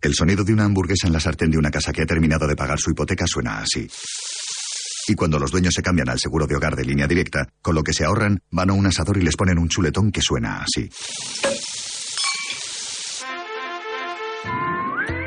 El 0.00 0.14
sonido 0.14 0.44
de 0.44 0.52
una 0.52 0.64
hamburguesa 0.64 1.06
en 1.06 1.12
la 1.12 1.20
sartén 1.20 1.50
de 1.50 1.58
una 1.58 1.70
casa 1.70 1.92
que 1.92 2.02
ha 2.02 2.06
terminado 2.06 2.46
de 2.46 2.56
pagar 2.56 2.78
su 2.78 2.90
hipoteca 2.90 3.26
suena 3.26 3.60
así. 3.60 3.86
Y 5.08 5.14
cuando 5.14 5.38
los 5.38 5.50
dueños 5.50 5.74
se 5.74 5.82
cambian 5.82 6.08
al 6.08 6.18
seguro 6.18 6.46
de 6.46 6.56
hogar 6.56 6.74
de 6.74 6.84
línea 6.84 7.06
directa, 7.06 7.48
con 7.60 7.74
lo 7.74 7.82
que 7.82 7.92
se 7.92 8.04
ahorran, 8.04 8.40
van 8.50 8.70
a 8.70 8.72
un 8.72 8.86
asador 8.86 9.18
y 9.18 9.22
les 9.22 9.36
ponen 9.36 9.58
un 9.58 9.68
chuletón 9.68 10.10
que 10.10 10.22
suena 10.22 10.62
así. 10.62 10.88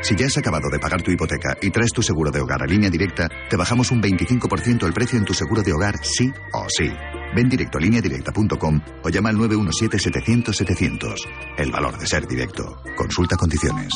Si 0.05 0.15
ya 0.15 0.27
has 0.27 0.37
acabado 0.37 0.69
de 0.69 0.77
pagar 0.77 1.01
tu 1.01 1.09
hipoteca 1.09 1.57
y 1.59 1.71
traes 1.71 1.91
tu 1.91 2.03
seguro 2.03 2.29
de 2.29 2.39
hogar 2.39 2.61
a 2.61 2.67
línea 2.67 2.91
directa, 2.91 3.27
te 3.49 3.57
bajamos 3.57 3.89
un 3.89 4.03
25% 4.03 4.85
el 4.85 4.93
precio 4.93 5.17
en 5.17 5.25
tu 5.25 5.33
seguro 5.33 5.63
de 5.63 5.73
hogar 5.73 5.95
sí 6.03 6.31
o 6.53 6.67
sí. 6.69 6.91
Ven 7.35 7.49
directo 7.49 7.79
a 7.79 7.81
lineadirecta.com 7.81 8.81
o 9.03 9.09
llama 9.09 9.29
al 9.29 9.37
917-700-700. 9.37 11.15
El 11.57 11.71
valor 11.71 11.97
de 11.97 12.05
ser 12.05 12.27
directo. 12.27 12.83
Consulta 12.95 13.35
condiciones. 13.35 13.95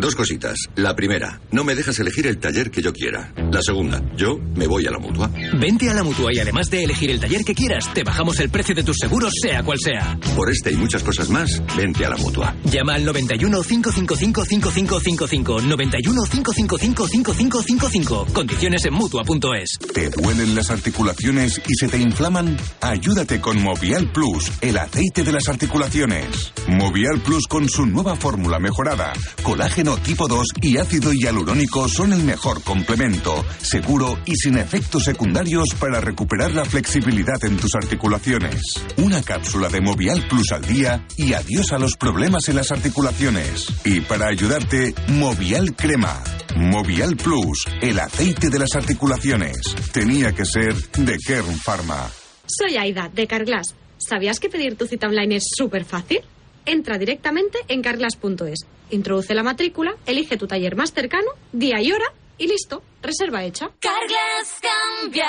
Dos 0.00 0.16
cositas. 0.16 0.56
La 0.76 0.96
primera, 0.96 1.42
no 1.50 1.62
me 1.62 1.74
dejas 1.74 1.98
elegir 1.98 2.26
el 2.26 2.38
taller 2.38 2.70
que 2.70 2.80
yo 2.80 2.90
quiera. 2.90 3.34
La 3.52 3.60
segunda, 3.60 4.00
yo 4.16 4.38
me 4.56 4.66
voy 4.66 4.86
a 4.86 4.90
la 4.90 4.98
mutua. 4.98 5.30
Vente 5.60 5.90
a 5.90 5.94
la 5.94 6.02
mutua 6.02 6.32
y 6.32 6.38
además 6.38 6.70
de 6.70 6.84
elegir 6.84 7.10
el 7.10 7.20
taller 7.20 7.44
que 7.44 7.54
quieras, 7.54 7.92
te 7.92 8.02
bajamos 8.02 8.40
el 8.40 8.48
precio 8.48 8.74
de 8.74 8.82
tus 8.82 8.96
seguros, 8.96 9.30
sea 9.42 9.62
cual 9.62 9.76
sea. 9.78 10.18
Por 10.34 10.50
este 10.50 10.72
y 10.72 10.76
muchas 10.76 11.02
cosas 11.02 11.28
más, 11.28 11.62
vente 11.76 12.06
a 12.06 12.08
la 12.08 12.16
mutua. 12.16 12.56
Llama 12.64 12.94
al 12.94 13.04
91 13.04 13.62
555 13.62 14.44
5555. 14.46 15.60
91 15.60 16.22
555 16.22 17.08
5555. 17.08 18.26
Condiciones 18.32 18.82
en 18.86 18.94
mutua.es. 18.94 19.78
¿Te 19.92 20.08
duelen 20.08 20.54
las 20.54 20.70
articulaciones 20.70 21.60
y 21.68 21.74
se 21.74 21.88
te 21.88 21.98
inflaman? 21.98 22.56
Ayúdate 22.80 23.38
con 23.42 23.62
Movial 23.62 24.10
Plus, 24.12 24.50
el 24.62 24.78
aceite 24.78 25.24
de 25.24 25.32
las 25.32 25.46
articulaciones. 25.50 26.54
Movial 26.68 27.20
Plus 27.20 27.46
con 27.46 27.68
su 27.68 27.84
nueva 27.84 28.16
fórmula 28.16 28.58
mejorada, 28.58 29.12
colágeno 29.42 29.89
tipo 29.98 30.28
2 30.28 30.46
y 30.62 30.76
ácido 30.76 31.12
hialurónico 31.12 31.88
son 31.88 32.12
el 32.12 32.22
mejor 32.22 32.62
complemento, 32.62 33.44
seguro 33.60 34.18
y 34.26 34.36
sin 34.36 34.58
efectos 34.58 35.04
secundarios 35.04 35.74
para 35.78 36.00
recuperar 36.00 36.52
la 36.52 36.64
flexibilidad 36.64 37.42
en 37.44 37.56
tus 37.56 37.74
articulaciones. 37.74 38.62
Una 38.96 39.22
cápsula 39.22 39.68
de 39.68 39.80
Movial 39.80 40.26
Plus 40.28 40.52
al 40.52 40.62
día 40.62 41.06
y 41.16 41.32
adiós 41.32 41.72
a 41.72 41.78
los 41.78 41.96
problemas 41.96 42.48
en 42.48 42.56
las 42.56 42.70
articulaciones. 42.72 43.66
Y 43.84 44.00
para 44.00 44.28
ayudarte, 44.28 44.94
Movial 45.08 45.74
Crema. 45.74 46.22
Movial 46.56 47.16
Plus, 47.16 47.66
el 47.80 47.98
aceite 48.00 48.50
de 48.50 48.58
las 48.58 48.74
articulaciones. 48.74 49.56
Tenía 49.92 50.32
que 50.32 50.44
ser 50.44 50.74
de 50.74 51.18
Kern 51.18 51.56
Pharma. 51.58 52.10
Soy 52.46 52.76
Aida, 52.76 53.08
de 53.12 53.26
Carglass. 53.26 53.74
¿Sabías 53.98 54.40
que 54.40 54.48
pedir 54.48 54.76
tu 54.76 54.86
cita 54.86 55.06
online 55.06 55.36
es 55.36 55.44
súper 55.56 55.84
fácil? 55.84 56.20
Entra 56.66 56.98
directamente 56.98 57.58
en 57.68 57.82
carglass.es, 57.82 58.66
introduce 58.90 59.34
la 59.34 59.42
matrícula, 59.42 59.96
elige 60.06 60.36
tu 60.36 60.46
taller 60.46 60.76
más 60.76 60.92
cercano, 60.92 61.30
día 61.52 61.80
y 61.80 61.92
hora 61.92 62.06
y 62.38 62.46
listo, 62.46 62.82
reserva 63.02 63.44
hecha. 63.44 63.70
Carglass 63.80 64.60
cambia, 64.60 65.28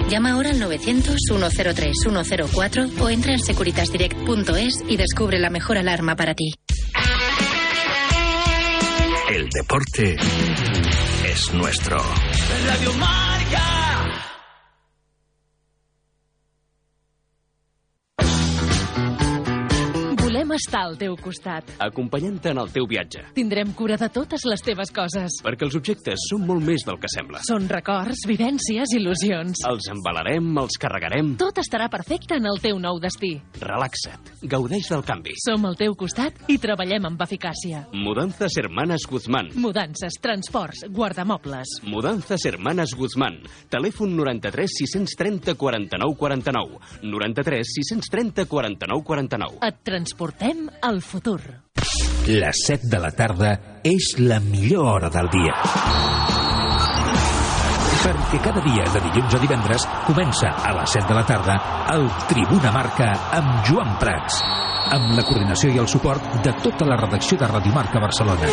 Llama 0.11 0.33
ahora 0.33 0.49
al 0.49 0.59
900-103-104 0.59 2.99
o 2.99 3.09
entra 3.09 3.31
en 3.31 3.39
securitasdirect.es 3.39 4.83
y 4.89 4.97
descubre 4.97 5.39
la 5.39 5.49
mejor 5.49 5.77
alarma 5.77 6.17
para 6.17 6.35
ti. 6.35 6.51
El 9.29 9.47
deporte 9.47 10.17
es 11.23 11.53
nuestro. 11.53 12.03
Radio 12.67 12.93
Marca. 12.95 13.80
Estar 20.51 20.81
al 20.83 20.97
teu 20.99 21.15
costat. 21.15 21.63
acompanyant-te 21.79 22.49
en 22.51 22.57
el 22.59 22.69
teu 22.73 22.85
viatge. 22.87 23.21
Tindrem 23.33 23.71
cura 23.73 23.95
de 23.97 24.09
totes 24.09 24.43
les 24.45 24.61
teves 24.61 24.91
coses. 24.91 25.37
Perquè 25.43 25.63
els 25.63 25.75
objectes 25.75 26.19
són 26.29 26.43
molt 26.45 26.61
més 26.65 26.83
del 26.85 26.97
que 26.99 27.07
sembla. 27.07 27.39
Són 27.47 27.69
records, 27.69 28.25
vivències, 28.27 28.91
il·lusions. 28.97 29.61
Els 29.69 29.87
embalarem, 29.93 30.49
els 30.59 30.75
carregarem. 30.81 31.35
Tot 31.39 31.57
estarà 31.63 31.87
perfecte 31.89 32.35
en 32.35 32.45
el 32.51 32.59
teu 32.59 32.79
nou 32.83 32.99
destí. 32.99 33.39
Relaxa't, 33.61 34.33
gaudeix 34.43 34.89
del 34.91 35.05
canvi. 35.07 35.37
Som 35.45 35.65
al 35.69 35.77
teu 35.79 35.95
costat 35.95 36.33
i 36.51 36.57
treballem 36.59 37.05
amb 37.07 37.21
eficàcia. 37.23 37.85
Mudanzas 37.93 38.57
Hermanas 38.59 39.07
Guzmán. 39.09 39.51
Mudances, 39.55 40.19
transports, 40.21 40.83
guardamobles. 40.89 41.77
Mudanzas 41.83 42.43
Hermanas 42.45 42.91
Guzmán. 42.97 43.39
Telèfon 43.69 44.15
93 44.17 44.67
630 44.83 45.55
49 45.55 46.17
49. 46.19 46.79
93 47.03 47.73
630 47.77 48.45
49 48.51 49.03
49. 49.05 49.57
Et 49.63 49.75
transportem 49.83 50.40
al 50.81 51.01
futur. 51.01 51.39
Les 52.25 52.61
7 52.65 52.87
de 52.89 52.99
la 52.99 53.11
tarda 53.13 53.51
és 53.85 54.15
la 54.17 54.39
millor 54.41 54.87
hora 54.95 55.09
del 55.13 55.29
dia. 55.29 55.53
Perquè 58.01 58.39
cada 58.41 58.63
dia 58.65 58.87
de 58.89 59.03
dilluns 59.05 59.35
a 59.37 59.41
divendres 59.43 59.85
comença 60.07 60.49
a 60.65 60.73
les 60.79 60.95
7 60.97 61.11
de 61.11 61.17
la 61.19 61.25
tarda 61.29 61.57
el 61.93 62.07
Tribuna 62.31 62.71
Marca 62.73 63.11
amb 63.37 63.61
Joan 63.69 63.93
Prats, 64.01 64.39
amb 64.97 65.13
la 65.13 65.25
coordinació 65.27 65.69
i 65.75 65.81
el 65.83 65.89
suport 65.91 66.41
de 66.41 66.55
tota 66.65 66.89
la 66.89 66.97
redacció 66.97 67.37
de 67.37 67.51
Radio 67.51 67.75
Marca 67.77 68.01
Barcelona. 68.01 68.49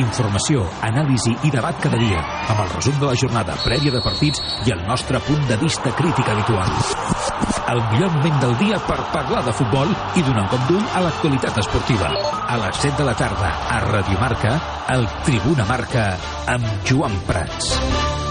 Informació, 0.00 0.64
anàlisi 0.80 1.36
i 1.44 1.52
debat 1.52 1.76
cada 1.82 2.00
dia, 2.00 2.24
amb 2.48 2.64
el 2.64 2.72
resum 2.78 2.96
de 3.02 3.10
la 3.10 3.18
jornada 3.20 3.58
prèvia 3.66 3.92
de 3.92 4.00
partits 4.00 4.40
i 4.64 4.72
el 4.72 4.80
nostre 4.88 5.20
punt 5.28 5.44
de 5.50 5.60
vista 5.60 5.92
crític 5.92 6.32
habitual. 6.32 7.21
El 7.70 7.80
millor 7.92 8.10
moment 8.16 8.40
del 8.42 8.56
dia 8.58 8.78
per 8.88 8.98
parlar 9.12 9.44
de 9.46 9.54
futbol 9.54 9.92
i 10.18 10.24
donar 10.26 10.46
un 10.46 10.50
cop 10.50 10.66
d'ull 10.70 10.82
a 10.96 11.04
l'actualitat 11.04 11.62
esportiva. 11.62 12.10
A 12.48 12.58
les 12.64 12.82
7 12.82 12.98
de 12.98 13.06
la 13.06 13.14
tarda, 13.18 13.52
a 13.70 13.78
Radio 13.86 14.18
Marca, 14.20 14.58
el 14.96 15.06
Tribuna 15.22 15.68
Marca 15.70 16.10
amb 16.56 16.66
Joan 16.88 17.16
Prats. 17.28 18.21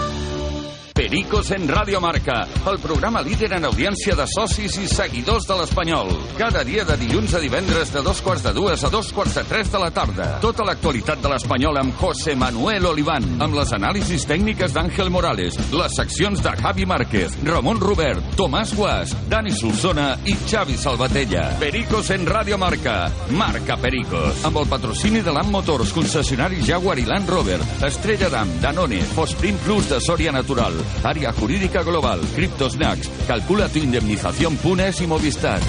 Pericos 1.02 1.50
en 1.50 1.66
Radio 1.66 2.00
Marca, 2.00 2.46
el 2.70 2.78
programa 2.78 3.20
líder 3.22 3.54
en 3.56 3.64
audiència 3.66 4.14
de 4.14 4.22
socis 4.30 4.76
i 4.78 4.84
seguidors 4.86 5.48
de 5.48 5.56
l'Espanyol. 5.58 6.12
Cada 6.38 6.62
dia 6.62 6.84
de 6.86 6.94
dilluns 7.00 7.32
a 7.34 7.40
divendres 7.42 7.90
de 7.90 8.04
dos 8.06 8.20
quarts 8.22 8.44
de 8.46 8.52
dues 8.54 8.84
a 8.86 8.90
dos 8.92 9.10
quarts 9.10 9.34
de 9.34 9.42
tres 9.50 9.72
de 9.72 9.80
la 9.82 9.88
tarda. 9.90 10.28
Tota 10.44 10.62
l'actualitat 10.62 11.18
de 11.18 11.32
l'Espanyol 11.32 11.80
amb 11.80 11.96
José 11.98 12.36
Manuel 12.38 12.86
Olivan, 12.86 13.26
amb 13.42 13.58
les 13.58 13.72
anàlisis 13.74 14.28
tècniques 14.30 14.76
d'Àngel 14.76 15.10
Morales, 15.10 15.58
les 15.74 15.96
seccions 15.98 16.38
de 16.38 16.52
Javi 16.62 16.86
Márquez, 16.86 17.34
Ramon 17.50 17.82
Robert, 17.82 18.22
Tomàs 18.38 18.76
Guas, 18.78 19.16
Dani 19.26 19.50
Solsona 19.58 20.12
i 20.22 20.36
Xavi 20.46 20.78
Salvatella. 20.78 21.48
Pericos 21.58 22.14
en 22.14 22.30
Radio 22.30 22.60
Marca. 22.62 23.10
Marca 23.34 23.74
Pericos. 23.74 24.46
Amb 24.46 24.62
el 24.62 24.70
patrocini 24.70 25.26
de 25.26 25.34
l'Am 25.34 25.50
Motors, 25.50 25.90
concessionari 25.98 26.62
Jaguar 26.62 27.00
i 27.02 27.10
Land 27.10 27.34
Rover, 27.34 27.58
Estrella 27.90 28.30
d'Am, 28.30 28.54
Danone, 28.62 29.02
Fosprin 29.16 29.58
Plus 29.66 29.90
de 29.90 29.98
Soria 29.98 30.30
Natural, 30.30 30.78
Àrea 31.02 31.32
Jurídica 31.32 31.82
Global, 31.82 32.20
Criptosnacks, 32.34 33.08
Calcula 33.26 33.68
tu 33.68 33.78
indemnización 33.78 34.56
Punes 34.56 35.00
y 35.00 35.06
Movistar. 35.06 35.60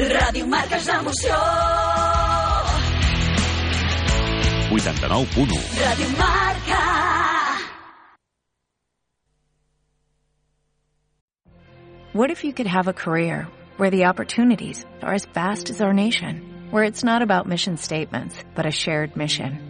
Ràdio 0.00 0.46
Marca 0.46 0.76
és 0.76 0.86
l'emoció. 0.88 1.36
89.1 4.70 5.58
Ràdio 5.82 6.08
Marca. 6.18 6.80
What 12.12 12.30
if 12.30 12.44
you 12.44 12.52
could 12.52 12.66
have 12.66 12.88
a 12.88 12.92
career 12.92 13.46
where 13.76 13.90
the 13.90 14.06
opportunities 14.06 14.84
are 15.02 15.14
as 15.14 15.26
vast 15.26 15.70
as 15.70 15.80
our 15.80 15.92
nation, 15.92 16.68
where 16.70 16.84
it's 16.84 17.04
not 17.04 17.22
about 17.22 17.46
mission 17.46 17.76
statements, 17.76 18.36
but 18.54 18.66
a 18.66 18.70
shared 18.70 19.16
mission? 19.16 19.69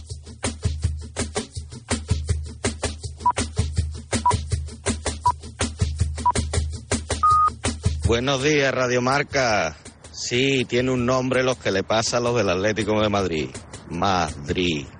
Buenos 8.11 8.43
días, 8.43 8.73
Radio 8.73 9.01
Marca. 9.01 9.77
Sí, 10.11 10.65
tiene 10.65 10.91
un 10.91 11.05
nombre 11.05 11.43
los 11.43 11.55
que 11.55 11.71
le 11.71 11.81
pasa 11.81 12.17
a 12.17 12.19
los 12.19 12.35
del 12.35 12.49
Atlético 12.49 12.99
de 13.01 13.07
Madrid. 13.07 13.47
Madriditis. 13.89 14.91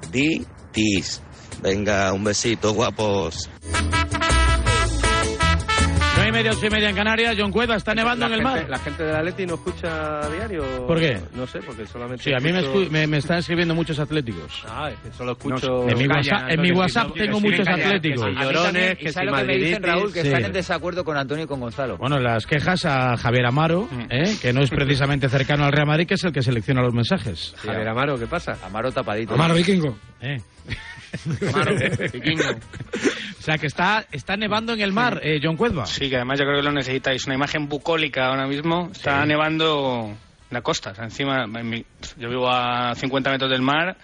Venga, 1.62 2.13
un 2.13 2.24
besito, 2.24 2.74
guapos. 2.74 3.50
Media, 6.41 6.58
ocho 6.58 6.65
y 6.65 6.69
media 6.71 6.89
en 6.89 6.95
Canarias. 6.95 7.36
John 7.38 7.51
Cueva, 7.51 7.75
está 7.75 7.93
nevando 7.93 8.25
en 8.25 8.32
el 8.34 8.39
gente- 8.39 8.51
mar. 8.62 8.69
¿La 8.69 8.80
gente 8.80 9.04
del 9.04 9.15
Atleti 9.15 9.45
no 9.45 9.54
escucha 9.56 10.19
a 10.21 10.30
diario? 10.30 10.88
¿Por 10.88 10.99
qué? 10.99 11.19
No 11.36 11.45
sé, 11.45 11.60
porque 11.60 11.86
solamente... 11.86 12.23
Sí, 12.23 12.34
a 12.34 12.39
mí 12.39 12.51
me, 12.51 12.60
escucho- 12.62 12.88
escu- 12.88 12.89
me, 12.89 13.06
me 13.08 13.17
están 13.17 13.38
escribiendo 13.38 13.75
muchos 13.75 13.99
atléticos. 13.99 14.63
Ah, 14.67 14.89
es 14.91 14.97
que 14.99 15.12
solo 15.15 15.34
escucho... 15.34 15.88
en 15.88 15.97
mi 15.97 16.08
Calla, 16.08 16.15
WhatsApp, 16.32 16.49
en 16.51 16.62
mi 16.62 16.71
WhatsApp 16.71 17.13
que 17.13 17.19
tengo 17.25 17.38
sí, 17.39 17.45
muchos 17.49 17.65
calla, 17.67 17.86
atléticos. 17.86 18.25
que 18.25 18.32
sí, 18.32 18.38
mí 18.39 18.43
llorones, 18.45 18.97
que 18.97 19.04
¿y 19.06 19.12
sabes 19.12 19.13
si 19.13 19.25
lo 19.25 19.38
que 19.38 19.43
me 19.43 19.58
dicen? 19.58 19.84
Raúl? 19.84 20.13
Que 20.13 20.21
Sí. 20.21 20.27
están 20.27 20.45
en 20.45 20.51
desacuerdo 20.54 21.04
con 21.04 21.17
Antonio 21.17 21.43
y 21.43 21.47
con 21.47 21.60
Gonzalo. 21.60 21.97
Bueno, 21.97 22.19
las 22.19 22.45
quejas 22.47 22.86
a 22.86 23.17
Javier 23.17 23.45
Amaro, 23.45 23.88
¿eh? 24.10 24.36
que 24.41 24.51
no 24.54 24.62
es 24.62 24.69
precisamente 24.71 25.30
cercano 25.30 25.65
al 25.65 25.71
Real 25.71 25.88
Madrid, 25.88 26.08
que 26.08 26.15
es 26.15 26.23
el 26.23 26.32
que 26.32 26.41
selecciona 26.41 26.82
los 26.82 26.93
mensajes. 26.93 27.54
Javier 27.58 27.88
Amaro, 27.88 28.17
¿qué 28.17 28.27
pasa? 28.27 28.58
Amaro 28.65 28.91
tapadito. 28.91 29.34
Amaro 29.36 29.54
Vikingo. 29.54 29.95
Eh. 30.21 30.38
O 33.39 33.43
sea, 33.43 33.58
que 33.58 33.67
está, 33.67 34.06
está 34.12 34.38
nevando 34.38 34.74
en 34.74 34.82
el 34.82 34.93
mar, 34.93 35.19
eh, 35.24 35.39
John 35.41 35.58
Cueva. 35.58 35.86
Sí, 35.86 36.10
que 36.10 36.17
además 36.17 36.39
yo 36.39 36.45
creo 36.45 36.58
que 36.58 36.63
lo 36.63 36.71
necesitáis. 36.71 37.26
Una 37.26 37.36
imagen 37.36 37.67
bucólica 37.67 38.28
ahora 38.28 38.47
mismo. 38.47 38.89
Está 38.91 39.26
nevando 39.26 40.08
en 40.10 40.17
la 40.52 40.62
costa. 40.62 40.91
O 40.91 40.95
sea, 40.95 41.06
encima, 41.06 41.45
en 41.45 41.69
mi- 41.69 41.86
yo 42.17 42.30
vivo 42.30 42.50
a 42.50 42.93
50 42.95 43.32
metros 43.32 43.50
del 43.50 43.62
mar 43.62 43.97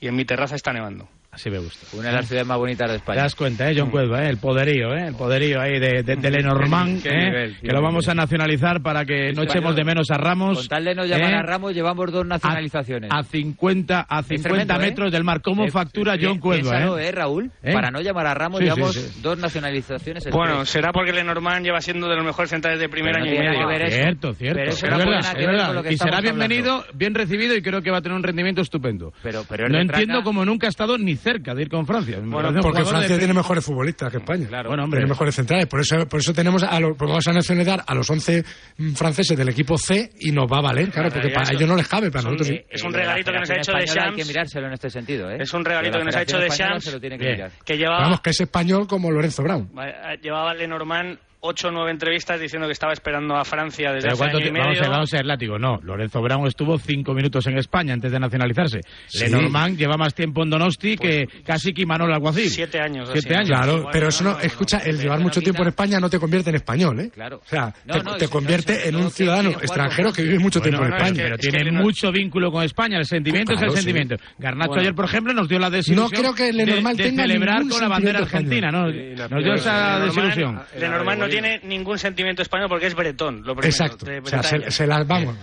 y 0.00 0.06
en 0.08 0.16
mi 0.16 0.24
terraza 0.24 0.54
está 0.54 0.72
nevando. 0.72 1.08
Así 1.38 1.50
me 1.50 1.58
gusta. 1.58 1.86
Una 1.96 2.08
de 2.08 2.14
las 2.16 2.26
ciudades 2.26 2.48
más 2.48 2.58
bonitas 2.58 2.88
de 2.88 2.94
Te 2.94 2.98
España. 2.98 3.22
das 3.22 3.36
cuenta, 3.36 3.70
¿eh, 3.70 3.74
John 3.78 3.90
Cueva? 3.90 4.24
¿eh? 4.24 4.28
El 4.28 4.38
poderío, 4.38 4.92
¿eh? 4.92 5.06
El 5.06 5.14
poderío 5.14 5.60
ahí 5.60 5.78
de, 5.78 6.02
de, 6.02 6.16
de 6.16 6.30
Lenormand, 6.32 7.00
¿eh? 7.06 7.14
nivel, 7.16 7.56
que 7.60 7.68
lo 7.72 7.80
vamos 7.80 8.08
a 8.08 8.14
nacionalizar 8.14 8.82
para 8.82 9.04
que 9.04 9.32
no 9.32 9.44
echemos 9.44 9.76
de 9.76 9.84
menos 9.84 10.10
a 10.10 10.16
Ramos. 10.16 10.58
Con 10.58 10.66
tal 10.66 10.84
de 10.84 10.96
no 10.96 11.04
llamar 11.04 11.30
¿eh? 11.30 11.36
a 11.36 11.42
Ramos, 11.42 11.74
llevamos 11.74 12.10
dos 12.10 12.26
nacionalizaciones. 12.26 13.08
A 13.14 13.22
50, 13.22 14.00
a 14.00 14.22
50 14.24 14.48
tremendo, 14.48 14.74
¿eh? 14.74 14.78
metros 14.78 15.12
del 15.12 15.22
mar. 15.22 15.40
¿Cómo 15.40 15.64
Eh, 15.64 15.70
factura 15.70 16.16
John 16.20 16.40
Cueva, 16.40 16.62
piénsalo, 16.70 16.98
eh? 16.98 17.06
¿eh, 17.06 17.12
Raúl? 17.12 17.52
¿Eh? 17.62 17.72
Para 17.72 17.92
no 17.92 18.00
llamar 18.00 18.26
a 18.26 18.34
Ramos, 18.34 18.58
Sí, 18.58 18.64
sí, 18.64 18.70
llevamos 18.74 18.94
sí. 18.96 19.20
dos 19.22 19.38
nacionalizaciones. 19.38 20.26
en 20.26 20.32
Bueno, 20.32 20.56
tres. 20.56 20.70
será 20.70 20.90
porque 20.92 21.12
Lenormand 21.12 21.64
lleva 21.64 21.80
siendo 21.80 22.08
de 22.08 22.16
los 22.16 22.24
mejores 22.24 22.50
centrales 22.50 22.80
de 22.80 22.88
primer 22.88 23.12
Pero 23.12 23.24
no 23.24 23.30
año 23.30 23.32
y 23.34 23.38
tiene 23.38 23.66
medio. 23.66 23.86
eso. 23.86 23.96
Cierto, 23.96 24.34
cierto. 24.34 24.58
Pero 24.58 24.70
eso 24.72 24.86
Es 24.86 24.90
no 24.92 24.98
verdad, 24.98 25.18
es 25.20 25.34
ver 25.36 25.46
verdad. 25.46 25.84
y 25.88 25.96
será 25.98 26.20
bienvenido, 26.20 26.84
bien 26.94 27.14
recibido 27.14 27.54
y 27.54 27.62
creo 27.62 27.80
que 27.80 27.92
va 27.92 27.98
a 27.98 28.02
tener 28.02 28.16
un 28.16 28.24
rendimiento 28.24 28.60
estupendo. 28.60 29.12
Pero, 29.22 29.44
no 29.68 29.78
entiendo 29.78 30.22
cómo 30.24 30.44
nunca 30.44 30.66
ha 30.66 30.70
estado 30.70 30.98
ni 30.98 31.14
cerca 31.14 31.27
de 31.34 31.62
ir 31.62 31.68
con 31.68 31.86
Francia. 31.86 32.18
Bueno, 32.22 32.52
porque 32.62 32.84
Francia 32.84 33.14
de- 33.14 33.18
tiene 33.18 33.34
mejores 33.34 33.64
futbolistas 33.64 34.10
que 34.10 34.18
España. 34.18 34.48
Bueno, 34.66 34.84
hombre. 34.84 34.98
Tiene 35.00 35.10
mejores 35.10 35.34
centrales. 35.34 35.66
Por 35.66 35.80
eso, 35.80 36.06
por 36.08 36.20
eso 36.20 36.32
tenemos 36.32 36.62
a 36.62 36.80
los, 36.80 36.96
vamos 36.96 37.26
a 37.28 37.32
nacionalizar 37.32 37.84
a 37.86 37.94
los 37.94 38.08
11 38.10 38.44
mm, 38.78 38.92
franceses 38.94 39.36
del 39.36 39.48
equipo 39.50 39.76
C 39.78 40.10
y 40.20 40.32
nos 40.32 40.50
va 40.50 40.58
a 40.58 40.62
valer, 40.62 40.90
claro, 40.90 41.10
porque 41.10 41.30
para 41.30 41.52
ellos 41.52 41.68
no 41.68 41.76
les 41.76 41.86
cabe, 41.88 42.10
para 42.10 42.20
es 42.20 42.24
un- 42.26 42.32
nosotros 42.32 42.48
sí. 42.48 42.64
es 42.70 42.82
un 42.82 42.92
regalito 42.92 43.32
que 43.32 43.38
nos 43.38 43.50
ha 43.50 43.54
hecho 43.56 43.72
de 43.72 43.78
Española 43.84 44.02
Hay 44.08 44.10
que 44.14 44.16
Shams. 44.22 44.28
mirárselo 44.28 44.66
en 44.66 44.72
este 44.72 44.90
sentido, 44.90 45.30
¿eh? 45.30 45.36
Es 45.40 45.52
un 45.54 45.64
regalito 45.64 45.98
que 45.98 46.04
nos 46.04 46.16
ha 46.16 46.22
hecho 46.22 46.38
de 46.38 46.48
Shams. 46.48 46.84
Se 46.84 46.92
lo 46.92 47.00
tiene 47.00 47.18
que. 47.18 47.46
Que 47.64 47.76
llevaba, 47.76 48.00
Vamos, 48.02 48.20
que 48.20 48.30
es 48.30 48.40
español 48.40 48.86
como 48.86 49.10
Lorenzo 49.10 49.42
Brown. 49.42 49.70
eh, 49.82 50.18
llevaba 50.22 50.54
Lenormand 50.54 51.18
ocho 51.40 51.68
o 51.68 51.70
nueve 51.70 51.90
entrevistas 51.92 52.40
diciendo 52.40 52.66
que 52.66 52.72
estaba 52.72 52.92
esperando 52.92 53.36
a 53.36 53.44
Francia 53.44 53.92
desde 53.92 54.08
hace 54.08 54.18
¿cuánto 54.18 54.38
año 54.38 54.46
y 54.46 54.50
ti- 54.50 54.58
vamos, 54.58 54.66
a, 54.66 54.80
medio. 54.80 54.90
vamos 54.90 55.12
a 55.12 55.16
ser 55.16 55.26
látigo. 55.26 55.58
No, 55.58 55.78
Lorenzo 55.82 56.20
Brown 56.20 56.46
estuvo 56.46 56.78
cinco 56.78 57.14
minutos 57.14 57.46
en 57.46 57.58
España 57.58 57.94
antes 57.94 58.10
de 58.10 58.18
nacionalizarse. 58.18 58.80
Sí. 59.06 59.20
Lenormand 59.20 59.76
lleva 59.78 59.96
más 59.96 60.14
tiempo 60.14 60.42
en 60.42 60.50
Donosti 60.50 60.96
que 60.96 61.26
casi 61.44 61.72
que 61.72 61.82
Imanol 61.82 62.12
Alguacil. 62.12 62.42
Pues 62.44 62.54
Siete 62.54 62.80
años. 62.80 63.08
Siete 63.12 63.28
así, 63.36 63.52
años. 63.52 63.60
Claro, 63.66 63.88
pero 63.92 64.08
eso 64.08 64.24
no, 64.24 64.38
escucha, 64.40 64.78
el 64.78 64.98
llevar 64.98 65.20
mucho 65.20 65.40
tiempo 65.40 65.62
en 65.62 65.68
España 65.68 66.00
no 66.00 66.10
te 66.10 66.18
convierte 66.18 66.50
en 66.50 66.56
español, 66.56 66.98
¿eh? 67.00 67.10
Claro. 67.14 67.36
O 67.44 67.48
sea, 67.48 67.72
No, 67.84 67.94
te, 67.94 68.02
no, 68.02 68.16
te 68.16 68.28
convierte 68.28 68.88
en 68.88 68.96
un 68.96 69.10
ciudadano 69.10 69.50
extranjero 69.50 70.12
que 70.12 70.22
vive 70.22 70.38
mucho 70.40 70.58
Bueno, 70.60 70.78
tiempo 70.78 70.84
en 70.84 70.90
bueno, 70.90 70.96
es 70.96 71.10
España. 71.12 71.22
que- 71.36 71.36
pero 71.36 71.38
tiene 71.62 71.72
mucho 71.72 72.10
vínculo 72.12 72.50
con 72.50 72.64
España. 72.64 72.98
El 72.98 73.06
sentimiento 73.06 73.52
Claro, 73.52 73.68
es 73.68 73.72
el 73.74 73.78
sí. 73.78 73.84
sentimiento. 73.84 74.16
Garnacho 74.38 74.68
Bueno. 74.70 74.80
ayer, 74.82 74.94
por 74.94 75.04
ejemplo, 75.04 75.32
nos 75.32 75.48
dio 75.48 75.58
la 75.58 75.70
desilusión 75.70 76.10
creo 76.20 76.34
que 76.34 76.52
Lenormand 76.52 76.96
tenga 76.96 77.22
celebrar 77.22 77.62
con 77.68 77.80
la 77.80 77.88
bandera 77.88 78.18
argentina. 78.20 78.70
¿no? 78.70 78.86
Nos 78.88 79.44
dio 79.44 79.54
esa 79.54 80.00
desilusión. 80.00 80.60
Lenormand 80.78 81.20
no 81.20 81.27
tiene 81.28 81.60
ningún 81.64 81.98
sentimiento 81.98 82.42
español 82.42 82.68
porque 82.68 82.86
es 82.86 82.94
bretón, 82.94 83.42
lo 83.44 83.54
primero. 83.54 83.68
Exacto. 83.68 84.06
de 84.06 84.18
O 84.20 84.26
sea, 84.26 84.42
se, 84.42 84.70
se 84.70 84.86
las 84.86 85.06
vamos. 85.06 85.36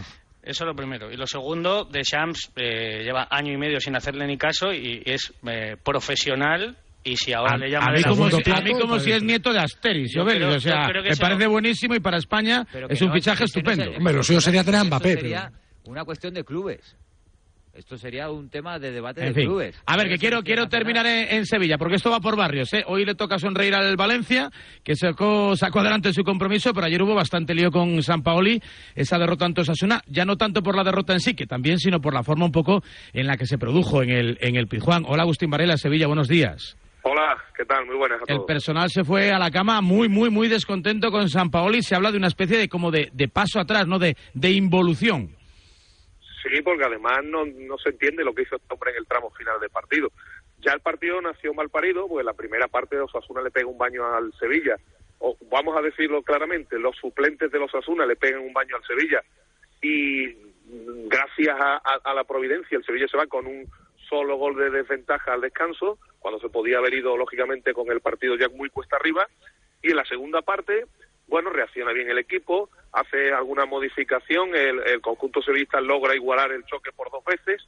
Eso 0.44 0.64
es 0.64 0.68
lo 0.68 0.76
primero. 0.76 1.12
Y 1.12 1.18
lo 1.18 1.26
segundo, 1.26 1.86
de 1.86 2.04
Shams 2.04 2.52
eh, 2.56 3.02
lleva 3.04 3.28
año 3.32 3.52
y 3.52 3.58
medio 3.58 3.80
sin 3.80 3.96
hacerle 3.96 4.28
ni 4.28 4.38
caso 4.38 4.72
y 4.72 5.02
es 5.06 5.34
eh, 5.48 5.76
profesional. 5.84 6.78
Y 7.04 7.18
si 7.18 7.34
ahora 7.34 7.54
A, 7.54 7.58
le 7.58 7.66
a 7.68 7.70
llaman 7.70 7.94
mí 7.94 8.04
como, 8.04 8.30
si, 8.32 8.52
a 8.52 8.62
mí 8.62 8.72
como 8.74 9.00
si 9.00 9.12
es 9.12 9.22
nieto 9.22 9.54
de 9.54 9.60
Asteris, 9.60 10.12
Yo 10.12 10.26
creo- 10.26 10.56
o 10.56 10.60
sea, 10.60 10.88
yo 10.92 11.02
me 11.04 11.16
parece 11.16 11.46
buenísimo 11.48 11.94
y 11.94 12.00
para 12.00 12.18
España 12.18 12.66
es 12.90 13.00
un 13.02 13.10
no, 13.10 13.14
fichaje 13.14 13.42
no 13.42 13.46
estupendo. 13.46 13.92
Hombre, 13.96 14.14
lo 14.16 14.24
suyo 14.24 14.42
sería 14.42 14.64
tener 14.64 14.82
a 14.82 14.84
Mbappé, 14.86 15.14
sería 15.14 15.52
pero- 15.52 15.92
una 15.92 16.04
cuestión 16.04 16.34
de 16.34 16.44
clubes. 16.44 16.96
Esto 17.76 17.98
sería 17.98 18.30
un 18.30 18.50
tema 18.50 18.80
de 18.80 18.92
debate 18.92 19.20
En 19.22 19.28
de 19.28 19.34
fin. 19.34 19.46
clubes. 19.50 19.82
A 19.86 19.98
ver, 19.98 20.08
que 20.08 20.18
quiero, 20.18 20.42
quiero 20.44 20.68
terminar 20.70 21.06
en, 21.06 21.28
en 21.36 21.46
Sevilla, 21.46 21.78
porque 21.78 21.96
esto 21.96 22.10
va 22.10 22.22
por 22.22 22.38
barrios. 22.38 22.72
¿eh? 22.74 22.86
Hoy 22.88 23.04
le 23.04 23.16
toca 23.16 23.38
sonreír 23.38 23.76
al 23.76 23.98
Valencia, 23.98 24.50
que 24.82 24.96
sacó, 24.96 25.58
sacó 25.58 25.82
adelante 25.82 26.14
su 26.14 26.24
compromiso, 26.24 26.74
pero 26.74 26.88
ayer 26.88 27.02
hubo 27.04 27.14
bastante 27.14 27.54
lío 27.54 27.72
con 27.72 28.02
San 28.02 28.24
Paoli, 28.24 28.62
esa 28.96 29.18
derrota 29.20 29.46
ante 29.46 29.60
Osasuna, 29.62 30.02
ya 30.08 30.24
no 30.24 30.38
tanto 30.38 30.64
por 30.64 30.78
la 30.78 30.86
derrota 30.86 31.12
en 31.12 31.20
sí, 31.20 31.34
que 31.34 31.48
también, 31.48 31.78
sino 31.78 32.00
por 32.00 32.14
la 32.14 32.24
forma 32.24 32.46
un 32.46 32.54
poco 32.54 32.82
en 33.12 33.28
la 33.28 33.36
que 33.36 33.46
se 33.46 33.58
produjo 33.58 34.02
en 34.02 34.10
el, 34.10 34.38
en 34.40 34.56
el 34.56 34.68
Pizjuán. 34.68 35.04
Hola, 35.06 35.24
Agustín 35.24 35.50
Varela, 35.50 35.76
Sevilla, 35.76 36.08
buenos 36.08 36.30
días. 36.30 36.78
Hola, 37.04 37.38
¿qué 37.58 37.66
tal? 37.66 37.86
Muy 37.86 37.98
buenas 37.98 38.20
a 38.28 38.34
El 38.34 38.46
personal 38.48 38.90
se 38.90 39.04
fue 39.04 39.32
a 39.32 39.38
la 39.38 39.52
cama 39.52 39.82
muy, 39.82 40.08
muy, 40.10 40.30
muy 40.32 40.48
descontento 40.48 41.12
con 41.12 41.30
San 41.30 41.52
Paoli. 41.52 41.84
Se 41.84 41.94
habla 41.94 42.12
de 42.12 42.18
una 42.18 42.28
especie 42.28 42.58
de 42.58 42.68
como 42.70 42.90
de, 42.90 43.10
de 43.14 43.28
paso 43.28 43.60
atrás, 43.60 43.86
¿no? 43.86 44.00
De, 44.00 44.16
de 44.34 44.52
involución. 44.52 45.35
Sí, 46.48 46.62
porque 46.62 46.84
además 46.84 47.24
no, 47.24 47.44
no 47.46 47.78
se 47.80 47.90
entiende 47.90 48.24
lo 48.24 48.34
que 48.36 48.44
hizo 48.44 48.56
este 48.58 48.72
hombre 48.72 48.92
en 48.92 48.98
el 48.98 49.08
tramo 49.08 49.32
final 49.32 49.60
del 49.60 49.72
partido. 49.72 50.12
Ya 50.60 50.74
el 50.74 50.80
partido 50.82 51.20
nació 51.22 51.54
mal 51.56 51.70
parido, 51.70 52.08
pues 52.08 52.24
la 52.24 52.34
primera 52.34 52.68
parte 52.68 52.96
de 52.96 53.02
Osasuna 53.02 53.42
le 53.42 53.50
pega 53.52 53.68
un 53.68 53.78
baño 53.78 54.06
al 54.14 54.32
Sevilla. 54.34 54.76
O, 55.20 55.36
vamos 55.50 55.76
a 55.78 55.82
decirlo 55.82 56.22
claramente, 56.22 56.78
los 56.78 56.96
suplentes 56.98 57.52
de 57.52 57.58
los 57.60 57.74
Osasuna 57.74 58.06
le 58.06 58.16
pegan 58.16 58.42
un 58.42 58.54
baño 58.54 58.76
al 58.76 58.84
Sevilla. 58.86 59.24
Y 59.82 60.36
gracias 61.08 61.56
a, 61.60 61.78
a- 61.78 62.02
a 62.04 62.14
la 62.14 62.24
providencia, 62.26 62.78
el 62.78 62.86
Sevilla 62.86 63.08
se 63.08 63.18
va 63.18 63.26
con 63.28 63.48
un 63.48 63.66
solo 64.10 64.36
gol 64.38 64.56
de 64.56 64.70
desventaja 64.70 65.34
al 65.34 65.42
descanso, 65.42 65.98
cuando 66.20 66.40
se 66.40 66.50
podía 66.50 66.78
haber 66.78 66.94
ido 66.94 67.18
lógicamente 67.18 67.74
con 67.74 67.90
el 67.92 68.02
partido 68.02 68.36
ya 68.36 68.50
muy 68.50 68.70
cuesta 68.70 68.98
arriba. 68.98 69.28
Y 69.82 69.92
en 69.92 69.98
la 69.98 70.06
segunda 70.06 70.42
parte, 70.44 70.86
bueno, 71.28 71.50
reacciona 71.50 71.92
bien 71.92 72.10
el 72.10 72.18
equipo, 72.18 72.70
hace 72.92 73.34
alguna 73.34 73.66
modificación, 73.66 74.56
el, 74.56 75.02
conjunto 75.02 75.42
sevillista 75.42 75.82
logra 75.82 76.16
igualar 76.16 76.52
el 76.52 76.66
choque 76.66 76.92
por 76.92 77.12
dos 77.12 77.24
veces 77.26 77.66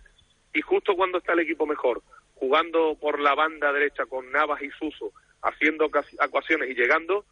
y 0.54 0.62
justo 0.62 0.96
cuando 0.96 1.18
está 1.18 1.34
el 1.34 1.40
equipo 1.40 1.66
mejor, 1.66 2.02
jugando 2.36 2.96
por 3.00 3.20
la 3.20 3.36
banda 3.36 3.74
derecha 3.74 4.06
con 4.06 4.32
Navas 4.32 4.62
y 4.62 4.70
Suso, 4.72 5.12
haciendo 5.42 5.90
actuaciones 6.20 6.70
y 6.70 6.76
llegando, 6.76 7.26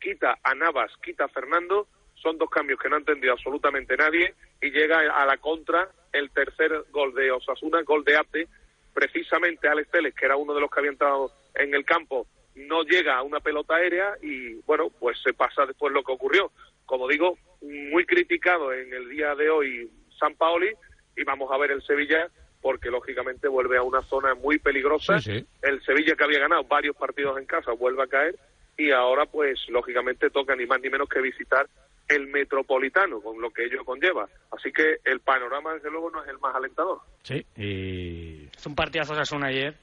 quita 0.00 0.38
a 0.42 0.54
Navas, 0.54 0.90
quita 1.02 1.24
a 1.24 1.28
Fernando, 1.28 1.88
son 2.14 2.38
dos 2.38 2.48
cambios 2.50 2.78
que 2.78 2.88
no 2.88 2.96
ha 2.96 3.00
entendido 3.00 3.32
absolutamente 3.32 3.96
nadie 3.96 4.34
y 4.60 4.70
llega 4.70 5.00
a 5.00 5.26
la 5.26 5.36
contra 5.38 5.90
el 6.12 6.30
tercer 6.30 6.84
gol 6.90 7.14
de 7.14 7.32
Osasuna, 7.32 7.82
gol 7.82 8.04
de 8.04 8.16
Ate, 8.16 8.48
precisamente 8.94 9.68
Alex 9.68 9.90
Teles, 9.90 10.14
que 10.14 10.26
era 10.26 10.36
uno 10.36 10.54
de 10.54 10.60
los 10.60 10.70
que 10.70 10.80
había 10.80 10.92
entrado 10.92 11.32
en 11.54 11.74
el 11.74 11.84
campo, 11.84 12.26
no 12.54 12.82
llega 12.82 13.16
a 13.16 13.22
una 13.22 13.40
pelota 13.40 13.76
aérea 13.76 14.16
y 14.22 14.54
bueno, 14.66 14.90
pues 14.98 15.18
se 15.22 15.32
pasa 15.32 15.66
después 15.66 15.92
lo 15.92 16.02
que 16.02 16.12
ocurrió. 16.12 16.50
Como 16.84 17.08
digo, 17.08 17.38
muy 17.62 18.04
criticado 18.04 18.72
en 18.72 18.92
el 18.92 19.08
día 19.08 19.34
de 19.34 19.50
hoy 19.50 19.90
San 20.18 20.34
Paoli 20.34 20.70
y 21.16 21.24
vamos 21.24 21.50
a 21.50 21.58
ver 21.58 21.70
el 21.70 21.82
Sevilla 21.82 22.28
porque 22.60 22.90
lógicamente 22.90 23.48
vuelve 23.48 23.76
a 23.76 23.82
una 23.82 24.02
zona 24.02 24.34
muy 24.34 24.58
peligrosa. 24.58 25.16
El 25.62 25.82
Sevilla 25.84 26.14
que 26.14 26.24
había 26.24 26.38
ganado 26.38 26.64
varios 26.64 26.96
partidos 26.96 27.38
en 27.38 27.46
casa 27.46 27.72
vuelve 27.72 28.02
a 28.02 28.06
caer 28.06 28.36
y 28.76 28.90
ahora 28.92 29.26
pues 29.26 29.58
lógicamente 29.68 30.30
toca 30.30 30.54
ni 30.54 30.66
más 30.66 30.80
ni 30.80 30.88
menos 30.88 31.08
que 31.08 31.20
visitar 31.20 31.68
el 32.08 32.26
Metropolitano, 32.28 33.20
con 33.20 33.40
lo 33.40 33.50
que 33.50 33.64
ello 33.64 33.84
conlleva. 33.84 34.28
Así 34.50 34.70
que 34.72 34.98
el 35.04 35.20
panorama 35.20 35.74
desde 35.74 35.90
luego 35.90 36.10
no 36.10 36.22
es 36.22 36.28
el 36.28 36.38
más 36.38 36.54
alentador. 36.54 37.00
Sí, 37.22 37.44
y... 37.56 38.48
Es 38.54 38.66
un 38.66 38.74
partidazo 38.74 39.14
Osasuna 39.14 39.46
ayer 39.48 39.74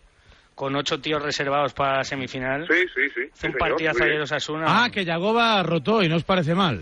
con 0.59 0.75
ocho 0.75 0.99
tíos 0.99 1.23
reservados 1.23 1.73
para 1.73 1.99
la 1.99 2.03
semifinal. 2.03 2.67
Sí, 2.67 2.81
sí, 2.93 3.01
sí. 3.15 3.21
Es 3.33 3.43
un 3.45 3.51
sí, 3.53 3.57
partidazo 3.57 4.03
ayer. 4.03 4.19
Osasuna. 4.19 4.65
Ah, 4.67 4.89
que 4.91 5.05
Yagoba 5.05 5.63
rotó 5.63 6.03
y 6.03 6.09
no 6.09 6.17
os 6.17 6.25
parece 6.25 6.53
mal. 6.53 6.81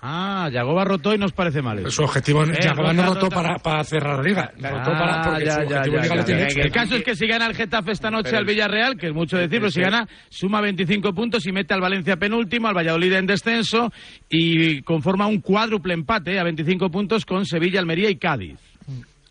Ah, 0.00 0.48
Yagoba 0.52 0.84
rotó 0.84 1.12
y 1.12 1.18
no 1.18 1.26
os 1.26 1.32
parece 1.32 1.60
mal. 1.60 1.80
eso. 1.80 1.90
Su 1.90 2.02
objetivo, 2.04 2.44
Eh, 2.44 2.56
Yagoba 2.62 2.92
no 2.92 3.02
rotó 3.12 3.28
para, 3.28 3.56
para 3.58 3.82
cerrar 3.82 4.18
la 4.18 4.22
liga. 4.22 4.52
Rotó 4.56 4.92
Ah, 4.92 4.98
para, 4.98 5.22
porque 5.24 5.44
ya, 5.44 5.54
su 5.56 5.60
ya, 5.68 5.76
objetivo 5.78 5.96
ya, 5.96 6.02
liga 6.02 6.14
lo 6.14 6.20
ya, 6.20 6.24
tiene 6.24 6.40
ya. 6.42 6.46
hecho. 6.46 6.60
El 6.60 6.70
caso 6.72 6.94
es 6.96 7.02
que 7.02 7.16
si 7.16 7.26
gana 7.26 7.46
el 7.46 7.54
Getafe 7.56 7.90
esta 7.90 8.10
noche 8.12 8.28
Pero 8.30 8.38
al 8.38 8.44
Villarreal, 8.44 8.96
que 8.96 9.08
es 9.08 9.12
mucho 9.12 9.36
decir, 9.36 9.58
pero 9.58 9.70
si 9.70 9.74
sí. 9.74 9.80
gana, 9.80 10.06
suma 10.28 10.60
25 10.60 11.12
puntos 11.12 11.44
y 11.46 11.52
mete 11.52 11.74
al 11.74 11.80
Valencia 11.80 12.16
penúltimo, 12.16 12.68
al 12.68 12.74
Valladolid 12.76 13.12
en 13.14 13.26
descenso 13.26 13.92
y 14.28 14.82
conforma 14.82 15.26
un 15.26 15.40
cuádruple 15.40 15.94
empate 15.94 16.38
a 16.38 16.44
25 16.44 16.90
puntos 16.92 17.26
con 17.26 17.44
Sevilla, 17.44 17.80
Almería 17.80 18.08
y 18.08 18.16
Cádiz. 18.18 18.56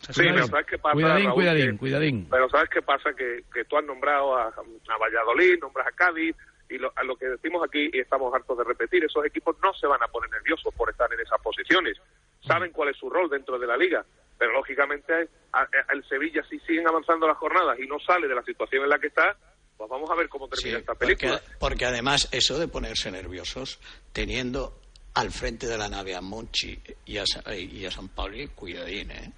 Sí, 0.09 0.21
pero 0.23 0.47
¿sabes 0.47 0.65
qué 0.65 0.77
pasa, 0.77 0.93
Cuidadín, 0.93 1.25
Raúl? 1.25 1.35
cuidadín, 1.35 1.71
Que- 1.71 1.77
cuidadín. 1.77 2.27
Pero 2.29 2.49
¿sabes 2.49 2.69
qué 2.69 2.81
pasa? 2.81 3.13
Que, 3.13 3.43
que 3.53 3.65
tú 3.65 3.77
has 3.77 3.85
nombrado 3.85 4.35
a, 4.37 4.47
a 4.47 4.97
Valladolid, 4.97 5.59
nombras 5.59 5.87
a 5.87 5.91
Cádiz, 5.91 6.35
y 6.69 6.77
lo, 6.77 6.91
a 6.95 7.03
lo 7.03 7.15
que 7.15 7.25
decimos 7.27 7.63
aquí, 7.67 7.89
y 7.91 7.99
estamos 7.99 8.33
hartos 8.33 8.57
de 8.57 8.63
repetir, 8.63 9.03
esos 9.03 9.25
equipos 9.25 9.55
no 9.63 9.73
se 9.73 9.87
van 9.87 10.01
a 10.03 10.07
poner 10.07 10.29
nerviosos 10.29 10.73
por 10.75 10.89
estar 10.89 11.11
en 11.13 11.19
esas 11.19 11.41
posiciones. 11.41 11.97
Saben 12.45 12.71
cuál 12.71 12.89
es 12.89 12.97
su 12.97 13.09
rol 13.09 13.29
dentro 13.29 13.57
de 13.57 13.65
la 13.67 13.75
liga, 13.75 14.05
pero 14.37 14.53
lógicamente 14.53 15.29
a- 15.53 15.61
a- 15.61 15.93
el 15.93 16.03
Sevilla, 16.07 16.43
si 16.49 16.59
siguen 16.59 16.87
avanzando 16.87 17.27
las 17.27 17.37
jornadas 17.37 17.79
y 17.79 17.87
no 17.87 17.99
sale 17.99 18.27
de 18.27 18.35
la 18.35 18.43
situación 18.43 18.83
en 18.83 18.89
la 18.89 18.99
que 18.99 19.07
está, 19.07 19.35
pues 19.77 19.89
vamos 19.89 20.09
a 20.11 20.15
ver 20.15 20.29
cómo 20.29 20.47
termina 20.47 20.77
esta 20.79 20.93
película. 20.93 21.39
Porque, 21.39 21.55
porque 21.59 21.85
además 21.85 22.29
eso 22.31 22.59
de 22.59 22.67
ponerse 22.67 23.09
nerviosos, 23.11 23.79
teniendo 24.13 24.73
al 25.15 25.31
frente 25.31 25.65
de 25.67 25.77
la 25.77 25.89
nave 25.89 26.15
a 26.15 26.21
Monchi 26.21 26.79
y 27.05 27.17
a, 27.17 27.23
y 27.55 27.85
a 27.85 27.91
San 27.91 28.09
Pauli, 28.09 28.47
cuidadín, 28.49 29.09
¿eh? 29.11 29.31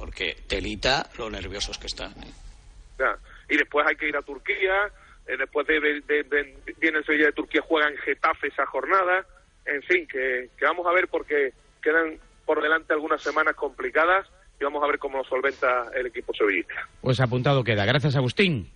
Porque 0.00 0.34
telita 0.48 1.10
lo 1.18 1.28
nerviosos 1.28 1.76
que 1.76 1.86
están. 1.88 2.12
¿eh? 2.12 2.32
Ya. 2.98 3.18
Y 3.50 3.58
después 3.58 3.86
hay 3.86 3.96
que 3.96 4.08
ir 4.08 4.16
a 4.16 4.22
Turquía, 4.22 4.90
eh, 5.26 5.36
después 5.36 5.66
de, 5.66 5.78
de- 5.78 6.00
de- 6.00 6.22
de- 6.24 6.74
viene 6.80 6.98
el 6.98 7.04
Sevilla 7.04 7.26
de 7.26 7.32
Turquía, 7.32 7.60
juega 7.60 7.88
en 7.90 7.98
Getafe 7.98 8.48
esa 8.48 8.64
jornada, 8.64 9.26
en 9.66 9.82
fin, 9.82 10.06
que, 10.10 10.48
que 10.56 10.64
vamos 10.64 10.86
a 10.86 10.92
ver 10.92 11.06
porque 11.08 11.52
quedan 11.82 12.18
por 12.46 12.62
delante 12.62 12.94
algunas 12.94 13.22
semanas 13.22 13.54
complicadas 13.56 14.26
y 14.58 14.64
vamos 14.64 14.82
a 14.82 14.86
ver 14.86 14.98
cómo 14.98 15.18
lo 15.18 15.24
solventa 15.24 15.90
el 15.94 16.06
equipo 16.06 16.32
sevillista. 16.32 16.88
Pues 17.02 17.20
apuntado 17.20 17.62
queda. 17.62 17.84
Gracias, 17.84 18.16
Agustín. 18.16 18.70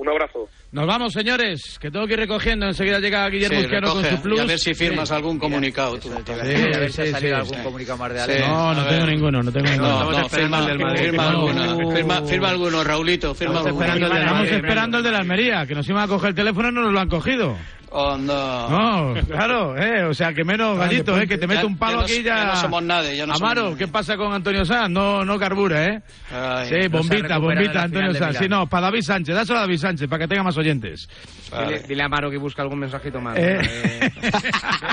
Un 0.00 0.08
abrazo. 0.08 0.48
Nos 0.72 0.86
vamos, 0.86 1.12
señores, 1.12 1.78
que 1.78 1.90
tengo 1.90 2.06
que 2.06 2.14
ir 2.14 2.20
recogiendo. 2.20 2.64
Enseguida 2.64 2.98
llega 3.00 3.28
Guillermo 3.28 3.60
Sí, 3.60 3.66
con 3.66 3.72
recoge, 3.82 4.10
su 4.16 4.22
plus. 4.22 4.38
y 4.38 4.40
a 4.40 4.44
ver 4.46 4.58
si 4.58 4.72
firmas 4.72 5.08
Sí. 5.10 5.14
algún 5.14 5.38
comunicado. 5.38 5.98
tú. 5.98 6.08
Sí, 6.08 6.32
a 6.32 6.78
ver 6.78 6.90
si 6.90 7.02
ha 7.02 7.06
salido 7.10 7.36
sí, 7.36 7.40
algún 7.42 7.54
sí. 7.58 7.62
comunicado 7.62 7.98
más 7.98 8.12
de 8.14 8.18
Sí. 8.20 8.30
Ale. 8.30 8.48
No, 8.48 8.74
no 8.74 8.86
tengo 8.86 9.06
ninguno, 9.06 9.42
no 9.42 9.52
tengo 9.52 9.68
ninguno. 9.70 9.88
No, 10.04 10.10
no, 10.12 10.28
firma, 10.30 10.62
firma 10.62 11.28
alguno, 11.28 11.92
firma, 11.92 12.22
firma 12.22 12.48
alguno, 12.48 12.82
Raulito, 12.82 13.34
firma 13.34 13.58
Estamos 13.60 13.66
alguno. 13.68 13.84
esperando, 13.84 14.06
el 14.06 14.12
de, 14.14 14.20
estamos 14.26 14.48
esperando 14.48 14.96
el 14.98 15.04
de 15.04 15.10
la 15.10 15.18
Almería, 15.18 15.66
que 15.66 15.74
nos 15.74 15.86
iban 15.88 16.02
a 16.04 16.08
coger 16.08 16.28
el 16.30 16.34
teléfono 16.34 16.68
y 16.70 16.72
no 16.72 16.80
nos 16.82 16.92
lo 16.94 17.00
han 17.00 17.08
cogido. 17.08 17.56
Oh, 17.92 18.16
no. 18.16 18.68
No, 18.68 19.14
claro, 19.26 19.76
eh, 19.76 20.04
o 20.04 20.14
sea, 20.14 20.32
que 20.32 20.44
menos 20.44 20.78
gallitos, 20.78 21.20
eh, 21.20 21.26
que 21.26 21.38
te 21.38 21.46
mete 21.48 21.66
un 21.66 21.76
palo 21.76 21.98
ya 21.98 22.04
aquí 22.04 22.22
ya. 22.22 22.36
ya 22.36 22.44
no 22.44 22.56
somos 22.56 22.82
nadie, 22.84 23.16
ya 23.16 23.26
no 23.26 23.34
somos 23.34 23.42
Amaro, 23.42 23.62
nadie. 23.70 23.76
¿qué 23.78 23.88
pasa 23.88 24.16
con 24.16 24.32
Antonio 24.32 24.64
Sanz? 24.64 24.90
No, 24.90 25.24
no 25.24 25.38
carbura, 25.38 25.84
eh. 25.86 26.02
Ay, 26.32 26.68
sí, 26.68 26.88
bombita, 26.88 27.38
bombita, 27.38 27.82
Antonio 27.82 28.14
Sanz. 28.14 28.38
Sí, 28.38 28.48
no, 28.48 28.68
para 28.68 28.86
David 28.86 29.02
Sánchez, 29.02 29.34
dáselo 29.34 29.58
a 29.58 29.62
David 29.62 29.78
Sánchez, 29.78 30.08
para 30.08 30.20
que 30.20 30.28
tenga 30.28 30.44
más 30.44 30.56
oyentes. 30.56 31.08
Dile, 31.50 31.80
dile 31.80 32.02
a 32.04 32.08
Maro 32.08 32.30
que 32.30 32.38
busque 32.38 32.62
algún 32.62 32.78
mensajito 32.78 33.20
más. 33.20 33.36
Eh. 33.36 33.58
Eh, 33.60 34.10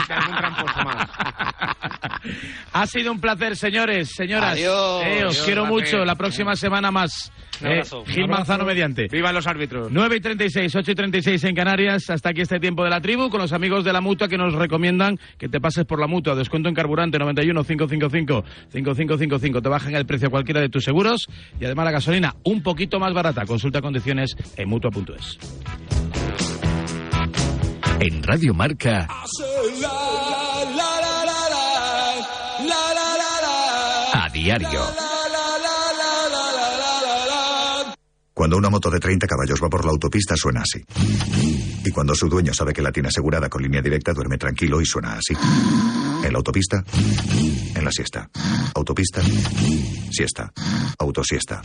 algún 0.10 0.38
tramposo 0.38 0.84
más. 0.84 1.08
Ha 2.74 2.86
sido 2.86 3.12
un 3.12 3.20
placer, 3.20 3.56
señores, 3.56 4.12
señoras. 4.14 4.54
Adiós. 4.54 5.04
Eh, 5.04 5.26
os 5.26 5.34
Adiós, 5.34 5.42
quiero 5.46 5.66
mucho. 5.66 6.04
La 6.06 6.16
próxima 6.16 6.56
semana 6.56 6.92
más. 6.92 7.32
Un 7.62 7.68
Eh, 7.68 7.72
abrazo. 7.72 8.04
Gil 8.06 8.24
Un. 8.26 8.30
Manzano 8.32 8.66
mediante. 8.66 9.08
Viva 9.08 9.32
los 9.34 9.48
árbitros. 9.48 9.90
9 9.92 10.16
y 10.18 10.20
36, 10.20 10.76
8 10.76 10.92
y 10.92 10.96
36 10.96 11.44
en 11.46 11.56
Canarias. 11.56 12.10
Hasta 12.10 12.30
aquí 12.30 12.42
este 12.42 12.60
tiempo 12.60 12.84
de 12.84 12.90
la 12.90 13.02
tribu 13.02 13.30
con 13.30 13.40
los 13.42 13.54
amigos 13.54 13.84
de 13.84 13.94
la 13.94 14.02
mutua 14.02 14.28
que 14.28 14.38
nos 14.38 14.54
recomiendan 14.54 15.20
que 15.38 15.50
te 15.50 15.60
pases 15.60 15.86
por 15.86 16.00
la 16.00 16.08
mutua. 16.08 16.36
Descuento 16.36 16.70
en 16.70 16.76
carburante 16.76 17.18
91 17.20 17.64
555 17.64 18.44
5555. 18.72 19.62
Te 19.62 19.70
bajan 19.70 19.96
el 19.96 20.06
precio 20.06 20.28
a 20.28 20.32
cualquiera 20.32 20.62
de 20.62 20.70
tus 20.70 20.84
seguros 20.84 21.28
y 21.60 21.66
además 21.66 21.86
la 21.86 21.92
gasolina 21.92 22.36
un 22.44 22.62
poquito 22.62 23.00
más 23.00 23.14
barata. 23.14 23.46
Consulta 23.46 23.82
condiciones 23.82 24.36
en 24.56 24.70
mutua.es. 24.70 25.38
En 28.00 28.22
Radio 28.22 28.54
Marca, 28.54 29.08
a 34.14 34.30
diario. 34.32 35.07
Cuando 38.38 38.56
una 38.56 38.70
moto 38.70 38.92
de 38.92 39.00
30 39.00 39.26
caballos 39.26 39.60
va 39.64 39.68
por 39.68 39.84
la 39.84 39.90
autopista 39.90 40.36
suena 40.38 40.62
así. 40.62 40.86
Y 41.84 41.90
cuando 41.90 42.14
su 42.14 42.30
dueño 42.30 42.54
sabe 42.54 42.72
que 42.72 42.84
la 42.84 42.92
tiene 42.92 43.10
asegurada 43.10 43.50
con 43.50 43.64
línea 43.64 43.82
directa 43.82 44.14
duerme 44.14 44.38
tranquilo 44.38 44.80
y 44.80 44.86
suena 44.86 45.14
así. 45.14 45.34
En 46.24 46.32
la 46.32 46.38
autopista, 46.38 46.84
en 47.74 47.84
la 47.84 47.92
siesta. 47.92 48.30
Autopista, 48.76 49.24
siesta. 50.12 50.54
Autosiesta. 51.00 51.64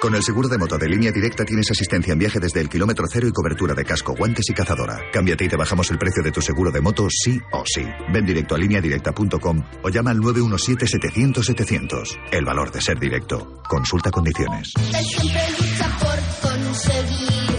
Con 0.00 0.14
el 0.14 0.22
seguro 0.22 0.48
de 0.48 0.58
moto 0.58 0.76
de 0.76 0.88
línea 0.88 1.10
directa 1.10 1.42
tienes 1.44 1.70
asistencia 1.70 2.12
en 2.12 2.18
viaje 2.18 2.38
desde 2.38 2.60
el 2.60 2.68
kilómetro 2.68 3.06
cero 3.10 3.26
y 3.28 3.32
cobertura 3.32 3.72
de 3.74 3.82
casco, 3.84 4.14
guantes 4.14 4.44
y 4.50 4.52
cazadora. 4.52 5.00
Cámbiate 5.10 5.46
y 5.46 5.48
te 5.48 5.56
bajamos 5.56 5.90
el 5.90 5.96
precio 5.98 6.22
de 6.22 6.30
tu 6.32 6.42
seguro 6.42 6.70
de 6.70 6.82
moto 6.82 7.06
sí 7.08 7.40
o 7.50 7.64
sí. 7.64 7.82
Ven 8.12 8.26
directo 8.26 8.54
a 8.54 8.58
lineadirecta.com 8.58 9.62
o 9.82 9.88
llama 9.88 10.10
al 10.10 10.18
917-700-700. 10.18 12.18
El 12.30 12.44
valor 12.44 12.70
de 12.72 12.82
ser 12.82 12.98
directo. 13.00 13.62
Consulta 13.68 14.10
condiciones. 14.10 14.74
Por 14.74 16.50
conseguir 16.50 17.56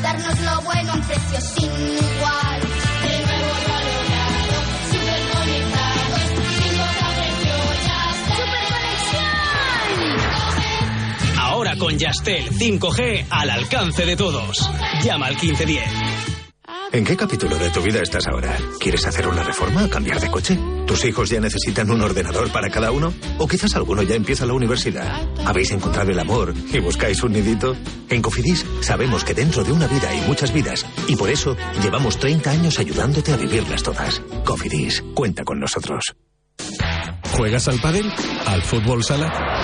darnos 0.00 0.40
lo 0.40 0.60
bueno 0.62 0.94
un 0.94 1.02
precio 1.02 1.40
sin 1.40 1.70
igual. 1.72 2.73
Ahora 11.64 11.78
con 11.78 11.98
Yastel 11.98 12.50
5G 12.50 13.24
al 13.30 13.48
alcance 13.48 14.04
de 14.04 14.16
todos. 14.16 14.70
Llama 15.02 15.28
al 15.28 15.34
1510. 15.34 15.82
¿En 16.92 17.04
qué 17.06 17.16
capítulo 17.16 17.56
de 17.56 17.70
tu 17.70 17.80
vida 17.80 18.02
estás 18.02 18.26
ahora? 18.26 18.54
¿Quieres 18.78 19.06
hacer 19.06 19.26
una 19.26 19.42
reforma 19.42 19.82
o 19.82 19.88
cambiar 19.88 20.20
de 20.20 20.30
coche? 20.30 20.58
¿Tus 20.86 21.06
hijos 21.06 21.30
ya 21.30 21.40
necesitan 21.40 21.90
un 21.90 22.02
ordenador 22.02 22.52
para 22.52 22.68
cada 22.68 22.90
uno? 22.90 23.14
¿O 23.38 23.46
quizás 23.46 23.74
alguno 23.76 24.02
ya 24.02 24.14
empieza 24.14 24.44
la 24.44 24.52
universidad? 24.52 25.26
¿Habéis 25.46 25.70
encontrado 25.70 26.10
el 26.10 26.18
amor 26.18 26.52
y 26.70 26.80
buscáis 26.80 27.22
un 27.22 27.32
nidito? 27.32 27.74
En 28.10 28.20
Cofidis 28.20 28.66
sabemos 28.82 29.24
que 29.24 29.32
dentro 29.32 29.64
de 29.64 29.72
una 29.72 29.86
vida 29.86 30.10
hay 30.10 30.20
muchas 30.26 30.52
vidas 30.52 30.84
y 31.08 31.16
por 31.16 31.30
eso 31.30 31.56
llevamos 31.82 32.18
30 32.18 32.50
años 32.50 32.78
ayudándote 32.78 33.32
a 33.32 33.38
vivirlas 33.38 33.82
todas. 33.82 34.20
Cofidis, 34.44 35.02
cuenta 35.14 35.44
con 35.44 35.60
nosotros. 35.60 36.14
¿Juegas 37.32 37.68
al 37.68 37.80
pádel? 37.80 38.12
¿Al 38.44 38.60
fútbol 38.60 39.02
sala? 39.02 39.63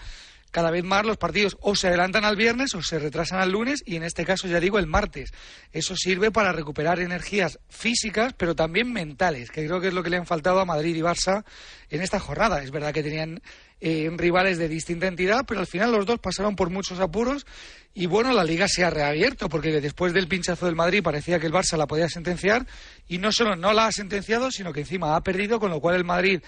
cada 0.50 0.70
vez 0.70 0.84
más 0.84 1.04
los 1.04 1.18
partidos 1.18 1.58
o 1.60 1.74
se 1.74 1.88
adelantan 1.88 2.24
al 2.24 2.36
viernes 2.36 2.74
o 2.74 2.82
se 2.82 2.98
retrasan 2.98 3.40
al 3.40 3.50
lunes 3.50 3.82
y 3.84 3.96
en 3.96 4.02
este 4.02 4.24
caso 4.24 4.48
ya 4.48 4.60
digo 4.60 4.78
el 4.78 4.86
martes. 4.86 5.32
Eso 5.72 5.96
sirve 5.96 6.30
para 6.30 6.52
recuperar 6.52 7.00
energías 7.00 7.58
físicas 7.68 8.32
pero 8.38 8.54
también 8.54 8.92
mentales, 8.92 9.50
que 9.50 9.66
creo 9.66 9.80
que 9.80 9.88
es 9.88 9.94
lo 9.94 10.02
que 10.02 10.10
le 10.10 10.16
han 10.16 10.26
faltado 10.26 10.60
a 10.60 10.64
Madrid 10.64 10.96
y 10.96 11.00
Barça 11.00 11.44
en 11.90 12.00
esta 12.00 12.20
jornada. 12.20 12.62
Es 12.62 12.70
verdad 12.70 12.94
que 12.94 13.02
tenían 13.02 13.42
eh, 13.80 14.10
rivales 14.16 14.58
de 14.58 14.68
distinta 14.68 15.06
entidad, 15.06 15.44
pero 15.46 15.60
al 15.60 15.66
final 15.66 15.92
los 15.92 16.06
dos 16.06 16.18
pasaron 16.18 16.56
por 16.56 16.70
muchos 16.70 16.98
apuros 17.00 17.46
y 17.94 18.06
bueno, 18.06 18.32
la 18.32 18.44
liga 18.44 18.68
se 18.68 18.84
ha 18.84 18.90
reabierto 18.90 19.48
porque 19.48 19.80
después 19.80 20.12
del 20.12 20.28
pinchazo 20.28 20.66
del 20.66 20.76
Madrid 20.76 21.02
parecía 21.02 21.38
que 21.38 21.46
el 21.46 21.52
Barça 21.52 21.76
la 21.76 21.86
podía 21.86 22.08
sentenciar 22.08 22.66
y 23.06 23.18
no 23.18 23.32
solo 23.32 23.56
no 23.56 23.72
la 23.72 23.86
ha 23.86 23.92
sentenciado, 23.92 24.50
sino 24.50 24.72
que 24.72 24.80
encima 24.80 25.16
ha 25.16 25.22
perdido, 25.22 25.60
con 25.60 25.70
lo 25.70 25.80
cual 25.80 25.96
el 25.96 26.04
Madrid 26.04 26.40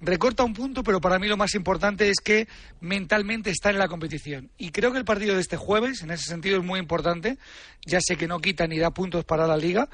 recorta 0.00 0.44
un 0.44 0.54
punto, 0.54 0.82
pero 0.82 1.00
para 1.00 1.18
mí 1.18 1.26
lo 1.26 1.36
más 1.36 1.54
importante 1.54 2.08
es 2.08 2.18
que 2.22 2.48
mentalmente 2.80 3.50
está 3.50 3.70
en 3.70 3.78
la 3.78 3.88
competición. 3.88 4.50
Y 4.56 4.70
creo 4.70 4.92
que 4.92 4.98
el 4.98 5.04
partido 5.04 5.34
de 5.34 5.40
este 5.40 5.56
jueves, 5.56 6.02
en 6.02 6.10
ese 6.10 6.24
sentido, 6.24 6.58
es 6.58 6.64
muy 6.64 6.78
importante. 6.78 7.38
Ya 7.84 8.00
sé 8.00 8.16
que 8.16 8.28
no 8.28 8.38
quita 8.38 8.66
ni 8.66 8.78
da 8.78 8.90
puntos 8.90 9.24
para 9.24 9.46
la 9.46 9.56
liga, 9.56 9.88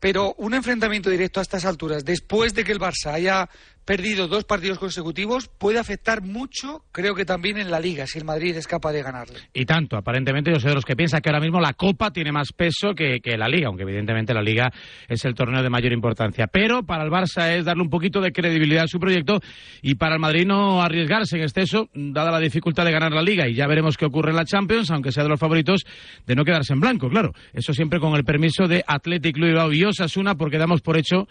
pero 0.00 0.34
un 0.38 0.54
enfrentamiento 0.54 1.10
directo 1.10 1.40
a 1.40 1.42
estas 1.42 1.64
alturas, 1.64 2.04
después 2.04 2.54
de 2.54 2.64
que 2.64 2.72
el 2.72 2.78
Barça 2.78 3.12
haya 3.12 3.48
perdido 3.88 4.28
dos 4.28 4.44
partidos 4.44 4.78
consecutivos, 4.78 5.48
puede 5.48 5.78
afectar 5.78 6.20
mucho, 6.20 6.84
creo 6.92 7.14
que 7.14 7.24
también 7.24 7.56
en 7.56 7.70
la 7.70 7.80
Liga, 7.80 8.06
si 8.06 8.18
el 8.18 8.26
Madrid 8.26 8.54
es 8.54 8.66
capaz 8.66 8.92
de 8.92 9.02
ganarle. 9.02 9.38
Y 9.54 9.64
tanto, 9.64 9.96
aparentemente 9.96 10.52
yo 10.52 10.60
soy 10.60 10.68
de 10.68 10.74
los 10.74 10.84
que 10.84 10.94
piensan 10.94 11.22
que 11.22 11.30
ahora 11.30 11.40
mismo 11.40 11.58
la 11.58 11.72
Copa 11.72 12.10
tiene 12.10 12.30
más 12.30 12.52
peso 12.52 12.90
que, 12.94 13.18
que, 13.20 13.38
la 13.38 13.48
Liga, 13.48 13.68
aunque 13.68 13.84
evidentemente 13.84 14.34
la 14.34 14.42
Liga 14.42 14.70
es 15.08 15.24
el 15.24 15.32
torneo 15.32 15.62
de 15.62 15.70
mayor 15.70 15.94
importancia. 15.94 16.48
Pero 16.48 16.82
para 16.82 17.02
el 17.02 17.10
Barça 17.10 17.50
es 17.56 17.64
darle 17.64 17.82
un 17.82 17.88
poquito 17.88 18.20
de 18.20 18.30
credibilidad 18.30 18.84
a 18.84 18.88
su 18.88 19.00
proyecto 19.00 19.40
y 19.80 19.94
para 19.94 20.16
el 20.16 20.20
Madrid 20.20 20.44
no 20.46 20.82
arriesgarse 20.82 21.38
en 21.38 21.44
exceso, 21.44 21.88
dada 21.94 22.30
la 22.30 22.40
dificultad 22.40 22.84
de 22.84 22.92
ganar 22.92 23.12
la 23.12 23.22
Liga. 23.22 23.48
Y 23.48 23.54
ya 23.54 23.66
veremos 23.66 23.96
qué 23.96 24.04
ocurre 24.04 24.32
en 24.32 24.36
la 24.36 24.44
Champions, 24.44 24.90
aunque 24.90 25.12
sea 25.12 25.22
de 25.22 25.30
los 25.30 25.40
favoritos, 25.40 25.86
de 26.26 26.34
no 26.34 26.44
quedarse 26.44 26.74
en 26.74 26.80
blanco, 26.80 27.08
claro. 27.08 27.32
Eso 27.54 27.72
siempre 27.72 28.00
con 28.00 28.14
el 28.16 28.24
permiso 28.24 28.68
de 28.68 28.84
Athletic 28.86 29.36
Club 29.36 29.72
y 29.72 29.84
Osasuna, 29.84 30.34
porque 30.34 30.58
damos 30.58 30.82
por 30.82 30.98
hecho 30.98 31.26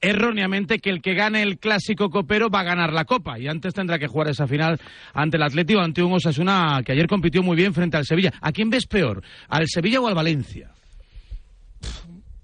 erróneamente 0.00 0.78
que 0.78 0.90
el 0.90 1.02
que 1.02 1.14
gane 1.14 1.42
el 1.42 1.58
clásico 1.58 2.10
copero 2.10 2.48
va 2.50 2.60
a 2.60 2.64
ganar 2.64 2.92
la 2.92 3.04
copa 3.04 3.38
y 3.38 3.48
antes 3.48 3.74
tendrá 3.74 3.98
que 3.98 4.06
jugar 4.06 4.28
esa 4.28 4.46
final 4.46 4.80
ante 5.12 5.36
el 5.36 5.42
Atlético 5.42 5.80
ante 5.80 6.02
un 6.02 6.12
Osasuna 6.12 6.82
que 6.84 6.92
ayer 6.92 7.06
compitió 7.06 7.42
muy 7.42 7.56
bien 7.56 7.74
frente 7.74 7.96
al 7.96 8.06
Sevilla. 8.06 8.32
¿A 8.40 8.52
quién 8.52 8.70
ves 8.70 8.86
peor? 8.86 9.22
¿Al 9.48 9.66
Sevilla 9.68 10.00
o 10.00 10.06
al 10.06 10.14
Valencia? 10.14 10.70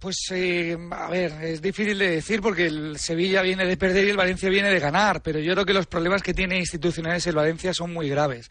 Pues, 0.04 0.16
eh, 0.32 0.76
a 0.90 1.08
ver, 1.08 1.32
es 1.42 1.62
difícil 1.62 1.98
de 1.98 2.10
decir 2.10 2.42
porque 2.42 2.66
el 2.66 2.98
Sevilla 2.98 3.40
viene 3.40 3.64
de 3.64 3.78
perder 3.78 4.06
y 4.06 4.10
el 4.10 4.18
Valencia 4.18 4.50
viene 4.50 4.68
de 4.68 4.78
ganar, 4.78 5.22
pero 5.22 5.38
yo 5.38 5.54
creo 5.54 5.64
que 5.64 5.72
los 5.72 5.86
problemas 5.86 6.22
que 6.22 6.34
tiene 6.34 6.58
institucionales 6.58 7.26
el 7.26 7.34
Valencia 7.34 7.72
son 7.72 7.90
muy 7.90 8.10
graves. 8.10 8.50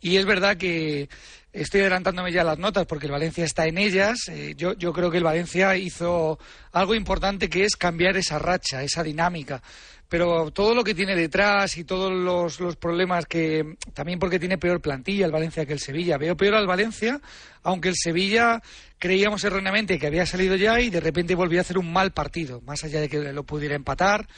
Y 0.00 0.16
es 0.16 0.24
verdad 0.24 0.56
que 0.56 1.10
estoy 1.56 1.80
adelantándome 1.80 2.32
ya 2.32 2.44
las 2.44 2.58
notas 2.58 2.86
porque 2.86 3.06
el 3.06 3.12
Valencia 3.12 3.44
está 3.44 3.66
en 3.66 3.78
ellas. 3.78 4.28
Eh, 4.28 4.54
yo, 4.56 4.74
yo 4.74 4.92
creo 4.92 5.10
que 5.10 5.18
el 5.18 5.24
Valencia 5.24 5.76
hizo 5.76 6.38
algo 6.72 6.94
importante 6.94 7.48
que 7.48 7.64
es 7.64 7.76
cambiar 7.76 8.16
esa 8.16 8.38
racha, 8.38 8.82
esa 8.82 9.02
dinámica 9.02 9.62
pero 10.08 10.50
todo 10.52 10.74
lo 10.74 10.84
que 10.84 10.94
tiene 10.94 11.16
detrás 11.16 11.76
y 11.78 11.84
todos 11.84 12.12
los, 12.12 12.60
los, 12.60 12.76
problemas 12.76 13.26
que 13.26 13.76
también 13.92 14.18
porque 14.18 14.38
tiene 14.38 14.56
peor 14.58 14.80
plantilla 14.80 15.26
el 15.26 15.32
Valencia 15.32 15.66
que 15.66 15.72
el 15.72 15.80
Sevilla. 15.80 16.16
Veo 16.16 16.36
peor 16.36 16.54
al 16.54 16.66
Valencia, 16.66 17.20
aunque 17.62 17.88
el 17.88 17.96
Sevilla 17.96 18.62
creíamos 18.98 19.42
erróneamente 19.44 19.98
que 19.98 20.06
había 20.06 20.24
salido 20.24 20.54
ya 20.54 20.80
y 20.80 20.90
de 20.90 21.00
repente 21.00 21.34
volvió 21.34 21.58
a 21.58 21.62
hacer 21.62 21.78
un 21.78 21.92
mal 21.92 22.12
partido, 22.12 22.60
más 22.60 22.84
allá 22.84 23.00
de 23.00 23.08
que 23.08 23.18
lo 23.32 23.42
pudiera 23.44 23.74
empatar 23.74 24.28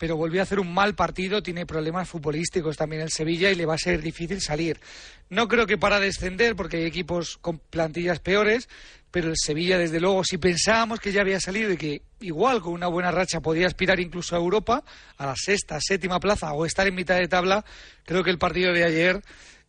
pero 0.00 0.16
volvió 0.16 0.40
a 0.40 0.44
hacer 0.44 0.58
un 0.58 0.72
mal 0.72 0.94
partido, 0.94 1.42
tiene 1.42 1.66
problemas 1.66 2.08
futbolísticos 2.08 2.74
también 2.74 3.02
el 3.02 3.10
Sevilla 3.10 3.50
y 3.50 3.54
le 3.54 3.66
va 3.66 3.74
a 3.74 3.78
ser 3.78 4.00
difícil 4.00 4.40
salir. 4.40 4.80
No 5.28 5.46
creo 5.46 5.66
que 5.66 5.76
para 5.76 6.00
descender, 6.00 6.56
porque 6.56 6.78
hay 6.78 6.84
equipos 6.84 7.36
con 7.36 7.58
plantillas 7.58 8.18
peores, 8.18 8.66
pero 9.10 9.28
el 9.28 9.36
Sevilla, 9.36 9.76
desde 9.76 10.00
luego, 10.00 10.24
si 10.24 10.38
pensábamos 10.38 11.00
que 11.00 11.12
ya 11.12 11.20
había 11.20 11.38
salido 11.38 11.70
y 11.70 11.76
que 11.76 12.00
igual 12.20 12.62
con 12.62 12.72
una 12.72 12.86
buena 12.86 13.10
racha 13.10 13.42
podía 13.42 13.66
aspirar 13.66 14.00
incluso 14.00 14.34
a 14.34 14.38
Europa, 14.38 14.82
a 15.18 15.26
la 15.26 15.34
sexta, 15.36 15.78
séptima 15.82 16.18
plaza 16.18 16.50
o 16.54 16.64
estar 16.64 16.86
en 16.86 16.94
mitad 16.94 17.18
de 17.18 17.28
tabla, 17.28 17.62
creo 18.06 18.24
que 18.24 18.30
el 18.30 18.38
partido 18.38 18.72
de 18.72 18.84
ayer 18.84 19.20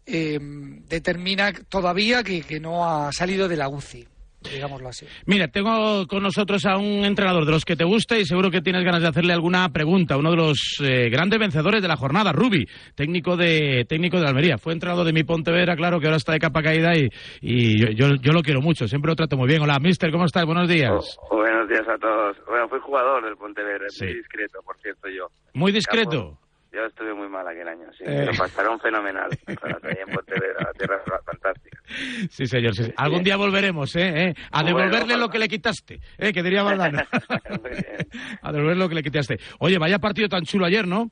eh, 0.06 0.40
determina 0.88 1.52
todavía 1.68 2.24
que, 2.24 2.44
que 2.44 2.62
no 2.62 2.90
ha 2.90 3.12
salido 3.12 3.50
de 3.50 3.58
la 3.58 3.68
UCI 3.68 4.08
digámoslo 4.50 4.90
así. 4.90 5.06
Mira, 5.26 5.48
tengo 5.48 6.08
con 6.08 6.24
nosotros 6.24 6.66
a 6.66 6.78
un 6.78 7.06
entrenador 7.06 7.46
de 7.46 7.52
los 7.52 7.66
que 7.66 7.76
te 7.76 7.84
gusta 7.84 8.18
y 8.18 8.26
seguro 8.26 8.50
que 8.50 8.62
tienes 8.62 8.84
ganas 8.84 9.02
de 9.02 9.08
hacerle 9.10 9.34
alguna 9.34 9.68
pregunta. 9.70 10.18
Uno 10.18 10.32
de 10.32 10.38
los 10.38 10.78
eh, 10.82 11.10
grandes 11.10 11.40
vencedores 11.40 11.82
de 11.82 11.88
la 11.88 11.98
jornada, 11.98 12.32
Rubi, 12.32 12.66
técnico 12.96 13.36
de 13.38 13.86
técnico 13.88 14.20
de 14.20 14.28
Almería. 14.28 14.58
Fue 14.58 14.74
entrenador 14.74 15.06
de 15.06 15.14
mi 15.14 15.24
Pontevedra, 15.24 15.76
claro, 15.76 16.00
que 16.00 16.08
ahora 16.08 16.18
está 16.18 16.34
de 16.34 16.40
capa 16.40 16.62
caída 16.62 16.96
y, 16.96 17.08
y 17.42 17.80
yo, 17.96 18.16
yo, 18.22 18.32
lo 18.32 18.42
quiero 18.42 18.62
mucho. 18.62 18.88
Siempre 18.88 19.10
lo 19.10 19.16
trato 19.16 19.38
muy 19.38 19.48
bien. 19.48 19.62
Hola, 19.62 19.78
mister, 19.80 20.12
¿cómo 20.12 20.26
estás? 20.26 20.46
Buenos 20.46 20.68
días. 20.68 21.18
Oh, 21.30 21.38
buenos 21.38 21.68
días 21.70 21.88
a 21.88 21.98
todos. 21.98 22.38
Bueno, 22.48 22.68
fui 22.70 22.80
jugador 22.80 23.24
del 23.26 23.36
Pontevedra, 23.38 23.86
Sí. 23.90 24.06
muy 24.06 24.14
discreto, 24.16 24.60
por 24.66 24.78
cierto, 24.82 25.08
yo. 25.10 25.28
Muy 25.54 25.72
discreto. 25.72 26.38
Yo 26.74 26.86
estuve 26.86 27.14
muy 27.14 27.28
mal 27.28 27.46
aquel 27.46 27.68
año, 27.68 27.86
sí. 27.98 28.06
Eh. 28.08 28.26
Lo 28.26 28.32
pasaron 28.38 28.80
fenomenal. 28.80 29.30
en 29.48 29.56
Pontevedra, 30.16 30.68
la 30.68 30.72
tierra. 30.74 31.02
Sí, 32.30 32.46
señor. 32.46 32.74
sí, 32.76 32.86
sí. 32.86 32.94
Algún 32.98 33.24
día 33.24 33.38
volveremos, 33.38 33.96
¿eh? 33.96 34.28
¿eh? 34.30 34.34
A 34.52 34.64
devolverle 34.64 35.18
lo 35.18 35.30
que 35.30 35.40
le 35.40 35.48
quitaste, 35.48 36.00
¿eh? 36.18 36.32
Que 36.34 36.44
diría 36.44 36.64
Valdano. 36.64 37.00
A 38.42 38.52
devolverle 38.52 38.84
lo 38.84 38.90
que 38.90 38.96
le 38.96 39.04
quitaste. 39.04 39.38
Oye, 39.60 39.78
vaya 39.78 40.00
partido 40.00 40.28
tan 40.30 40.44
chulo 40.44 40.66
ayer, 40.66 40.88
¿no? 40.88 41.10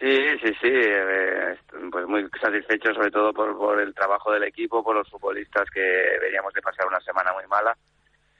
Sí, 0.00 0.14
sí, 0.42 0.52
sí. 0.62 0.68
eh, 0.70 1.56
pues 1.90 2.06
muy 2.06 2.24
satisfecho 2.40 2.94
sobre 2.94 3.10
todo 3.10 3.32
por, 3.32 3.56
por 3.56 3.80
el 3.80 3.92
trabajo 3.94 4.32
del 4.32 4.44
equipo, 4.44 4.82
por 4.82 4.94
los 4.94 5.08
futbolistas 5.10 5.68
que 5.70 5.80
veníamos 6.20 6.52
de 6.54 6.62
pasar 6.62 6.86
una 6.86 7.00
semana 7.00 7.32
muy 7.32 7.46
mala 7.48 7.76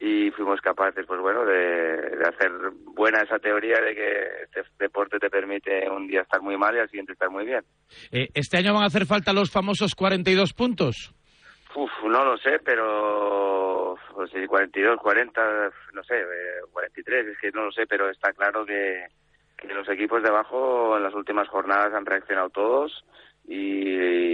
y 0.00 0.30
fuimos 0.30 0.60
capaces, 0.60 1.04
pues 1.06 1.20
bueno, 1.20 1.44
de, 1.44 2.16
de 2.16 2.28
hacer 2.28 2.52
buena 2.94 3.22
esa 3.22 3.38
teoría 3.40 3.80
de 3.80 3.94
que 3.94 4.22
este 4.44 4.62
deporte 4.78 5.18
te 5.18 5.28
permite 5.28 5.90
un 5.90 6.06
día 6.06 6.20
estar 6.20 6.40
muy 6.40 6.56
mal 6.56 6.76
y 6.76 6.78
al 6.78 6.88
siguiente 6.88 7.14
estar 7.14 7.30
muy 7.30 7.44
bien. 7.44 7.64
Eh, 8.12 8.28
¿Este 8.34 8.58
año 8.58 8.74
van 8.74 8.84
a 8.84 8.86
hacer 8.86 9.06
falta 9.06 9.32
los 9.32 9.50
famosos 9.50 9.96
42 9.96 10.52
puntos? 10.52 11.12
Uf, 11.80 11.90
no 12.10 12.24
lo 12.24 12.36
sé, 12.38 12.58
pero 12.64 13.96
pues, 14.14 14.30
sí, 14.32 14.44
42, 14.46 14.98
40, 15.00 15.40
no 15.94 16.02
sé, 16.02 16.16
eh, 16.16 16.60
43, 16.72 17.26
es 17.28 17.38
que 17.38 17.50
no 17.52 17.66
lo 17.66 17.70
sé, 17.72 17.86
pero 17.86 18.10
está 18.10 18.32
claro 18.32 18.66
que, 18.66 19.04
que 19.56 19.72
los 19.72 19.88
equipos 19.88 20.20
de 20.22 20.28
abajo 20.28 20.96
en 20.96 21.04
las 21.04 21.14
últimas 21.14 21.46
jornadas 21.48 21.94
han 21.94 22.04
reaccionado 22.04 22.50
todos 22.50 23.04
y, 23.46 23.54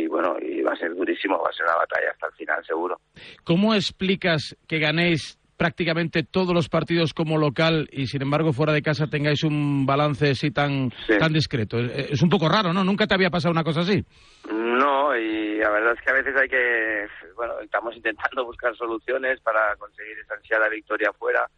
y, 0.02 0.06
bueno, 0.06 0.36
y 0.40 0.62
va 0.62 0.72
a 0.72 0.76
ser 0.76 0.94
durísimo, 0.94 1.38
va 1.38 1.50
a 1.50 1.52
ser 1.52 1.66
una 1.66 1.76
batalla 1.76 2.12
hasta 2.12 2.28
el 2.28 2.32
final 2.32 2.64
seguro. 2.64 2.96
¿Cómo 3.44 3.74
explicas 3.74 4.56
que 4.66 4.78
ganéis 4.78 5.38
prácticamente 5.56 6.24
todos 6.24 6.52
los 6.54 6.68
partidos 6.68 7.12
como 7.14 7.38
local 7.38 7.88
y 7.92 8.06
sin 8.06 8.22
embargo 8.22 8.52
fuera 8.52 8.72
de 8.72 8.82
casa 8.82 9.06
tengáis 9.06 9.44
un 9.44 9.86
balance 9.86 10.30
así 10.30 10.50
tan, 10.50 10.90
tan 11.18 11.32
discreto? 11.32 11.78
Eh, 11.78 12.08
Es 12.10 12.22
un 12.22 12.28
poco 12.30 12.48
raro, 12.48 12.72
¿no? 12.72 12.82
Nunca 12.82 13.06
te 13.06 13.14
había 13.14 13.30
pasado 13.30 13.52
una 13.52 13.62
cosa 13.64 13.80
así. 13.80 14.02
No, 14.50 15.16
y 15.16 15.33
la 15.64 15.70
verdad 15.70 15.94
es 15.94 16.00
que 16.02 16.10
a 16.10 16.12
veces 16.14 16.36
hay 16.36 16.46
que, 16.46 17.08
bueno, 17.36 17.58
estamos 17.60 17.96
intentando 17.96 18.44
buscar 18.44 18.76
soluciones 18.76 19.40
para 19.40 19.74
conseguir 19.76 20.18
esa 20.18 20.34
ansiada 20.34 20.68
victoria 20.68 21.10
fuera. 21.14 21.48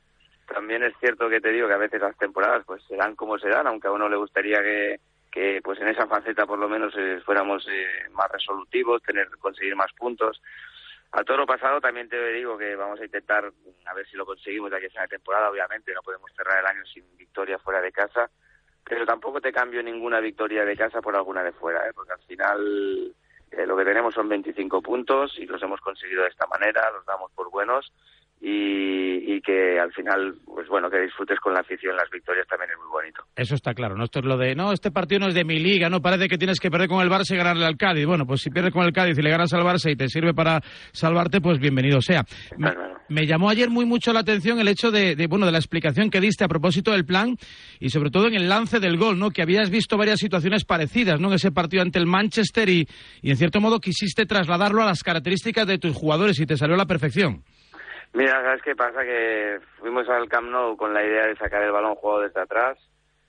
También 0.46 0.84
es 0.84 0.94
cierto 1.00 1.28
que 1.28 1.40
te 1.40 1.50
digo 1.50 1.66
que 1.66 1.74
a 1.74 1.78
veces 1.78 2.00
las 2.00 2.16
temporadas 2.16 2.62
pues 2.64 2.84
serán 2.84 3.16
como 3.16 3.36
serán, 3.36 3.66
aunque 3.66 3.88
a 3.88 3.90
uno 3.90 4.09
le 4.09 4.14
gustaría 4.14 4.62
que, 4.62 5.00
que 5.32 5.61
pues 5.61 5.80
en 5.80 5.88
esa 5.88 6.07
faceta 6.07 6.46
por 6.46 6.57
lo 6.57 6.68
menos 6.68 6.94
eh, 6.96 7.20
fuéramos 7.26 7.66
eh, 7.68 8.09
más 8.12 8.30
resolutivos, 8.30 9.02
tener 9.02 9.28
conseguir 9.40 9.74
más 9.74 9.92
puntos. 9.94 10.40
A 11.11 11.24
todo 11.24 11.38
lo 11.38 11.46
pasado 11.46 11.80
también 11.80 12.09
te 12.09 12.32
digo 12.32 12.57
que 12.57 12.76
vamos 12.76 13.00
a 13.00 13.04
intentar 13.04 13.50
a 13.86 13.94
ver 13.94 14.07
si 14.07 14.16
lo 14.16 14.24
conseguimos 14.24 14.70
de 14.70 14.76
aquí 14.76 14.86
a 14.96 15.02
de 15.02 15.09
temporada. 15.09 15.50
Obviamente 15.50 15.92
no 15.92 16.02
podemos 16.02 16.30
cerrar 16.36 16.61
el 16.61 16.66
año 16.66 16.86
sin 16.86 17.04
victoria 17.16 17.59
fuera 17.59 17.80
de 17.80 17.90
casa, 17.90 18.30
pero 18.84 19.04
tampoco 19.04 19.40
te 19.40 19.52
cambio 19.52 19.82
ninguna 19.82 20.20
victoria 20.20 20.64
de 20.64 20.76
casa 20.76 21.02
por 21.02 21.16
alguna 21.16 21.42
de 21.42 21.50
fuera, 21.50 21.88
¿eh? 21.88 21.92
porque 21.92 22.12
al 22.12 22.22
final 22.22 23.16
eh, 23.57 23.66
lo 23.66 23.76
que 23.76 23.84
tenemos 23.84 24.14
son 24.14 24.28
25 24.28 24.82
puntos 24.82 25.38
y 25.38 25.46
los 25.46 25.62
hemos 25.62 25.80
conseguido 25.80 26.22
de 26.22 26.28
esta 26.28 26.46
manera, 26.46 26.90
los 26.92 27.07
damos 27.07 27.30
por 27.32 27.50
buenos 27.50 27.92
y, 28.41 29.34
y 29.37 29.41
que 29.41 29.78
al 29.80 29.93
final, 29.93 30.34
pues 30.45 30.68
bueno, 30.68 30.91
que 30.91 31.01
disfrutes 31.01 31.39
con 31.41 31.55
la 31.55 31.61
afición 31.61 31.97
las 31.97 32.11
victorias 32.11 32.47
también 32.47 32.70
es 32.70 32.78
muy 32.78 32.89
bonito. 32.89 33.22
Eso 33.34 33.55
está 33.55 33.74
claro, 33.74 33.97
¿no? 33.97 34.05
Esto 34.05 34.20
es 34.20 34.24
lo 34.24 34.37
de, 34.37 34.55
no, 34.55 34.72
este 34.72 34.91
partido 34.91 35.20
no 35.20 35.28
es 35.28 35.34
de 35.34 35.45
mi 35.45 35.59
liga, 35.59 35.89
¿no? 35.89 36.01
Parece 36.03 36.28
que 36.28 36.39
tienes 36.39 36.61
que 36.61 36.70
perder 36.70 36.89
con 36.89 37.03
el 37.03 37.11
Barça 37.11 37.32
y 37.32 37.37
ganarle 37.37 37.64
al 37.64 37.76
Cádiz. 37.76 38.07
Bueno, 38.07 38.26
pues 38.26 38.43
si 38.43 38.51
pierdes 38.51 38.72
con 38.72 38.84
el 38.84 38.93
Cádiz 38.93 39.18
y 39.18 39.22
le 39.22 39.30
ganas 39.30 39.53
al 39.53 39.62
Barça 39.62 39.91
y 39.91 39.97
te 39.97 40.09
sirve 40.09 40.34
para 40.34 40.61
salvarte, 40.93 41.41
pues 41.41 41.59
bienvenido 41.59 42.01
sea. 42.01 42.24
Me, 42.57 42.72
me 43.09 43.26
llamó 43.26 43.49
ayer 43.49 43.70
muy 43.70 43.84
mucho 43.84 44.12
la 44.12 44.20
atención 44.20 44.59
el 44.61 44.68
hecho 44.68 44.91
de, 44.91 45.16
de, 45.16 45.26
bueno, 45.26 45.47
de 45.47 45.53
la 45.53 45.59
explicación 45.59 46.11
que 46.11 46.20
diste 46.20 46.45
a 46.45 46.49
propósito 46.49 46.93
del 46.93 47.05
plan 47.05 47.37
y 47.80 47.91
sobre 47.91 48.11
todo 48.11 48.26
en 48.28 48.34
el 48.34 48.49
lance 48.49 48.80
del 48.80 48.97
gol, 48.97 49.18
¿no? 49.18 49.30
Que 49.30 49.43
habías 49.43 49.70
visto 49.70 49.97
varias 49.97 50.20
situaciones 50.20 50.64
parecidas, 50.64 51.20
¿no? 51.20 51.28
En 51.28 51.34
ese 51.34 51.53
partido 51.53 51.82
ante 51.82 51.99
el 51.99 52.07
Manchester 52.07 52.68
y, 52.68 52.87
y 53.22 53.30
en 53.30 53.37
cierto 53.37 53.61
modo 53.61 53.80
quisiste 53.80 54.26
trasladarlo 54.26 54.82
a 54.82 54.87
las 54.87 55.03
características 55.03 55.66
de 55.66 55.78
tus 55.78 55.95
jugadores 55.95 56.39
y 56.41 56.47
te 56.47 56.57
salió 56.57 56.74
a 56.74 56.78
la 56.78 56.87
perfección. 56.87 57.43
Mira, 58.12 58.42
¿sabes 58.42 58.62
qué 58.62 58.74
pasa? 58.74 59.02
Que 59.02 59.61
fuimos 59.78 60.09
al 60.09 60.28
Camp 60.28 60.48
Nou 60.48 60.76
con 60.76 60.94
la 60.94 61.04
idea 61.04 61.26
de 61.26 61.36
sacar 61.36 61.62
el 61.62 61.72
balón 61.72 61.96
jugado 61.96 62.22
desde 62.22 62.40
atrás 62.40 62.78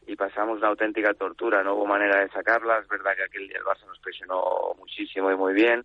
y 0.07 0.15
pasamos 0.15 0.59
una 0.59 0.69
auténtica 0.69 1.13
tortura. 1.13 1.61
No 1.63 1.75
hubo 1.75 1.85
manera 1.85 2.21
de 2.21 2.29
sacarla. 2.29 2.79
Es 2.79 2.87
verdad 2.87 3.11
que 3.15 3.23
aquel 3.23 3.47
día 3.47 3.57
el 3.57 3.65
Barça 3.65 3.85
nos 3.85 3.99
presionó 3.99 4.73
muchísimo 4.77 5.29
y 5.31 5.35
muy 5.35 5.53
bien. 5.53 5.83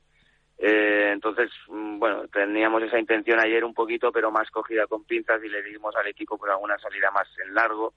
Eh, 0.59 1.11
entonces, 1.13 1.51
mm, 1.69 1.99
bueno, 1.99 2.29
teníamos 2.29 2.83
esa 2.85 2.99
intención 2.99 3.41
ayer 3.41 3.65
un 3.65 3.75
poquito, 3.75 4.13
pero 4.13 4.31
más 4.31 4.49
cogida 4.51 4.87
con 4.87 5.05
pinzas 5.05 5.43
y 5.43 5.49
le 5.49 5.63
dimos 5.63 5.95
al 5.97 6.07
equipo 6.07 6.39
por 6.39 6.51
alguna 6.51 6.79
salida 6.79 7.11
más 7.11 7.27
en 7.45 7.53
largo. 7.53 7.93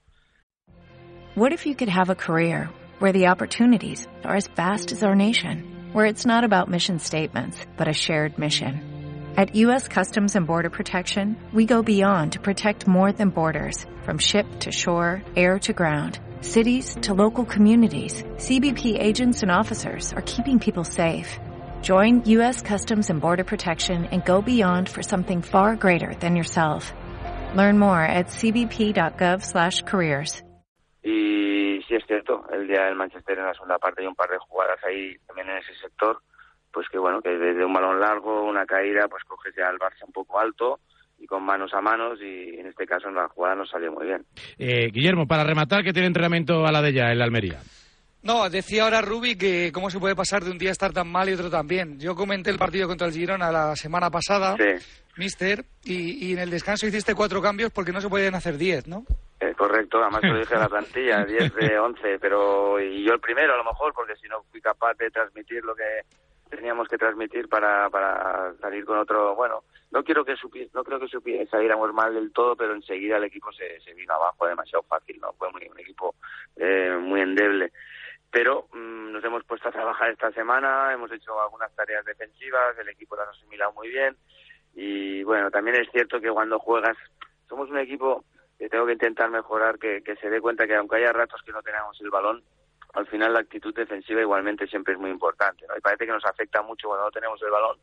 What 1.36 1.52
if 1.52 1.64
you 1.64 1.76
could 1.76 1.90
have 1.90 2.10
a 2.10 2.16
career 2.16 2.68
where 2.98 3.12
the 3.12 3.28
opportunities 3.28 4.08
are 4.24 4.36
as 4.36 4.48
vast 4.48 4.90
as 4.90 5.04
our 5.04 5.14
nation, 5.14 5.62
where 5.92 6.06
it's 6.06 6.26
not 6.26 6.44
about 6.44 6.68
mission 6.68 6.98
statements, 6.98 7.64
but 7.76 7.86
a 7.86 7.92
shared 7.92 8.36
mission? 8.38 8.95
At 9.36 9.54
U.S. 9.56 9.86
Customs 9.86 10.34
and 10.34 10.46
Border 10.46 10.70
Protection, 10.70 11.36
we 11.52 11.66
go 11.66 11.82
beyond 11.82 12.32
to 12.32 12.40
protect 12.40 12.88
more 12.88 13.12
than 13.12 13.28
borders, 13.28 13.84
from 14.02 14.16
ship 14.16 14.46
to 14.60 14.72
shore, 14.72 15.22
air 15.36 15.58
to 15.58 15.74
ground, 15.74 16.18
cities 16.40 16.96
to 17.02 17.12
local 17.12 17.44
communities. 17.44 18.22
CBP 18.36 18.98
agents 18.98 19.42
and 19.42 19.52
officers 19.52 20.14
are 20.14 20.22
keeping 20.22 20.58
people 20.58 20.84
safe. 20.84 21.38
Join 21.82 22.24
U.S. 22.30 22.62
Customs 22.62 23.10
and 23.10 23.20
Border 23.20 23.44
Protection 23.44 24.06
and 24.06 24.24
go 24.24 24.40
beyond 24.40 24.88
for 24.88 25.02
something 25.02 25.42
far 25.42 25.76
greater 25.76 26.14
than 26.20 26.34
yourself. 26.34 26.94
Learn 27.54 27.78
more 27.78 28.00
at 28.00 28.28
cbp.gov/careers. 28.28 30.40
Y 31.04 31.82
sí 31.86 31.94
es 31.94 32.06
cierto, 32.06 32.46
el 32.54 32.68
día 32.68 32.86
del 32.86 32.94
Manchester 32.94 33.38
en 33.38 33.44
la 33.44 33.52
segunda 33.52 33.78
parte 33.78 34.00
hay 34.00 34.06
un 34.06 34.14
par 34.14 34.30
de 34.30 34.38
jugadas 34.38 34.82
ahí 34.82 35.18
también 35.26 35.50
en 35.50 35.58
ese 35.58 35.74
sector, 35.74 36.22
pues 36.76 36.90
que 36.90 36.98
bueno, 36.98 37.22
que 37.22 37.30
desde 37.30 37.64
un 37.64 37.72
balón 37.72 37.98
largo, 37.98 38.42
una 38.42 38.66
caída, 38.66 39.08
pues 39.08 39.24
coges 39.24 39.54
ya 39.56 39.66
al 39.66 39.78
Barça 39.78 40.04
un 40.06 40.12
poco 40.12 40.38
alto 40.38 40.78
y 41.18 41.26
con 41.26 41.42
manos 41.42 41.72
a 41.72 41.80
manos 41.80 42.18
y 42.20 42.50
en 42.60 42.66
este 42.66 42.84
caso 42.84 43.08
en 43.08 43.14
la 43.14 43.28
jugada 43.28 43.54
nos 43.54 43.70
salió 43.70 43.90
muy 43.92 44.04
bien. 44.04 44.26
Eh, 44.58 44.90
Guillermo, 44.92 45.26
para 45.26 45.42
rematar, 45.42 45.82
que 45.82 45.94
tiene 45.94 46.08
entrenamiento 46.08 46.66
a 46.66 46.72
la 46.72 46.82
de 46.82 46.92
ya, 46.92 47.10
en 47.10 47.18
la 47.18 47.24
Almería. 47.24 47.60
No, 48.24 48.50
decía 48.50 48.82
ahora 48.82 49.00
Rubi 49.00 49.38
que 49.38 49.70
cómo 49.72 49.88
se 49.88 49.98
puede 49.98 50.14
pasar 50.14 50.44
de 50.44 50.50
un 50.50 50.58
día 50.58 50.70
estar 50.70 50.92
tan 50.92 51.08
mal 51.08 51.30
y 51.30 51.32
otro 51.32 51.48
tan 51.48 51.66
bien. 51.66 51.98
Yo 51.98 52.14
comenté 52.14 52.50
el 52.50 52.58
partido 52.58 52.88
contra 52.88 53.06
el 53.06 53.14
Girona 53.14 53.50
la 53.50 53.74
semana 53.74 54.10
pasada, 54.10 54.54
mister, 55.16 55.64
y, 55.82 56.26
y 56.28 56.34
en 56.34 56.40
el 56.40 56.50
descanso 56.50 56.86
hiciste 56.86 57.14
cuatro 57.14 57.40
cambios 57.40 57.72
porque 57.72 57.92
no 57.92 58.02
se 58.02 58.10
podían 58.10 58.34
hacer 58.34 58.58
diez, 58.58 58.86
¿no? 58.86 59.06
Eh, 59.40 59.54
correcto, 59.54 60.02
además 60.02 60.22
lo 60.24 60.38
dije 60.38 60.54
a 60.54 60.60
la 60.60 60.68
plantilla, 60.68 61.24
10 61.26 61.54
de 61.54 61.78
11, 61.78 62.18
pero 62.20 62.78
y 62.80 63.02
yo 63.02 63.14
el 63.14 63.20
primero 63.20 63.54
a 63.54 63.56
lo 63.56 63.64
mejor, 63.64 63.94
porque 63.94 64.16
si 64.16 64.28
no 64.28 64.42
fui 64.50 64.60
capaz 64.60 64.94
de 64.98 65.10
transmitir 65.10 65.64
lo 65.64 65.74
que 65.74 66.02
teníamos 66.48 66.88
que 66.88 66.98
transmitir 66.98 67.48
para, 67.48 67.88
para 67.90 68.54
salir 68.60 68.84
con 68.84 68.98
otro, 68.98 69.34
bueno, 69.34 69.64
no 69.90 70.04
quiero 70.04 70.24
que 70.24 70.36
supi, 70.36 70.68
no 70.74 70.84
creo 70.84 71.00
que 71.00 71.08
supi, 71.08 71.46
saliéramos 71.46 71.92
mal 71.92 72.14
del 72.14 72.32
todo, 72.32 72.56
pero 72.56 72.74
enseguida 72.74 73.16
el 73.16 73.24
equipo 73.24 73.52
se, 73.52 73.80
se 73.80 73.94
vino 73.94 74.14
abajo 74.14 74.46
demasiado 74.46 74.82
fácil, 74.84 75.18
no 75.20 75.32
fue 75.34 75.50
muy, 75.52 75.66
un 75.68 75.78
equipo 75.78 76.14
eh, 76.56 76.96
muy 77.00 77.20
endeble. 77.20 77.72
Pero 78.30 78.68
mm, 78.72 79.12
nos 79.12 79.24
hemos 79.24 79.44
puesto 79.44 79.68
a 79.68 79.72
trabajar 79.72 80.10
esta 80.10 80.30
semana, 80.32 80.92
hemos 80.92 81.10
hecho 81.12 81.40
algunas 81.40 81.74
tareas 81.74 82.04
defensivas, 82.04 82.76
el 82.78 82.88
equipo 82.88 83.16
lo 83.16 83.22
ha 83.22 83.30
asimilado 83.30 83.72
muy 83.72 83.88
bien 83.88 84.16
y 84.76 85.24
bueno, 85.24 85.50
también 85.50 85.80
es 85.80 85.90
cierto 85.90 86.20
que 86.20 86.30
cuando 86.30 86.58
juegas, 86.58 86.96
somos 87.48 87.70
un 87.70 87.78
equipo 87.78 88.24
que 88.58 88.68
tengo 88.68 88.84
que 88.84 88.92
intentar 88.92 89.30
mejorar, 89.30 89.78
que, 89.78 90.02
se 90.20 90.28
dé 90.28 90.40
cuenta 90.40 90.66
que 90.66 90.74
aunque 90.74 90.96
haya 90.96 91.12
ratos 91.12 91.42
que 91.42 91.52
no 91.52 91.62
tenemos 91.62 91.98
el 92.02 92.10
balón, 92.10 92.42
al 92.96 93.06
final 93.06 93.34
la 93.34 93.40
actitud 93.40 93.74
defensiva 93.74 94.22
igualmente 94.22 94.66
siempre 94.66 94.94
es 94.94 95.00
muy 95.00 95.10
importante. 95.10 95.66
¿no? 95.68 95.76
Y 95.76 95.80
parece 95.80 96.06
que 96.06 96.12
nos 96.12 96.24
afecta 96.24 96.62
mucho 96.62 96.88
cuando 96.88 97.04
no 97.04 97.10
tenemos 97.10 97.40
el 97.42 97.50
balón 97.50 97.76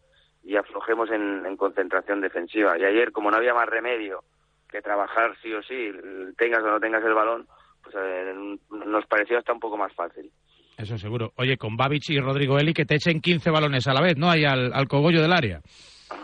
y 0.43 0.55
aflojemos 0.55 1.09
en, 1.11 1.45
en 1.45 1.55
concentración 1.55 2.19
defensiva. 2.19 2.77
Y 2.77 2.83
ayer, 2.83 3.11
como 3.11 3.29
no 3.29 3.37
había 3.37 3.53
más 3.53 3.67
remedio 3.67 4.23
que 4.69 4.81
trabajar 4.81 5.35
sí 5.41 5.53
o 5.53 5.61
sí, 5.61 5.91
tengas 6.35 6.63
o 6.63 6.67
no 6.67 6.79
tengas 6.79 7.03
el 7.03 7.13
balón, 7.13 7.47
pues 7.83 7.95
eh, 7.97 8.33
nos 8.71 9.05
pareció 9.05 9.37
hasta 9.37 9.53
un 9.53 9.59
poco 9.59 9.77
más 9.77 9.93
fácil. 9.93 10.31
Eso 10.77 10.97
seguro. 10.97 11.31
Oye, 11.37 11.57
con 11.57 11.77
Babic 11.77 12.09
y 12.09 12.19
Rodrigo 12.19 12.57
Eli 12.57 12.73
que 12.73 12.85
te 12.85 12.95
echen 12.95 13.21
15 13.21 13.51
balones 13.51 13.87
a 13.87 13.93
la 13.93 14.01
vez, 14.01 14.17
¿no? 14.17 14.31
Ahí 14.31 14.43
al, 14.43 14.73
al 14.73 14.87
cogollo 14.87 15.21
del 15.21 15.33
área. 15.33 15.61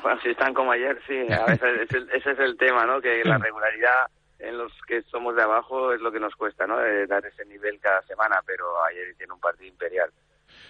Bueno, 0.03 0.21
si 0.21 0.29
están 0.29 0.53
como 0.53 0.71
ayer, 0.71 1.01
sí. 1.07 1.15
A 1.33 1.45
veces 1.47 1.89
ese 2.13 2.31
es 2.31 2.39
el 2.39 2.55
tema, 2.57 2.85
¿no? 2.85 3.01
Que 3.01 3.23
la 3.23 3.39
regularidad 3.39 4.05
en 4.39 4.57
los 4.57 4.71
que 4.87 5.01
somos 5.03 5.35
de 5.35 5.43
abajo 5.43 5.93
es 5.93 6.01
lo 6.01 6.11
que 6.11 6.19
nos 6.19 6.33
cuesta, 6.35 6.65
¿no? 6.65 6.77
De 6.77 7.05
dar 7.07 7.25
ese 7.25 7.45
nivel 7.45 7.79
cada 7.79 8.01
semana, 8.03 8.37
pero 8.45 8.65
ayer 8.85 9.09
hicieron 9.09 9.35
un 9.35 9.41
partido 9.41 9.67
imperial. 9.67 10.09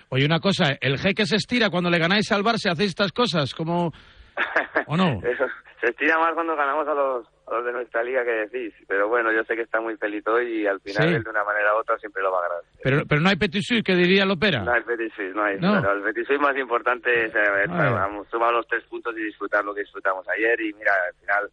Oye, 0.09 0.25
una 0.25 0.39
cosa, 0.39 0.75
¿el 0.81 0.97
jeque 0.97 1.25
se 1.25 1.35
estira 1.37 1.69
cuando 1.69 1.89
le 1.89 1.99
ganáis 1.99 2.31
al 2.31 2.43
Barça? 2.43 2.71
¿Hacéis 2.71 2.89
estas 2.89 3.11
cosas? 3.11 3.53
como 3.53 3.91
¿O 4.87 4.97
no? 4.97 5.19
Eso, 5.23 5.45
se 5.79 5.87
estira 5.89 6.17
más 6.17 6.33
cuando 6.33 6.55
ganamos 6.55 6.87
a 6.87 6.93
los, 6.93 7.25
a 7.47 7.53
los 7.55 7.65
de 7.65 7.71
nuestra 7.71 8.03
liga 8.03 8.23
que 8.23 8.47
decís, 8.47 8.73
pero 8.87 9.07
bueno, 9.07 9.31
yo 9.31 9.43
sé 9.43 9.55
que 9.55 9.61
está 9.61 9.79
muy 9.79 9.95
feliz 9.97 10.25
hoy 10.27 10.61
y 10.63 10.67
al 10.67 10.81
final 10.81 11.07
Sí. 11.07 11.13
él 11.15 11.23
de 11.23 11.29
una 11.29 11.43
manera 11.43 11.73
u 11.75 11.79
otra 11.79 11.97
siempre 11.97 12.21
lo 12.21 12.31
va 12.31 12.39
a 12.41 12.45
agradecer. 12.45 12.79
Pero, 12.83 13.05
pero 13.07 13.21
no 13.21 13.29
hay 13.29 13.35
petit 13.37 13.63
que 13.85 13.95
diría 13.95 14.25
Lopera. 14.25 14.61
No, 14.63 14.73
Betis 14.85 15.13
sí, 15.15 15.23
no 15.33 15.43
hay. 15.43 15.57
No. 15.59 15.81
pero 15.81 16.07
el 16.07 16.25
sí 16.27 16.37
más 16.37 16.57
importante 16.57 17.25
es 17.25 17.33
eh, 17.35 17.65
vamos, 17.67 18.27
sumado 18.29 18.53
los 18.53 18.67
tres 18.67 18.83
puntos 18.85 19.15
y 19.17 19.23
disfrutar 19.23 19.63
lo 19.63 19.73
que 19.73 19.81
disfrutamos 19.81 20.27
ayer 20.29 20.59
y 20.61 20.73
mira, 20.73 20.91
al 21.07 21.15
final 21.15 21.49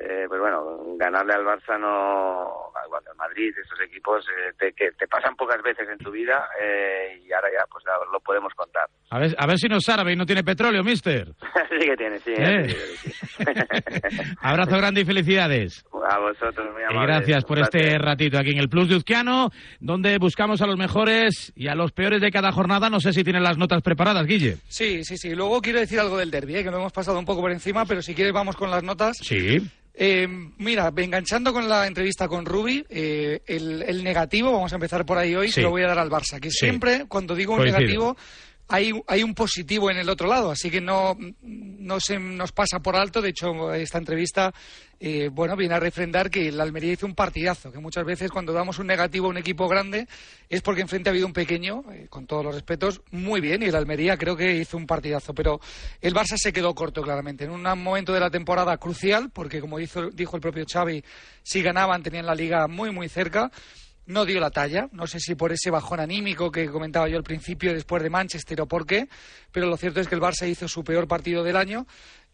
eh, 0.00 0.24
pues 0.28 0.40
bueno, 0.40 0.78
ganarle 0.96 1.34
al 1.34 1.44
Barça 1.44 1.78
no, 1.78 2.72
cuando 2.88 3.10
el 3.10 3.16
Madrid, 3.16 3.52
estos 3.60 3.80
equipos 3.80 4.24
eh, 4.28 4.52
te, 4.58 4.72
que 4.72 4.92
te 4.92 5.06
pasan 5.08 5.34
pocas 5.36 5.62
veces 5.62 5.88
en 5.88 5.98
tu 5.98 6.10
vida 6.10 6.48
eh, 6.60 7.20
y 7.26 7.32
ahora 7.32 7.48
ya 7.52 7.64
pues 7.70 7.84
ya 7.84 7.92
lo 8.12 8.20
podemos 8.20 8.52
contar. 8.54 8.88
A 9.10 9.18
ver, 9.18 9.34
a 9.38 9.46
ver 9.46 9.58
si 9.58 9.68
no 9.68 9.78
es 9.78 9.88
árabe 9.88 10.12
y 10.12 10.16
no 10.16 10.26
tiene 10.26 10.44
petróleo, 10.44 10.82
mister. 10.84 11.26
sí 11.68 11.86
que 11.86 11.96
tiene, 11.96 12.18
sí. 12.20 12.32
Eh. 12.36 12.68
sí, 12.68 13.10
sí. 13.10 13.44
Abrazo 14.42 14.76
grande 14.76 15.00
y 15.00 15.04
felicidades. 15.04 15.84
A 16.08 16.18
vosotros, 16.18 16.66
muy 16.72 16.82
Y 16.82 16.84
amables. 16.84 17.06
gracias 17.08 17.44
por 17.44 17.58
este 17.58 17.98
ratito 17.98 18.38
aquí 18.38 18.50
en 18.52 18.58
el 18.58 18.68
Plus 18.68 18.88
de 18.88 18.96
Uzquiano, 18.96 19.50
donde 19.80 20.16
buscamos 20.18 20.62
a 20.62 20.66
los 20.66 20.76
mejores 20.76 21.52
y 21.56 21.68
a 21.68 21.74
los 21.74 21.92
peores 21.92 22.20
de 22.20 22.30
cada 22.30 22.52
jornada. 22.52 22.88
No 22.90 23.00
sé 23.00 23.12
si 23.12 23.24
tienen 23.24 23.42
las 23.42 23.58
notas 23.58 23.82
preparadas, 23.82 24.26
Guille. 24.26 24.56
Sí, 24.68 25.04
sí, 25.04 25.16
sí. 25.16 25.34
Luego 25.34 25.60
quiero 25.60 25.80
decir 25.80 26.00
algo 26.00 26.16
del 26.16 26.30
derby, 26.30 26.56
¿eh? 26.56 26.64
que 26.64 26.70
lo 26.70 26.78
hemos 26.78 26.92
pasado 26.92 27.18
un 27.18 27.24
poco 27.26 27.40
por 27.42 27.50
encima, 27.50 27.84
pero 27.84 28.00
si 28.02 28.14
quieres 28.14 28.32
vamos 28.32 28.56
con 28.56 28.70
las 28.70 28.82
notas. 28.82 29.16
Sí. 29.20 29.58
Eh, 30.00 30.28
mira, 30.58 30.92
enganchando 30.96 31.52
con 31.52 31.68
la 31.68 31.86
entrevista 31.88 32.28
con 32.28 32.46
Rubi, 32.46 32.84
eh, 32.88 33.40
el, 33.46 33.82
el 33.82 34.04
negativo, 34.04 34.52
vamos 34.52 34.70
a 34.72 34.76
empezar 34.76 35.04
por 35.04 35.18
ahí 35.18 35.34
hoy, 35.34 35.48
Sí. 35.48 35.54
se 35.54 35.62
lo 35.62 35.70
voy 35.70 35.82
a 35.82 35.88
dar 35.88 35.98
al 35.98 36.08
Barça. 36.08 36.38
Que 36.38 36.50
Sí. 36.52 36.58
siempre, 36.66 37.06
cuando 37.08 37.34
digo 37.34 37.54
un 37.54 37.58
Coincido. 37.58 37.78
negativo, 37.80 38.16
hay, 38.68 38.92
hay 39.06 39.22
un 39.22 39.34
positivo 39.34 39.90
en 39.90 39.96
el 39.96 40.08
otro 40.08 40.28
lado, 40.28 40.50
así 40.50 40.70
que 40.70 40.80
no, 40.80 41.16
no 41.42 42.00
se 42.00 42.18
nos 42.18 42.52
pasa 42.52 42.80
por 42.80 42.96
alto. 42.96 43.22
De 43.22 43.30
hecho, 43.30 43.72
esta 43.72 43.98
entrevista 43.98 44.52
eh, 45.00 45.30
bueno, 45.32 45.56
viene 45.56 45.74
a 45.74 45.80
refrendar 45.80 46.28
que 46.28 46.48
el 46.48 46.60
Almería 46.60 46.92
hizo 46.92 47.06
un 47.06 47.14
partidazo, 47.14 47.72
que 47.72 47.78
muchas 47.78 48.04
veces 48.04 48.30
cuando 48.30 48.52
damos 48.52 48.78
un 48.78 48.86
negativo 48.88 49.26
a 49.26 49.30
un 49.30 49.38
equipo 49.38 49.68
grande 49.68 50.06
es 50.48 50.60
porque 50.60 50.82
enfrente 50.82 51.08
ha 51.08 51.12
habido 51.12 51.26
un 51.26 51.32
pequeño, 51.32 51.84
eh, 51.92 52.06
con 52.10 52.26
todos 52.26 52.44
los 52.44 52.54
respetos, 52.54 53.00
muy 53.10 53.40
bien, 53.40 53.62
y 53.62 53.66
el 53.66 53.76
Almería 53.76 54.16
creo 54.16 54.36
que 54.36 54.56
hizo 54.56 54.76
un 54.76 54.86
partidazo. 54.86 55.32
Pero 55.34 55.60
el 56.00 56.14
Barça 56.14 56.36
se 56.36 56.52
quedó 56.52 56.74
corto, 56.74 57.00
claramente, 57.02 57.44
en 57.44 57.50
un 57.50 57.62
momento 57.62 58.12
de 58.12 58.20
la 58.20 58.30
temporada 58.30 58.76
crucial, 58.76 59.30
porque 59.32 59.60
como 59.60 59.78
hizo- 59.80 60.10
dijo 60.10 60.36
el 60.36 60.42
propio 60.42 60.64
Xavi, 60.70 61.02
si 61.42 61.62
ganaban 61.62 62.02
tenían 62.02 62.26
la 62.26 62.34
liga 62.34 62.66
muy, 62.66 62.90
muy 62.90 63.08
cerca 63.08 63.50
no 64.08 64.24
dio 64.24 64.40
la 64.40 64.50
talla. 64.50 64.88
No 64.92 65.06
sé 65.06 65.20
si 65.20 65.34
por 65.34 65.52
ese 65.52 65.70
bajón 65.70 66.00
anímico 66.00 66.50
que 66.50 66.68
comentaba 66.68 67.08
yo 67.08 67.16
al 67.16 67.22
principio 67.22 67.72
después 67.72 68.02
de 68.02 68.10
Manchester 68.10 68.60
o 68.62 68.66
por 68.66 68.86
qué, 68.86 69.08
pero 69.52 69.66
lo 69.66 69.76
cierto 69.76 70.00
es 70.00 70.08
que 70.08 70.14
el 70.14 70.20
Barça 70.20 70.48
hizo 70.48 70.66
su 70.66 70.82
peor 70.82 71.06
partido 71.06 71.44
del 71.44 71.56
año. 71.56 71.86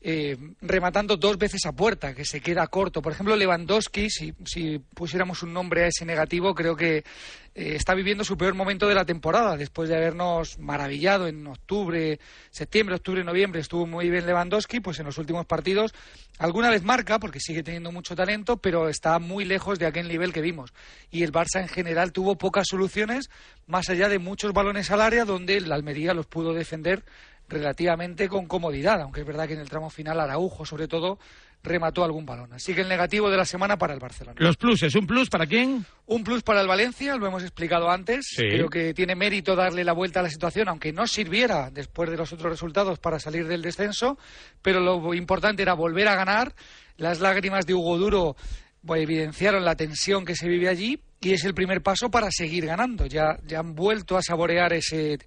Eh, 0.07 0.36
rematando 0.61 1.16
dos 1.16 1.38
veces 1.38 1.64
a 1.64 1.72
puerta, 1.72 2.14
que 2.14 2.26
se 2.26 2.42
queda 2.42 2.66
corto. 2.66 3.00
Por 3.00 3.12
ejemplo, 3.12 3.34
Lewandowski, 3.36 4.11
si, 4.11 4.34
si 4.44 4.78
pusiéramos 4.78 5.42
un 5.42 5.55
nombre 5.55 5.84
a 5.84 5.86
ese 5.86 6.05
negativo, 6.05 6.55
creo 6.55 6.76
que 6.76 6.98
eh, 6.98 7.76
está 7.76 7.94
viviendo 7.94 8.22
su 8.22 8.36
peor 8.36 8.52
momento 8.52 8.86
de 8.86 8.94
la 8.94 9.07
temporada, 9.07 9.57
después 9.57 9.88
de 9.88 9.96
habernos 9.96 10.59
maravillado 10.59 11.26
en 11.26 11.46
octubre, 11.46 12.20
septiembre, 12.50 12.96
octubre, 12.96 13.24
noviembre, 13.24 13.62
estuvo 13.62 13.86
muy 13.86 14.11
bien 14.11 14.26
Lewandowski, 14.26 14.80
pues 14.80 14.98
en 14.98 15.07
los 15.07 15.16
últimos 15.16 15.46
partidos 15.46 15.94
alguna 16.38 16.68
vez 16.68 16.82
marca, 16.82 17.18
porque 17.18 17.40
sigue 17.40 17.62
teniendo 17.62 17.90
mucho 17.90 18.14
talento, 18.14 18.59
pero 18.59 18.90
está 18.90 19.18
muy 19.18 19.46
lejos 19.46 19.78
de 19.78 19.86
aquel 19.86 20.09
nivel 20.09 20.34
que 20.34 20.42
vimos. 20.42 20.74
Y 21.11 21.22
el 21.22 21.32
Barça 21.32 21.62
en 21.62 21.68
general 21.68 22.12
tuvo 22.12 22.36
pocas 22.36 22.66
soluciones, 22.68 23.30
más 23.66 23.88
allá 23.88 24.11
de 24.11 24.18
muchos 24.18 24.52
balones 24.52 24.90
al 24.90 25.00
área, 25.00 25.24
donde 25.24 25.57
el 25.57 25.72
Almería 25.72 26.12
los 26.12 26.26
pudo 26.26 26.52
defender 26.52 27.05
relativamente 27.49 28.28
con 28.28 28.47
comodidad, 28.47 29.01
aunque 29.01 29.20
es 29.20 29.26
verdad 29.26 29.47
que 29.47 29.55
en 29.55 29.61
el 29.61 29.68
tramo 29.68 29.90
final 29.90 30.20
Araujo, 30.20 30.64
sobre 30.64 30.88
todo, 30.88 31.18
remató 31.64 32.05
algún 32.05 32.26
balón. 32.26 32.53
Así 32.53 32.74
que 32.74 32.82
el 32.82 32.88
negativo 32.88 33.30
de 33.30 33.38
la 33.38 33.45
semana 33.45 33.78
para 33.78 33.95
el 33.95 34.01
Barcelona. 34.01 34.36
Los 34.38 34.57
pluses, 34.57 34.95
¿un 34.95 35.07
plus 35.07 35.30
para 35.30 35.47
quién? 35.47 35.84
Un 36.07 36.22
plus 36.22 36.42
para 36.42 36.61
el 36.61 36.68
Valencia, 36.68 37.16
lo 37.16 37.26
hemos 37.26 37.42
explicado 37.42 37.90
antes. 37.90 38.26
Sí. 38.28 38.42
Creo 38.49 38.68
que 38.68 38.92
tiene 38.92 39.14
mérito 39.16 39.57
darle 39.57 39.82
la 39.82 39.95
vuelta 39.95 40.20
a 40.20 40.22
la 40.22 40.30
situación, 40.30 40.68
aunque 40.68 40.92
no 40.92 41.07
sirviera 41.07 41.70
después 41.70 42.11
de 42.11 42.18
los 42.18 42.32
otros 42.32 42.53
resultados 42.53 42.99
para 42.99 43.18
salir 43.18 43.49
del 43.49 43.62
descenso. 43.62 44.18
Pero 44.61 44.80
lo 44.80 45.14
importante 45.14 45.62
era 45.62 45.72
volver 45.72 46.07
a 46.09 46.14
ganar. 46.14 46.55
Las 46.97 47.20
lágrimas 47.20 47.66
de 47.66 47.74
Hugo 47.74 47.99
Duro 47.99 48.36
bueno, 48.85 49.03
evidenciaron 49.03 49.64
la 49.64 49.76
tensión 49.76 50.26
que 50.26 50.37
se 50.37 50.47
vive 50.47 50.68
allí 50.68 51.01
y 51.20 51.32
es 51.32 51.45
el 51.45 51.55
primer 51.55 51.82
paso 51.82 52.11
para 52.11 52.30
seguir 52.30 52.66
ganando. 52.66 53.07
Ya, 53.07 53.39
ya 53.47 53.61
han 53.61 53.74
vuelto 53.74 54.18
a 54.18 54.22
saborear 54.22 54.74
ese, 54.74 55.18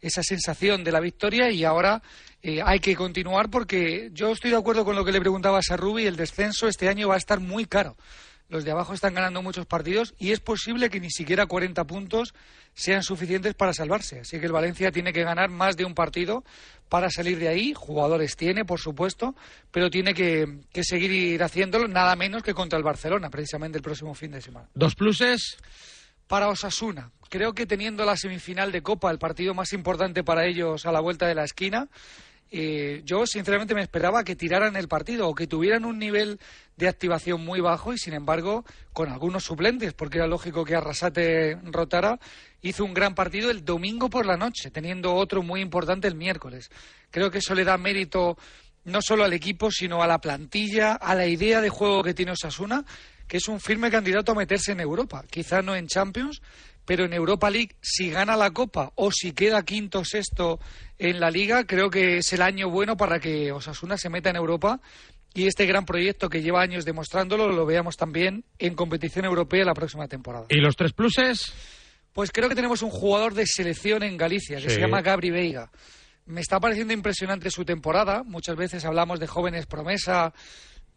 esa 0.00 0.22
sensación 0.22 0.84
de 0.84 0.92
la 0.92 1.00
victoria 1.00 1.50
y 1.50 1.64
ahora 1.64 2.02
eh, 2.40 2.60
hay 2.64 2.78
que 2.78 2.94
continuar 2.94 3.50
porque 3.50 4.10
yo 4.12 4.30
estoy 4.30 4.52
de 4.52 4.58
acuerdo 4.58 4.84
con 4.84 4.94
lo 4.94 5.04
que 5.04 5.10
le 5.10 5.20
preguntabas 5.20 5.72
a 5.72 5.76
Rubi, 5.76 6.06
el 6.06 6.14
descenso 6.14 6.68
este 6.68 6.88
año 6.88 7.08
va 7.08 7.16
a 7.16 7.18
estar 7.18 7.40
muy 7.40 7.66
caro. 7.66 7.96
Los 8.48 8.64
de 8.64 8.70
abajo 8.70 8.94
están 8.94 9.14
ganando 9.14 9.42
muchos 9.42 9.66
partidos 9.66 10.14
y 10.18 10.30
es 10.30 10.40
posible 10.40 10.88
que 10.88 11.00
ni 11.00 11.10
siquiera 11.10 11.46
40 11.46 11.84
puntos 11.84 12.34
sean 12.74 13.02
suficientes 13.02 13.54
para 13.54 13.72
salvarse. 13.72 14.20
Así 14.20 14.38
que 14.38 14.46
el 14.46 14.52
Valencia 14.52 14.92
tiene 14.92 15.12
que 15.12 15.22
ganar 15.22 15.50
más 15.50 15.76
de 15.76 15.84
un 15.84 15.94
partido 15.94 16.44
para 16.90 17.08
salir 17.08 17.38
de 17.38 17.48
ahí. 17.48 17.72
Jugadores 17.74 18.36
tiene, 18.36 18.66
por 18.66 18.80
supuesto, 18.80 19.34
pero 19.70 19.88
tiene 19.88 20.12
que, 20.12 20.64
que 20.70 20.84
seguir 20.84 21.10
ir 21.12 21.42
haciéndolo 21.42 21.88
nada 21.88 22.14
menos 22.16 22.42
que 22.42 22.52
contra 22.52 22.76
el 22.76 22.84
Barcelona, 22.84 23.30
precisamente 23.30 23.78
el 23.78 23.82
próximo 23.82 24.12
fin 24.12 24.32
de 24.32 24.42
semana. 24.42 24.68
Dos 24.74 24.94
pluses. 24.94 25.56
Para 26.26 26.48
Osasuna, 26.48 27.10
creo 27.28 27.54
que 27.54 27.66
teniendo 27.66 28.04
la 28.04 28.16
semifinal 28.16 28.70
de 28.70 28.82
Copa, 28.82 29.10
el 29.10 29.18
partido 29.18 29.52
más 29.52 29.72
importante 29.72 30.22
para 30.22 30.46
ellos 30.46 30.86
a 30.86 30.92
la 30.92 31.00
vuelta 31.00 31.26
de 31.26 31.34
la 31.34 31.42
esquina, 31.42 31.88
eh, 32.52 33.02
yo 33.04 33.26
sinceramente 33.26 33.74
me 33.74 33.82
esperaba 33.82 34.24
que 34.24 34.36
tiraran 34.36 34.76
el 34.76 34.88
partido 34.88 35.28
o 35.28 35.34
que 35.34 35.46
tuvieran 35.46 35.84
un 35.84 35.98
nivel 35.98 36.38
de 36.80 36.88
activación 36.88 37.44
muy 37.44 37.60
bajo 37.60 37.92
y 37.92 37.98
sin 37.98 38.14
embargo 38.14 38.64
con 38.92 39.10
algunos 39.10 39.44
suplentes, 39.44 39.92
porque 39.92 40.16
era 40.16 40.26
lógico 40.26 40.64
que 40.64 40.74
Arrasate 40.74 41.58
rotara, 41.64 42.18
hizo 42.62 42.84
un 42.84 42.94
gran 42.94 43.14
partido 43.14 43.50
el 43.50 43.64
domingo 43.64 44.08
por 44.08 44.24
la 44.26 44.38
noche, 44.38 44.70
teniendo 44.70 45.14
otro 45.14 45.42
muy 45.42 45.60
importante 45.60 46.08
el 46.08 46.14
miércoles. 46.14 46.70
Creo 47.10 47.30
que 47.30 47.38
eso 47.38 47.54
le 47.54 47.64
da 47.64 47.76
mérito 47.76 48.38
no 48.84 49.02
solo 49.02 49.24
al 49.24 49.34
equipo, 49.34 49.70
sino 49.70 50.02
a 50.02 50.06
la 50.06 50.20
plantilla, 50.20 50.94
a 50.94 51.14
la 51.14 51.26
idea 51.26 51.60
de 51.60 51.68
juego 51.68 52.02
que 52.02 52.14
tiene 52.14 52.32
Osasuna, 52.32 52.84
que 53.28 53.36
es 53.36 53.46
un 53.46 53.60
firme 53.60 53.90
candidato 53.90 54.32
a 54.32 54.34
meterse 54.34 54.72
en 54.72 54.80
Europa. 54.80 55.22
Quizá 55.30 55.60
no 55.60 55.76
en 55.76 55.86
Champions, 55.86 56.40
pero 56.86 57.04
en 57.04 57.12
Europa 57.12 57.50
League, 57.50 57.76
si 57.80 58.10
gana 58.10 58.36
la 58.36 58.50
Copa 58.52 58.90
o 58.96 59.12
si 59.12 59.32
queda 59.32 59.62
quinto 59.64 60.00
o 60.00 60.04
sexto 60.04 60.58
en 60.98 61.20
la 61.20 61.30
Liga, 61.30 61.64
creo 61.64 61.90
que 61.90 62.16
es 62.16 62.32
el 62.32 62.42
año 62.42 62.70
bueno 62.70 62.96
para 62.96 63.20
que 63.20 63.52
Osasuna 63.52 63.96
se 63.96 64.08
meta 64.08 64.30
en 64.30 64.36
Europa 64.36 64.80
y 65.34 65.46
este 65.46 65.66
gran 65.66 65.84
proyecto 65.84 66.28
que 66.28 66.42
lleva 66.42 66.60
años 66.62 66.84
demostrándolo 66.84 67.48
lo 67.50 67.66
veamos 67.66 67.96
también 67.96 68.44
en 68.58 68.74
competición 68.74 69.24
europea 69.24 69.64
la 69.64 69.74
próxima 69.74 70.08
temporada. 70.08 70.46
¿Y 70.48 70.56
los 70.56 70.76
tres 70.76 70.92
pluses? 70.92 71.52
Pues 72.12 72.32
creo 72.32 72.48
que 72.48 72.54
tenemos 72.56 72.82
un 72.82 72.90
jugador 72.90 73.34
de 73.34 73.46
selección 73.46 74.02
en 74.02 74.16
Galicia 74.16 74.56
que 74.58 74.68
Sí. 74.68 74.74
se 74.74 74.80
llama 74.80 75.00
Gabri 75.02 75.30
Veiga. 75.30 75.70
Me 76.26 76.40
está 76.40 76.58
pareciendo 76.60 76.92
impresionante 76.92 77.50
su 77.50 77.64
temporada. 77.64 78.22
Muchas 78.24 78.56
veces 78.56 78.84
hablamos 78.84 79.20
de 79.20 79.26
jóvenes 79.26 79.66
promesa 79.66 80.32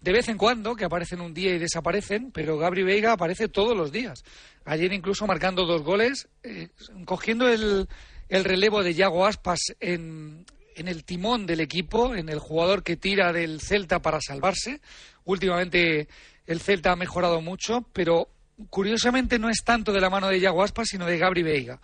de 0.01 0.11
vez 0.11 0.27
en 0.27 0.37
cuando, 0.37 0.75
que 0.75 0.83
aparecen 0.83 1.21
un 1.21 1.33
día 1.33 1.55
y 1.55 1.59
desaparecen, 1.59 2.31
pero 2.31 2.57
Gabri 2.57 2.83
Veiga 2.83 3.13
aparece 3.13 3.47
todos 3.47 3.75
los 3.77 3.91
días. 3.91 4.23
Ayer 4.65 4.91
incluso 4.91 5.25
marcando 5.27 5.65
dos 5.65 5.81
goles, 5.83 6.27
eh, 6.43 6.67
cogiendo 7.05 7.47
el, 7.47 7.87
el 8.27 8.43
relevo 8.43 8.83
de 8.83 8.93
Yago 8.95 9.25
Aspas 9.25 9.59
en, 9.79 10.45
en 10.75 10.87
el 10.87 11.03
timón 11.03 11.45
del 11.45 11.59
equipo, 11.59 12.15
en 12.15 12.29
el 12.29 12.39
jugador 12.39 12.83
que 12.83 12.97
tira 12.97 13.33
del 13.33 13.61
Celta 13.61 14.01
para 14.01 14.19
salvarse. 14.21 14.81
Últimamente 15.25 16.07
el 16.45 16.59
Celta 16.59 16.91
ha 16.91 16.95
mejorado 16.95 17.41
mucho, 17.41 17.85
pero 17.93 18.29
curiosamente 18.69 19.39
no 19.39 19.49
es 19.49 19.63
tanto 19.63 19.91
de 19.91 20.01
la 20.01 20.09
mano 20.09 20.27
de 20.27 20.39
Yago 20.39 20.63
Aspas, 20.63 20.87
sino 20.89 21.05
de 21.05 21.17
Gabri 21.17 21.43
Veiga 21.43 21.79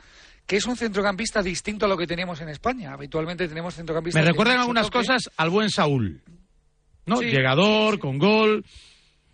que 0.50 0.58
es 0.58 0.66
un 0.66 0.76
centrocampista 0.76 1.44
distinto 1.44 1.86
a 1.86 1.88
lo 1.88 1.96
que 1.96 2.08
teníamos 2.08 2.42
en 2.42 2.50
España. 2.50 2.92
Habitualmente 2.92 3.48
tenemos 3.48 3.76
centrocampistas... 3.76 4.20
Me 4.20 4.28
recuerdan 4.28 4.58
algunas 4.58 4.88
toque. 4.88 4.98
cosas 4.98 5.30
al 5.38 5.52
buen 5.52 5.70
Saúl. 5.70 6.24
¿No? 7.06 7.18
Sí. 7.18 7.26
Llegador, 7.26 8.00
con 8.00 8.18
gol, 8.18 8.66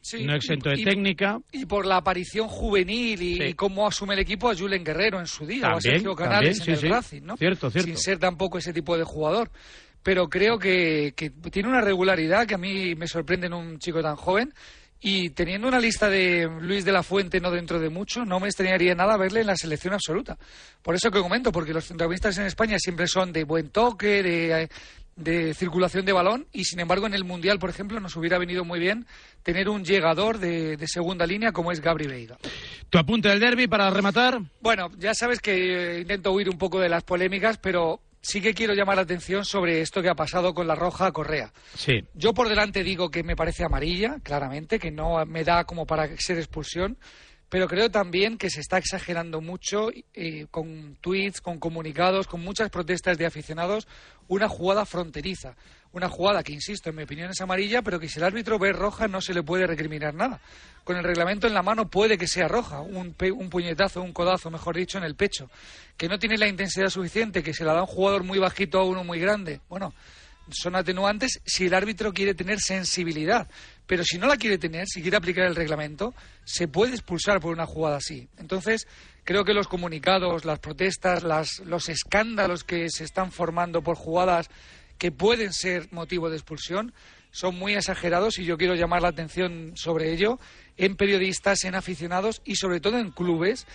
Sí, 0.07 0.23
no 0.23 0.35
exento 0.35 0.69
de 0.69 0.79
y- 0.79 0.83
técnica. 0.83 1.39
Y 1.51 1.65
por 1.65 1.85
la 1.87 1.97
aparición 1.97 2.47
juvenil 2.47 3.19
y, 3.21 3.35
Sí. 3.37 3.43
y 3.43 3.53
cómo 3.55 3.87
asume 3.87 4.13
el 4.13 4.19
equipo 4.19 4.49
a 4.51 4.55
Julen 4.55 4.83
Guerrero 4.83 5.19
en 5.19 5.25
su 5.25 5.47
día, 5.47 5.69
o 5.73 5.77
a 5.77 5.81
Sergio 5.81 6.15
Canales 6.15 6.59
también, 6.59 6.77
en 6.79 6.85
el. 6.85 6.91
Racing, 6.91 7.21
¿no? 7.23 7.37
Cierto, 7.37 7.71
cierto. 7.71 7.87
Sin 7.87 7.97
ser 7.97 8.19
tampoco 8.19 8.59
ese 8.59 8.71
tipo 8.71 8.95
de 8.97 9.03
jugador. 9.03 9.49
Pero 10.03 10.29
creo 10.29 10.59
que, 10.59 11.13
que 11.15 11.31
tiene 11.31 11.69
una 11.69 11.81
regularidad 11.81 12.45
que 12.45 12.53
a 12.53 12.59
mí 12.59 12.93
me 12.93 13.07
sorprende 13.07 13.47
en 13.47 13.53
un 13.53 13.79
chico 13.79 14.03
tan 14.03 14.15
joven. 14.15 14.53
Y 15.01 15.31
teniendo 15.31 15.67
una 15.67 15.79
lista 15.79 16.07
de 16.09 16.47
Luis 16.61 16.85
de 16.85 16.91
la 16.91 17.01
Fuente 17.03 17.39
no 17.39 17.49
dentro 17.51 17.79
de 17.79 17.89
mucho, 17.89 18.23
no 18.25 18.39
me 18.39 18.47
extrañaría 18.47 18.93
nada 18.95 19.17
verle 19.17 19.41
en 19.41 19.47
la 19.47 19.55
selección 19.55 19.93
absoluta. 19.95 20.37
Por 20.83 20.93
eso 20.95 21.09
que 21.11 21.19
comento, 21.19 21.51
porque 21.51 21.73
los 21.73 21.85
centrocampistas 21.85 22.37
en 22.37 22.45
España 22.45 22.77
siempre 22.79 23.07
son 23.07 23.31
de 23.33 23.43
buen 23.43 23.69
toque, 23.69 24.21
de, 24.23 24.69
de 25.15 25.53
circulación 25.53 26.05
de 26.05 26.11
balón, 26.11 26.47
y 26.51 26.65
sin 26.65 26.79
embargo 26.79 27.07
en 27.07 27.13
el 27.13 27.23
Mundial, 27.23 27.57
por 27.57 27.69
ejemplo, 27.69 27.99
nos 27.99 28.15
hubiera 28.17 28.37
venido 28.37 28.65
muy 28.65 28.79
bien 28.79 29.05
tener 29.43 29.69
un 29.69 29.85
llegador 29.85 30.39
de, 30.39 30.75
de 30.75 30.87
segunda 30.87 31.25
línea 31.25 31.51
como 31.51 31.71
es 31.71 31.79
Gabri 31.79 32.07
Veiga. 32.07 32.37
¿Tu 32.89 32.97
apunte 32.97 33.29
del 33.29 33.39
derby 33.39 33.67
para 33.67 33.89
rematar? 33.89 34.41
Bueno, 34.61 34.91
ya 34.97 35.13
sabes 35.13 35.39
que 35.39 35.53
eh, 35.53 36.01
intento 36.01 36.31
huir 36.33 36.49
un 36.49 36.57
poco 36.57 36.79
de 36.79 36.89
las 36.89 37.03
polémicas, 37.03 37.57
pero 37.57 38.01
sí 38.21 38.41
que 38.41 38.53
quiero 38.53 38.73
llamar 38.73 38.97
la 38.97 39.03
atención 39.03 39.45
sobre 39.45 39.81
esto 39.81 40.01
que 40.01 40.09
ha 40.09 40.15
pasado 40.15 40.53
con 40.53 40.67
la 40.67 40.75
roja 40.75 41.11
Correa. 41.11 41.53
Sí. 41.75 42.03
Yo 42.13 42.33
por 42.33 42.49
delante 42.49 42.83
digo 42.83 43.09
que 43.09 43.23
me 43.23 43.35
parece 43.35 43.63
amarilla, 43.63 44.17
claramente, 44.23 44.79
que 44.79 44.91
no 44.91 45.25
me 45.25 45.43
da 45.43 45.63
como 45.63 45.85
para 45.85 46.09
ser 46.17 46.37
expulsión, 46.37 46.97
pero 47.49 47.67
creo 47.67 47.91
también 47.91 48.37
que 48.37 48.49
se 48.49 48.59
está 48.59 48.77
exagerando 48.77 49.41
mucho 49.41 49.89
eh, 50.13 50.47
con 50.49 50.97
tweets, 51.01 51.41
con 51.41 51.59
comunicados, 51.59 52.27
con 52.27 52.41
muchas 52.41 52.69
protestas 52.69 53.17
de 53.17 53.25
aficionados, 53.25 53.87
una 54.27 54.49
jugada 54.49 54.85
fronteriza. 54.85 55.55
Una 55.91 56.09
jugada 56.09 56.43
que, 56.43 56.51
insisto, 56.51 56.89
en 56.89 56.97
mi 56.97 57.03
opinión 57.03 57.29
es 57.29 57.39
amarilla, 57.39 57.81
pero 57.81 58.01
que 58.01 58.09
si 58.09 58.19
el 58.19 58.25
árbitro 58.25 58.59
ve 58.59 58.73
roja 58.73 59.07
no 59.07 59.21
se 59.21 59.33
le 59.33 59.43
puede 59.43 59.65
recriminar 59.65 60.13
nada. 60.13 60.41
Con 60.83 60.97
el 60.97 61.05
reglamento 61.05 61.47
en 61.47 61.53
la 61.53 61.63
mano 61.63 61.89
puede 61.89 62.17
que 62.17 62.27
sea 62.27 62.49
roja, 62.49 62.81
un, 62.81 63.15
un 63.17 63.49
puñetazo, 63.49 64.01
un 64.01 64.11
codazo, 64.11 64.51
mejor 64.51 64.75
dicho, 64.75 64.97
en 64.97 65.05
el 65.05 65.15
pecho. 65.15 65.49
Que 65.95 66.09
no 66.09 66.19
tiene 66.19 66.37
la 66.37 66.49
intensidad 66.49 66.89
suficiente, 66.89 67.41
que 67.41 67.53
se 67.53 67.63
la 67.63 67.73
da 67.73 67.81
un 67.81 67.87
jugador 67.87 68.25
muy 68.25 68.39
bajito 68.39 68.79
a 68.79 68.83
uno 68.83 69.05
muy 69.05 69.21
grande. 69.21 69.61
Bueno, 69.69 69.93
son 70.49 70.75
atenuantes 70.75 71.41
si 71.45 71.67
el 71.67 71.73
árbitro 71.73 72.13
quiere 72.13 72.33
tener 72.33 72.59
sensibilidad. 72.59 73.47
Pero 73.87 74.03
si 74.03 74.17
no 74.17 74.27
la 74.27 74.37
quiere 74.37 74.57
tener, 74.57 74.87
si 74.87 75.01
quiere 75.01 75.17
aplicar 75.17 75.45
el 75.45 75.55
reglamento, 75.55 76.13
se 76.43 76.67
puede 76.67 76.93
expulsar 76.93 77.39
por 77.39 77.53
una 77.53 77.65
jugada 77.65 77.97
así. 77.97 78.27
Entonces, 78.37 78.87
creo 79.23 79.43
que 79.45 79.53
los 79.53 79.67
comunicados, 79.67 80.43
las 80.45 80.59
protestas, 80.59 81.23
las- 81.23 81.59
los 81.65 81.89
escándalos 81.89 82.63
que 82.63 82.89
se 82.89 83.03
están 83.03 83.31
formando 83.31 83.81
por 83.81 83.95
jugadas 83.95 84.49
que 84.97 85.11
pueden 85.11 85.53
ser 85.53 85.87
motivo 85.91 86.29
de 86.29 86.37
expulsión 86.37 86.93
son 87.31 87.55
muy 87.55 87.73
exagerados 87.75 88.39
y 88.39 88.45
yo 88.45 88.57
quiero 88.57 88.75
llamar 88.75 89.01
la 89.01 89.09
atención 89.09 89.73
sobre 89.75 90.13
ello 90.13 90.39
en 90.77 90.95
periodistas, 90.95 91.63
en 91.65 91.75
aficionados 91.75 92.41
y 92.45 92.55
sobre 92.55 92.79
todo 92.79 92.97
en 92.97 93.11
clubes 93.11 93.67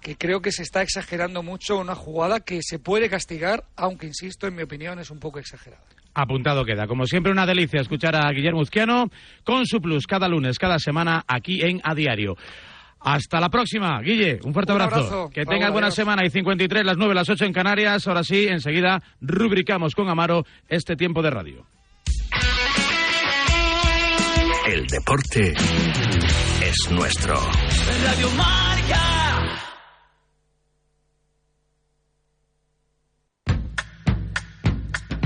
que 0.00 0.16
creo 0.16 0.42
que 0.42 0.52
se 0.52 0.62
está 0.62 0.82
exagerando 0.82 1.42
mucho 1.42 1.78
una 1.78 1.94
jugada 1.94 2.40
que 2.40 2.60
se 2.62 2.78
puede 2.78 3.08
castigar, 3.08 3.64
aunque 3.76 4.06
insisto, 4.06 4.46
en 4.46 4.54
mi 4.56 4.62
opinión 4.62 4.98
es 4.98 5.10
un 5.10 5.18
poco 5.20 5.38
exagerada. 5.38 5.84
Apuntado 6.18 6.64
queda. 6.64 6.86
Como 6.86 7.04
siempre, 7.06 7.30
una 7.30 7.44
delicia 7.44 7.80
escuchar 7.82 8.16
a 8.16 8.30
Guillermo 8.32 8.60
Uzquiano 8.60 9.10
con 9.44 9.66
su 9.66 9.80
plus 9.82 10.06
cada 10.06 10.28
lunes, 10.28 10.58
cada 10.58 10.78
semana, 10.78 11.22
aquí 11.28 11.60
en 11.62 11.80
A 11.84 11.94
Diario. 11.94 12.36
Hasta 13.00 13.38
la 13.38 13.50
próxima, 13.50 14.00
Guille. 14.00 14.38
Un 14.42 14.54
fuerte 14.54 14.72
Un 14.72 14.80
abrazo. 14.80 14.96
abrazo. 15.04 15.30
Que 15.30 15.44
tengas 15.44 15.70
buena 15.70 15.88
adiós. 15.88 15.94
semana. 15.96 16.24
Y 16.24 16.30
53, 16.30 16.86
las 16.86 16.96
9, 16.96 17.14
las 17.14 17.28
8 17.28 17.44
en 17.44 17.52
Canarias. 17.52 18.08
Ahora 18.08 18.24
sí, 18.24 18.46
enseguida 18.48 19.02
rubricamos 19.20 19.94
con 19.94 20.08
Amaro 20.08 20.44
este 20.68 20.96
tiempo 20.96 21.20
de 21.22 21.30
radio. 21.30 21.66
El 24.66 24.86
deporte 24.86 25.52
es 26.62 26.90
nuestro. 26.90 27.34
Radio 28.04 28.28
Marca. 28.36 29.15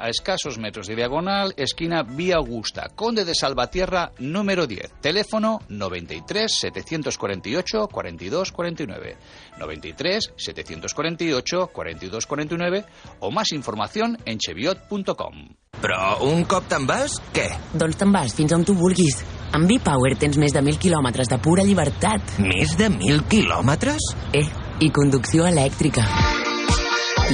a 0.00 0.08
escasos 0.08 0.58
metros 0.58 0.86
de 0.86 0.96
diagonal, 0.96 1.52
esquina 1.56 2.02
Vía 2.02 2.36
Augusta, 2.36 2.88
Conde 2.94 3.24
de 3.24 3.34
Salvatierra, 3.34 4.12
número 4.18 4.66
10. 4.66 5.00
Teléfono 5.00 5.60
93 5.68 6.50
748 6.50 7.86
42 7.86 8.52
49. 8.52 9.16
93 9.58 10.32
748 10.36 11.66
42 11.72 12.26
49 12.26 12.84
o 13.20 13.30
más 13.30 13.52
información 13.52 14.18
en 14.24 14.38
cheviot.com. 14.38 15.34
Però 15.80 16.18
un 16.26 16.42
cop 16.44 16.66
te'n 16.68 16.84
vas, 16.84 17.14
què? 17.32 17.46
Doncs 17.72 18.00
te'n 18.00 18.12
vas 18.12 18.34
fins 18.36 18.52
on 18.52 18.66
tu 18.68 18.74
vulguis. 18.76 19.22
Amb 19.56 19.70
B-Power 19.70 20.12
tens 20.20 20.36
més 20.38 20.52
de 20.52 20.60
1.000 20.60 20.82
quilòmetres 20.82 21.30
de 21.30 21.40
pura 21.42 21.64
llibertat. 21.64 22.36
Més 22.42 22.76
de 22.76 22.90
1.000 22.90 23.24
quilòmetres? 23.32 24.12
Eh, 24.36 24.46
i 24.84 24.92
conducció 24.94 25.48
elèctrica. 25.48 26.39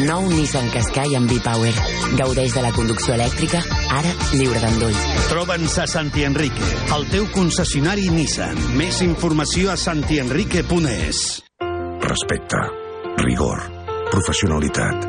Nou 0.04 0.26
Nissan 0.28 0.66
Qashqai 0.74 1.14
amb 1.16 1.30
B-Power. 1.30 1.72
Gaudeix 2.18 2.52
de 2.52 2.60
la 2.60 2.72
conducció 2.76 3.14
elèctrica, 3.14 3.62
ara 3.96 4.10
lliure 4.34 4.60
d'endolls. 4.60 5.04
Troba'ns 5.30 5.76
a 5.80 5.86
Santi 5.88 6.26
Enrique, 6.28 6.68
el 6.92 7.06
teu 7.08 7.24
concessionari 7.32 8.10
Nissan. 8.12 8.60
Més 8.76 9.00
informació 9.06 9.70
a 9.72 9.76
santienrique.es. 9.80 11.22
Respecte, 12.04 12.60
rigor, 13.24 13.62
professionalitat, 14.12 15.08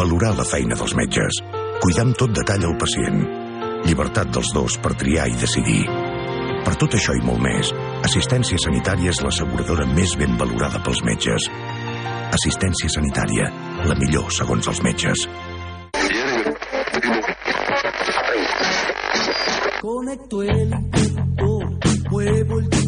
valorar 0.00 0.32
la 0.38 0.48
feina 0.48 0.80
dels 0.80 0.96
metges, 0.96 1.42
cuidar 1.84 2.06
amb 2.08 2.16
tot 2.16 2.32
detall 2.32 2.64
el 2.70 2.78
pacient, 2.80 3.20
llibertat 3.84 4.32
dels 4.32 4.54
dos 4.56 4.78
per 4.80 4.94
triar 4.96 5.28
i 5.28 5.36
decidir. 5.36 5.82
Per 6.64 6.78
tot 6.80 6.96
això 6.96 7.12
i 7.18 7.24
molt 7.26 7.44
més, 7.44 7.74
Assistència 8.08 8.56
Sanitària 8.64 9.12
és 9.12 9.20
l'asseguradora 9.20 9.84
més 9.92 10.16
ben 10.16 10.40
valorada 10.40 10.80
pels 10.80 11.04
metges. 11.04 11.50
Assistència 12.32 12.88
Sanitària, 12.88 13.50
la 13.88 13.96
millor 13.98 14.30
segons 14.30 14.68
els 14.68 14.82
metges. 14.86 15.26
Conecto 19.80 20.42
el 20.42 20.74
muevo 22.10 22.58
el 22.60 22.81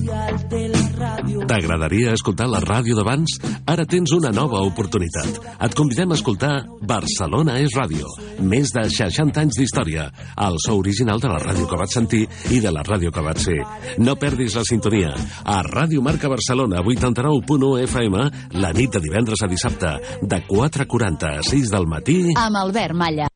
T'agradaria 1.45 2.15
escoltar 2.17 2.47
la 2.49 2.61
ràdio 2.65 2.97
d'abans? 2.97 3.35
Ara 3.69 3.85
tens 3.85 4.13
una 4.17 4.31
nova 4.33 4.63
oportunitat. 4.65 5.37
Et 5.67 5.75
convidem 5.77 6.15
a 6.15 6.17
escoltar 6.17 6.53
Barcelona 6.81 7.59
és 7.61 7.75
ràdio. 7.77 8.09
Més 8.41 8.73
de 8.73 8.87
60 8.89 9.43
anys 9.43 9.59
d'història. 9.61 10.07
El 10.47 10.57
so 10.65 10.79
original 10.81 11.21
de 11.21 11.29
la 11.29 11.43
ràdio 11.43 11.69
que 11.69 11.81
vaig 11.81 11.93
sentir 11.93 12.23
i 12.55 12.63
de 12.65 12.73
la 12.73 12.87
ràdio 12.87 13.13
que 13.13 13.27
vaig 13.27 13.43
ser. 13.45 13.59
No 14.01 14.17
perdis 14.17 14.57
la 14.57 14.65
sintonia. 14.65 15.13
A 15.45 15.61
Ràdio 15.67 16.01
Marca 16.05 16.33
Barcelona, 16.33 16.81
89.1 16.81 17.85
FM, 17.85 18.25
la 18.65 18.73
nit 18.73 18.97
de 18.97 19.05
divendres 19.05 19.45
a 19.45 19.51
dissabte, 19.51 19.95
de 20.23 20.43
4.40 20.49 21.37
a 21.39 21.45
6 21.45 21.71
del 21.77 21.89
matí... 21.91 22.19
Amb 22.41 22.65
Albert 22.65 22.97
Malla. 22.97 23.34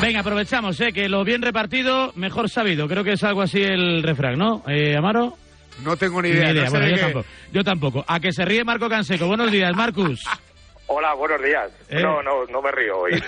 Venga, 0.00 0.20
aprovechamos, 0.20 0.80
¿eh? 0.80 0.92
Que 0.92 1.08
lo 1.08 1.24
bien 1.24 1.42
repartido, 1.42 2.12
mejor 2.14 2.48
sabido. 2.48 2.86
Creo 2.86 3.02
que 3.02 3.12
es 3.12 3.24
algo 3.24 3.42
así 3.42 3.60
el 3.62 4.02
refrán, 4.02 4.38
¿no? 4.38 4.62
Eh, 4.68 4.96
Amaro. 4.96 5.34
No 5.84 5.96
tengo 5.96 6.22
ni 6.22 6.28
idea. 6.30 6.52
no 6.52 6.64
sé 6.66 6.70
Bueno, 6.70 6.84
de 6.86 6.90
yo 6.90 6.96
qué. 6.96 7.02
tampoco. 7.02 7.26
Yo 7.52 7.64
tampoco. 7.64 8.04
A 8.06 8.20
que 8.20 8.32
se 8.32 8.44
ríe 8.44 8.62
Marco 8.64 8.88
Canseco. 8.88 9.26
Buenos 9.26 9.50
días, 9.50 9.74
Marcus. 9.74 10.24
Hola, 10.86 11.14
buenos 11.14 11.42
días. 11.42 11.70
¿Eh? 11.90 12.00
No, 12.02 12.22
no, 12.22 12.44
no 12.46 12.62
me 12.62 12.70
río 12.72 12.96
hoy. 12.98 13.12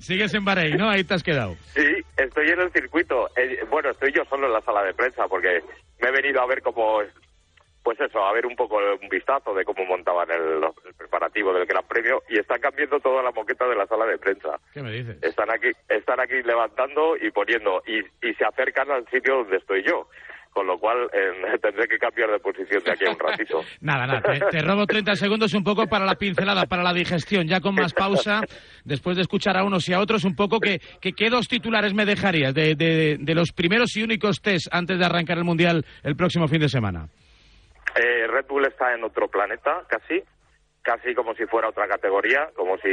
Sigues 0.00 0.34
en 0.34 0.44
Bahrein, 0.44 0.76
¿no? 0.76 0.88
Ahí 0.90 1.04
te 1.04 1.14
has 1.14 1.22
quedado. 1.22 1.56
sí, 1.74 1.84
estoy 2.16 2.48
en 2.50 2.60
el 2.60 2.70
circuito. 2.72 3.28
Eh, 3.36 3.60
bueno, 3.70 3.90
estoy 3.90 4.12
yo 4.12 4.24
solo 4.28 4.46
en 4.46 4.52
la 4.54 4.60
sala 4.62 4.82
de 4.82 4.92
prensa 4.94 5.24
porque 5.28 5.60
me 6.00 6.08
he 6.08 6.12
venido 6.12 6.40
a 6.42 6.46
ver 6.46 6.62
cómo, 6.62 7.00
pues 7.86 8.00
eso, 8.00 8.18
a 8.18 8.32
ver 8.32 8.44
un 8.44 8.56
poco 8.56 8.78
un 8.78 9.08
vistazo 9.08 9.54
de 9.54 9.64
cómo 9.64 9.84
montaban 9.84 10.28
el, 10.28 10.60
el 10.88 10.94
preparativo 10.94 11.52
del 11.52 11.66
Gran 11.66 11.84
Premio 11.86 12.20
y 12.28 12.36
están 12.36 12.58
cambiando 12.58 12.98
toda 12.98 13.22
la 13.22 13.30
moqueta 13.30 13.64
de 13.68 13.76
la 13.76 13.86
sala 13.86 14.04
de 14.06 14.18
prensa. 14.18 14.58
¿Qué 14.74 14.82
me 14.82 14.90
dices? 14.90 15.22
Están 15.22 15.48
aquí, 15.52 15.68
están 15.88 16.18
aquí 16.18 16.42
levantando 16.42 17.16
y 17.16 17.30
poniendo 17.30 17.84
y, 17.86 18.00
y 18.26 18.34
se 18.34 18.44
acercan 18.44 18.90
al 18.90 19.06
sitio 19.06 19.36
donde 19.36 19.58
estoy 19.58 19.84
yo. 19.86 20.08
Con 20.50 20.66
lo 20.66 20.76
cual 20.80 21.08
eh, 21.12 21.58
tendré 21.62 21.86
que 21.86 21.96
cambiar 21.96 22.32
de 22.32 22.40
posición 22.40 22.82
de 22.82 22.90
aquí 22.90 23.04
a 23.04 23.10
un 23.10 23.20
ratito. 23.20 23.60
Nada, 23.82 24.04
nada. 24.04 24.20
Te, 24.20 24.58
te 24.58 24.62
robo 24.62 24.84
30 24.84 25.14
segundos 25.14 25.54
un 25.54 25.62
poco 25.62 25.86
para 25.86 26.04
la 26.04 26.16
pincelada, 26.16 26.66
para 26.66 26.82
la 26.82 26.92
digestión, 26.92 27.46
ya 27.46 27.60
con 27.60 27.76
más 27.76 27.92
pausa, 27.94 28.40
después 28.84 29.14
de 29.14 29.22
escuchar 29.22 29.56
a 29.56 29.62
unos 29.62 29.88
y 29.88 29.92
a 29.92 30.00
otros, 30.00 30.24
un 30.24 30.34
poco 30.34 30.58
que, 30.58 30.80
que 31.00 31.12
qué 31.12 31.30
dos 31.30 31.46
titulares 31.46 31.94
me 31.94 32.04
dejarías 32.04 32.52
de, 32.52 32.74
de, 32.74 33.18
de 33.20 33.34
los 33.36 33.52
primeros 33.52 33.96
y 33.96 34.02
únicos 34.02 34.40
test 34.40 34.66
antes 34.72 34.98
de 34.98 35.04
arrancar 35.04 35.38
el 35.38 35.44
Mundial 35.44 35.84
el 36.02 36.16
próximo 36.16 36.48
fin 36.48 36.58
de 36.58 36.68
semana. 36.68 37.06
Eh, 37.96 38.26
Red 38.26 38.46
Bull 38.46 38.66
está 38.66 38.94
en 38.94 39.04
otro 39.04 39.28
planeta, 39.28 39.82
casi, 39.88 40.22
casi 40.82 41.14
como 41.14 41.34
si 41.34 41.46
fuera 41.46 41.68
otra 41.68 41.88
categoría, 41.88 42.50
como 42.54 42.76
si 42.78 42.90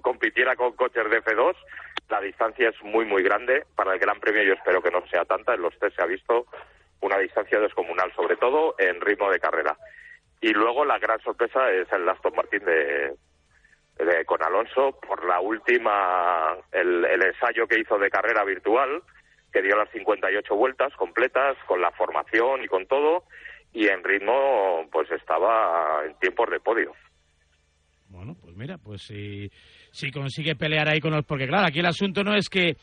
compitiera 0.00 0.56
con 0.56 0.72
coches 0.72 1.10
de 1.10 1.22
F2. 1.22 1.54
La 2.08 2.20
distancia 2.20 2.70
es 2.70 2.82
muy, 2.82 3.04
muy 3.04 3.22
grande. 3.22 3.64
Para 3.76 3.92
el 3.92 3.98
Gran 4.00 4.18
Premio 4.18 4.42
yo 4.42 4.54
espero 4.54 4.82
que 4.82 4.90
no 4.90 5.06
sea 5.08 5.24
tanta. 5.26 5.54
En 5.54 5.62
los 5.62 5.78
test 5.78 5.94
se 5.94 6.02
ha 6.02 6.06
visto 6.06 6.46
una 7.02 7.18
distancia 7.18 7.60
descomunal, 7.60 8.12
sobre 8.14 8.36
todo 8.36 8.74
en 8.78 9.00
ritmo 9.00 9.30
de 9.30 9.40
carrera. 9.40 9.76
Y 10.40 10.52
luego 10.52 10.86
la 10.86 10.98
gran 10.98 11.20
sorpresa 11.20 11.70
es 11.70 11.92
el 11.92 12.08
Aston 12.08 12.34
Martin 12.34 12.64
de, 12.64 13.14
con 14.24 14.42
Alonso 14.42 14.98
por 15.06 15.24
la 15.26 15.40
última, 15.40 16.56
el 16.72 17.04
ensayo 17.22 17.66
que 17.68 17.78
hizo 17.78 17.98
de 17.98 18.10
carrera 18.10 18.42
virtual, 18.44 19.02
que 19.52 19.60
dio 19.60 19.76
las 19.76 19.90
58 19.90 20.54
vueltas 20.54 20.94
completas, 20.94 21.56
con 21.66 21.80
la 21.82 21.90
formación 21.92 22.62
y 22.62 22.68
con 22.68 22.86
todo, 22.86 23.24
y 23.72 23.86
en 23.86 24.02
ritmo 24.04 24.86
pues 24.90 25.10
estaba 25.12 26.04
en 26.06 26.14
tiempos 26.18 26.50
de 26.50 26.60
podio. 26.60 26.92
Bueno, 28.08 28.34
pues 28.40 28.56
mira, 28.56 28.76
pues 28.78 29.02
si, 29.02 29.48
si 29.92 30.10
consigue 30.10 30.56
pelear 30.56 30.88
ahí 30.88 31.00
con 31.00 31.12
los... 31.12 31.24
Porque 31.24 31.46
claro, 31.46 31.66
aquí 31.68 31.78
el 31.78 31.86
asunto 31.86 32.24
no 32.24 32.34
es 32.34 32.48
que 32.48 32.76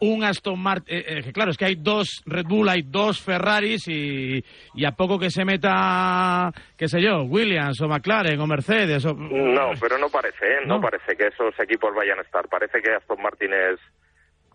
un 0.00 0.24
Aston 0.24 0.58
Martin... 0.58 0.96
eh, 0.96 1.04
eh, 1.26 1.32
claro, 1.32 1.50
es 1.50 1.58
que 1.58 1.66
hay 1.66 1.74
dos 1.76 2.22
Red 2.24 2.46
Bull, 2.46 2.68
hay 2.70 2.82
dos 2.82 3.20
Ferraris 3.22 3.86
y, 3.88 4.42
y 4.74 4.84
a 4.86 4.92
poco 4.92 5.18
que 5.18 5.28
se 5.30 5.44
meta, 5.44 6.50
qué 6.78 6.88
sé 6.88 7.00
yo, 7.02 7.24
Williams 7.24 7.80
o 7.82 7.88
McLaren 7.88 8.40
o 8.40 8.46
Mercedes 8.46 9.04
o... 9.04 9.12
No, 9.12 9.72
pero 9.78 9.98
no 9.98 10.08
parece, 10.08 10.46
¿eh? 10.46 10.58
no, 10.66 10.76
No. 10.76 10.80
parece 10.80 11.14
que 11.14 11.26
esos 11.26 11.54
equipos 11.60 11.94
vayan 11.94 12.18
a 12.18 12.22
estar. 12.22 12.48
Parece 12.48 12.80
que 12.80 12.90
Aston 12.94 13.20
Martin 13.22 13.52
es, 13.52 13.78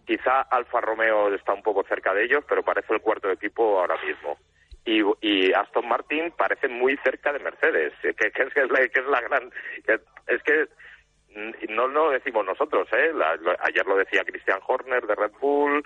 quizá 0.07 0.41
Alfa 0.41 0.81
Romeo 0.81 1.33
está 1.35 1.53
un 1.53 1.61
poco 1.61 1.83
cerca 1.87 2.13
de 2.15 2.25
ellos, 2.25 2.43
pero 2.49 2.63
parece 2.63 2.93
el 2.95 3.01
cuarto 3.01 3.29
equipo 3.31 3.79
ahora 3.79 3.95
mismo. 4.05 4.37
Y, 5.21 5.53
Aston 5.53 5.87
Martin 5.87 6.31
parece 6.37 6.67
muy 6.67 6.97
cerca 7.03 7.31
de 7.33 7.39
Mercedes, 7.39 7.93
que, 8.01 8.13
que 8.13 8.43
es, 8.43 8.53
que 8.53 8.61
es 8.61 8.71
la, 8.71 8.87
que 8.87 8.99
es 8.99 9.05
la 9.05 9.21
gran... 9.21 9.51
es 10.27 10.43
que 10.43 10.67
mm, 11.35 11.73
no 11.75 11.87
lo 11.87 12.09
decimos 12.11 12.45
nosotros, 12.45 12.87
¿eh? 12.93 13.11
La- 13.13 13.35
lo- 13.35 13.55
ayer 13.61 13.85
lo 13.85 13.95
decía 13.97 14.23
Christian 14.23 14.59
Horner 14.65 15.05
de 15.05 15.15
Red 15.15 15.31
Bull, 15.39 15.85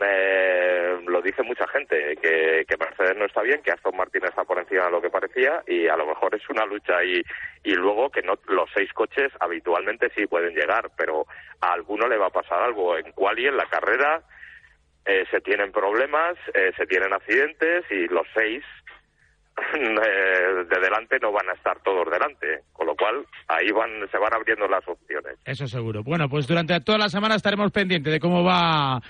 eh, 0.00 0.98
lo 1.06 1.20
dice 1.20 1.42
mucha 1.42 1.66
gente, 1.68 2.16
que, 2.22 2.64
que 2.68 2.76
Mercedes 2.76 3.16
no 3.16 3.24
está 3.26 3.42
bien, 3.42 3.60
que 3.62 3.72
Aston 3.72 3.96
Martin 3.96 4.24
está 4.24 4.44
por 4.44 4.58
encima 4.58 4.84
de 4.84 4.90
lo 4.92 5.02
que 5.02 5.10
parecía 5.10 5.62
y 5.66 5.88
a 5.88 5.96
lo 5.96 6.06
mejor 6.06 6.34
es 6.36 6.48
una 6.48 6.64
lucha 6.64 7.02
y, 7.02 7.20
y 7.64 7.74
luego 7.74 8.08
que 8.10 8.22
no 8.22 8.38
los 8.46 8.70
seis 8.72 8.92
coches 8.92 9.32
habitualmente 9.40 10.10
sí 10.14 10.26
pueden 10.26 10.54
llegar, 10.54 10.90
pero 10.96 11.26
a 11.60 11.72
alguno 11.72 12.06
le 12.06 12.16
va 12.16 12.26
a 12.26 12.30
pasar 12.30 12.62
algo. 12.62 12.96
En 12.96 13.10
quali, 13.12 13.46
en 13.48 13.56
la 13.56 13.66
carrera, 13.66 14.22
eh, 15.08 15.24
se 15.30 15.40
tienen 15.40 15.72
problemas, 15.72 16.36
eh, 16.52 16.70
se 16.76 16.86
tienen 16.86 17.14
accidentes 17.14 17.84
y 17.90 18.06
los 18.08 18.26
seis 18.34 18.62
eh, 19.74 20.64
de 20.68 20.80
delante 20.80 21.18
no 21.18 21.32
van 21.32 21.48
a 21.48 21.54
estar 21.54 21.80
todos 21.82 22.10
delante, 22.10 22.60
con 22.74 22.86
lo 22.86 22.94
cual 22.94 23.24
ahí 23.48 23.70
van 23.70 24.06
se 24.10 24.18
van 24.18 24.34
abriendo 24.34 24.68
las 24.68 24.86
opciones. 24.86 25.38
Eso 25.46 25.66
seguro. 25.66 26.02
Bueno, 26.02 26.28
pues 26.28 26.46
durante 26.46 26.78
toda 26.80 26.98
la 26.98 27.08
semana 27.08 27.36
estaremos 27.36 27.72
pendientes 27.72 28.12
de 28.12 28.20
cómo 28.20 28.44
va 28.44 29.00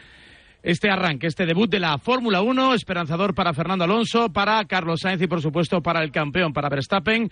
este 0.63 0.89
arranque, 0.89 1.27
este 1.27 1.47
debut 1.47 1.69
de 1.69 1.81
la 1.81 1.99
Fórmula 1.99 2.43
1, 2.43 2.75
esperanzador 2.75 3.35
para 3.35 3.53
Fernando 3.53 3.83
Alonso, 3.83 4.33
para 4.33 4.65
Carlos 4.67 5.01
Sainz 5.03 5.21
y 5.23 5.27
por 5.27 5.41
supuesto 5.41 5.81
para 5.81 6.05
el 6.05 6.13
campeón, 6.13 6.53
para 6.53 6.69
Verstappen, 6.69 7.29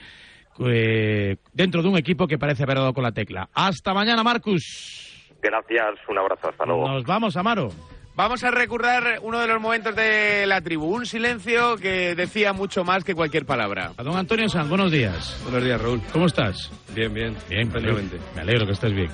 eh, 0.67 1.37
dentro 1.53 1.83
de 1.83 1.89
un 1.89 1.99
equipo 1.99 2.27
que 2.27 2.37
parece 2.37 2.65
haber 2.65 2.79
dado 2.79 2.93
con 2.93 3.05
la 3.05 3.13
tecla. 3.13 3.49
Hasta 3.55 3.95
mañana, 3.95 4.25
Marcus. 4.25 5.31
Gracias, 5.41 6.01
un 6.09 6.19
abrazo, 6.19 6.49
hasta 6.49 6.65
luego. 6.67 6.89
Nos 6.89 7.05
vamos, 7.05 7.37
Amaro. 7.37 7.69
Vamos 8.17 8.43
a 8.45 8.51
recordar 8.51 9.19
uno 9.21 9.41
de 9.41 9.47
los 9.47 9.61
momentos 9.61 9.95
de 9.95 10.47
la 10.47 10.63
tribu, 10.63 10.87
un 10.87 11.05
silencio 11.05 11.77
que 11.77 12.15
decía 12.15 12.55
mucho 12.55 12.83
más 12.83 13.05
que 13.05 13.15
cualquier 13.15 13.45
palabra. 13.45 13.93
A 13.95 14.03
don 14.03 14.17
Antonio 14.17 14.49
Sanz, 14.49 14.71
buenos 14.71 14.91
días. 14.91 15.39
Buenos 15.43 15.63
días, 15.63 15.79
Raúl. 15.79 16.01
¿Cómo 16.13 16.25
estás? 16.25 16.71
Bien, 16.95 17.13
bien. 17.13 17.37
Bien, 17.51 17.69
me 17.69 17.75
alegro, 17.79 17.97
Perfectamente. 17.97 18.35
me 18.35 18.41
alegro 18.41 18.67
que 18.67 18.73
estés 18.73 18.95
bien. 18.95 19.11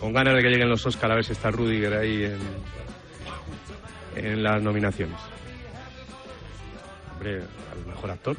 Con 0.00 0.12
ganas 0.12 0.34
de 0.34 0.42
que 0.42 0.48
lleguen 0.48 0.68
los 0.68 0.84
Oscar 0.84 1.12
a 1.12 1.14
ver 1.14 1.24
si 1.24 1.30
está 1.30 1.52
Rudiger 1.52 1.94
ahí 1.94 2.24
en, 2.24 2.40
en 4.16 4.42
las 4.42 4.60
nominaciones. 4.60 5.16
Hombre, 7.12 7.36
al 7.36 7.86
mejor 7.86 8.10
actor. 8.10 8.36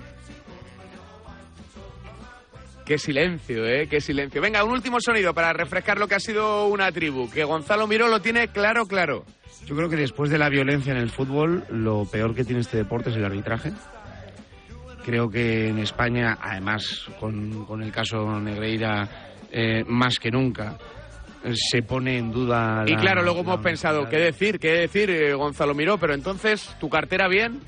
Qué 2.85 2.97
silencio, 2.97 3.65
¿eh? 3.65 3.87
Qué 3.87 4.01
silencio. 4.01 4.41
Venga, 4.41 4.61
un 4.65 4.71
último 4.71 4.99
sonido 4.99 5.33
para 5.33 5.53
refrescar 5.53 5.97
lo 5.97 6.09
que 6.09 6.15
ha 6.15 6.19
sido 6.19 6.67
una 6.67 6.91
tribu, 6.91 7.29
que 7.31 7.45
Gonzalo 7.45 7.87
Miró 7.87 8.09
lo 8.09 8.21
tiene 8.21 8.49
claro, 8.49 8.85
claro. 8.87 9.23
Yo 9.65 9.75
creo 9.75 9.89
que 9.89 9.95
después 9.95 10.29
de 10.29 10.37
la 10.37 10.49
violencia 10.49 10.91
en 10.91 10.97
el 10.99 11.09
fútbol, 11.09 11.63
lo 11.69 12.05
peor 12.05 12.35
que 12.35 12.43
tiene 12.43 12.61
este 12.61 12.77
deporte 12.77 13.09
es 13.09 13.15
el 13.15 13.23
arbitraje. 13.25 13.71
Creo 15.05 15.29
que 15.29 15.69
en 15.69 15.79
España, 15.79 16.37
además 16.41 17.05
con, 17.19 17.65
con 17.65 17.81
el 17.81 17.91
caso 17.91 18.39
Negreira, 18.39 19.07
eh, 19.51 19.83
más 19.87 20.19
que 20.19 20.29
nunca, 20.29 20.77
eh, 21.43 21.53
se 21.55 21.81
pone 21.83 22.17
en 22.17 22.31
duda. 22.31 22.83
Y 22.85 22.91
la- 22.91 22.99
claro, 23.01 23.23
luego 23.23 23.41
hemos 23.41 23.61
pensado, 23.61 24.07
¿qué 24.09 24.17
decir? 24.17 24.59
¿Qué 24.59 24.73
decir, 24.73 25.09
eh, 25.09 25.33
Gonzalo 25.33 25.73
Miró? 25.73 25.97
Pero 25.97 26.13
entonces, 26.13 26.75
¿tu 26.79 26.89
cartera 26.89 27.27
bien? 27.27 27.59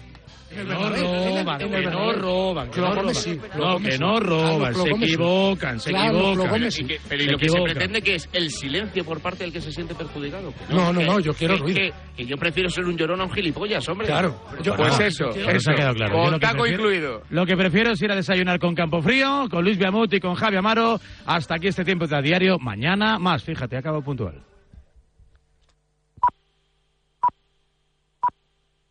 Que 0.53 0.63
no 0.63 0.89
roban, 0.89 1.57
que 1.59 1.81
no 1.81 2.13
roban, 2.13 2.71
que 2.71 2.81
no 2.81 2.93
roban. 2.93 3.15
sí, 3.15 3.35
No, 3.37 3.49
Clogome 3.49 3.85
que 3.89 3.91
sí. 3.93 3.99
no 3.99 4.19
roban, 4.19 4.73
Claro, 4.73 4.83
se 4.83 4.89
equivocan, 4.89 5.79
se 5.79 5.89
Claro, 5.89 6.17
equivocan. 6.31 6.69
Pero 7.09 7.23
y 7.23 7.27
lo 7.27 7.37
que 7.37 7.49
se 7.49 7.61
pretende 7.61 8.01
que 8.01 8.15
es 8.15 8.29
el 8.33 8.49
silencio 8.51 9.03
por 9.03 9.19
parte 9.19 9.43
del 9.43 9.53
que 9.53 9.61
se 9.61 9.71
siente 9.71 9.95
perjudicado. 9.95 10.53
No, 10.69 10.93
no, 10.93 11.01
no, 11.01 11.19
yo 11.19 11.33
quiero 11.33 11.57
ruido. 11.57 11.77
Que, 11.79 11.93
que 12.15 12.25
yo 12.25 12.37
prefiero 12.37 12.69
ser 12.69 12.85
un 12.85 12.95
llorón 12.97 13.21
a 13.21 13.23
un 13.25 13.31
gilipollas, 13.31 13.87
hombre. 13.89 14.07
Claro. 14.07 14.39
Yo- 14.61 14.75
Pues 14.75 14.99
Ah, 14.99 15.05
eso, 15.07 15.29
eso 15.29 15.49
eso. 15.49 15.71
ha 15.71 15.75
quedado 15.75 15.93
claro. 15.95 16.13
Con 16.13 16.31
lo 16.31 16.39
que 16.39 16.45
taco 16.45 16.61
prefiero- 16.63 16.83
incluido. 16.83 17.21
Lo 17.29 17.45
que 17.45 17.55
prefiero 17.57 17.91
es 17.91 18.01
ir 18.01 18.11
a 18.11 18.15
desayunar 18.15 18.59
con 18.59 18.75
Campofrío, 18.75 19.47
con 19.49 19.63
Luis 19.63 19.77
Biamut 19.77 20.13
y 20.13 20.19
con 20.19 20.35
Javi 20.35 20.57
Amaro. 20.57 20.99
Hasta 21.25 21.55
aquí 21.55 21.67
este 21.67 21.83
tiempo 21.83 22.05
de 22.07 22.15
a 22.15 22.21
diario. 22.21 22.57
Mañana 22.59 23.17
más, 23.19 23.43
fíjate, 23.43 23.77
acabo 23.77 24.01
puntual. 24.01 24.41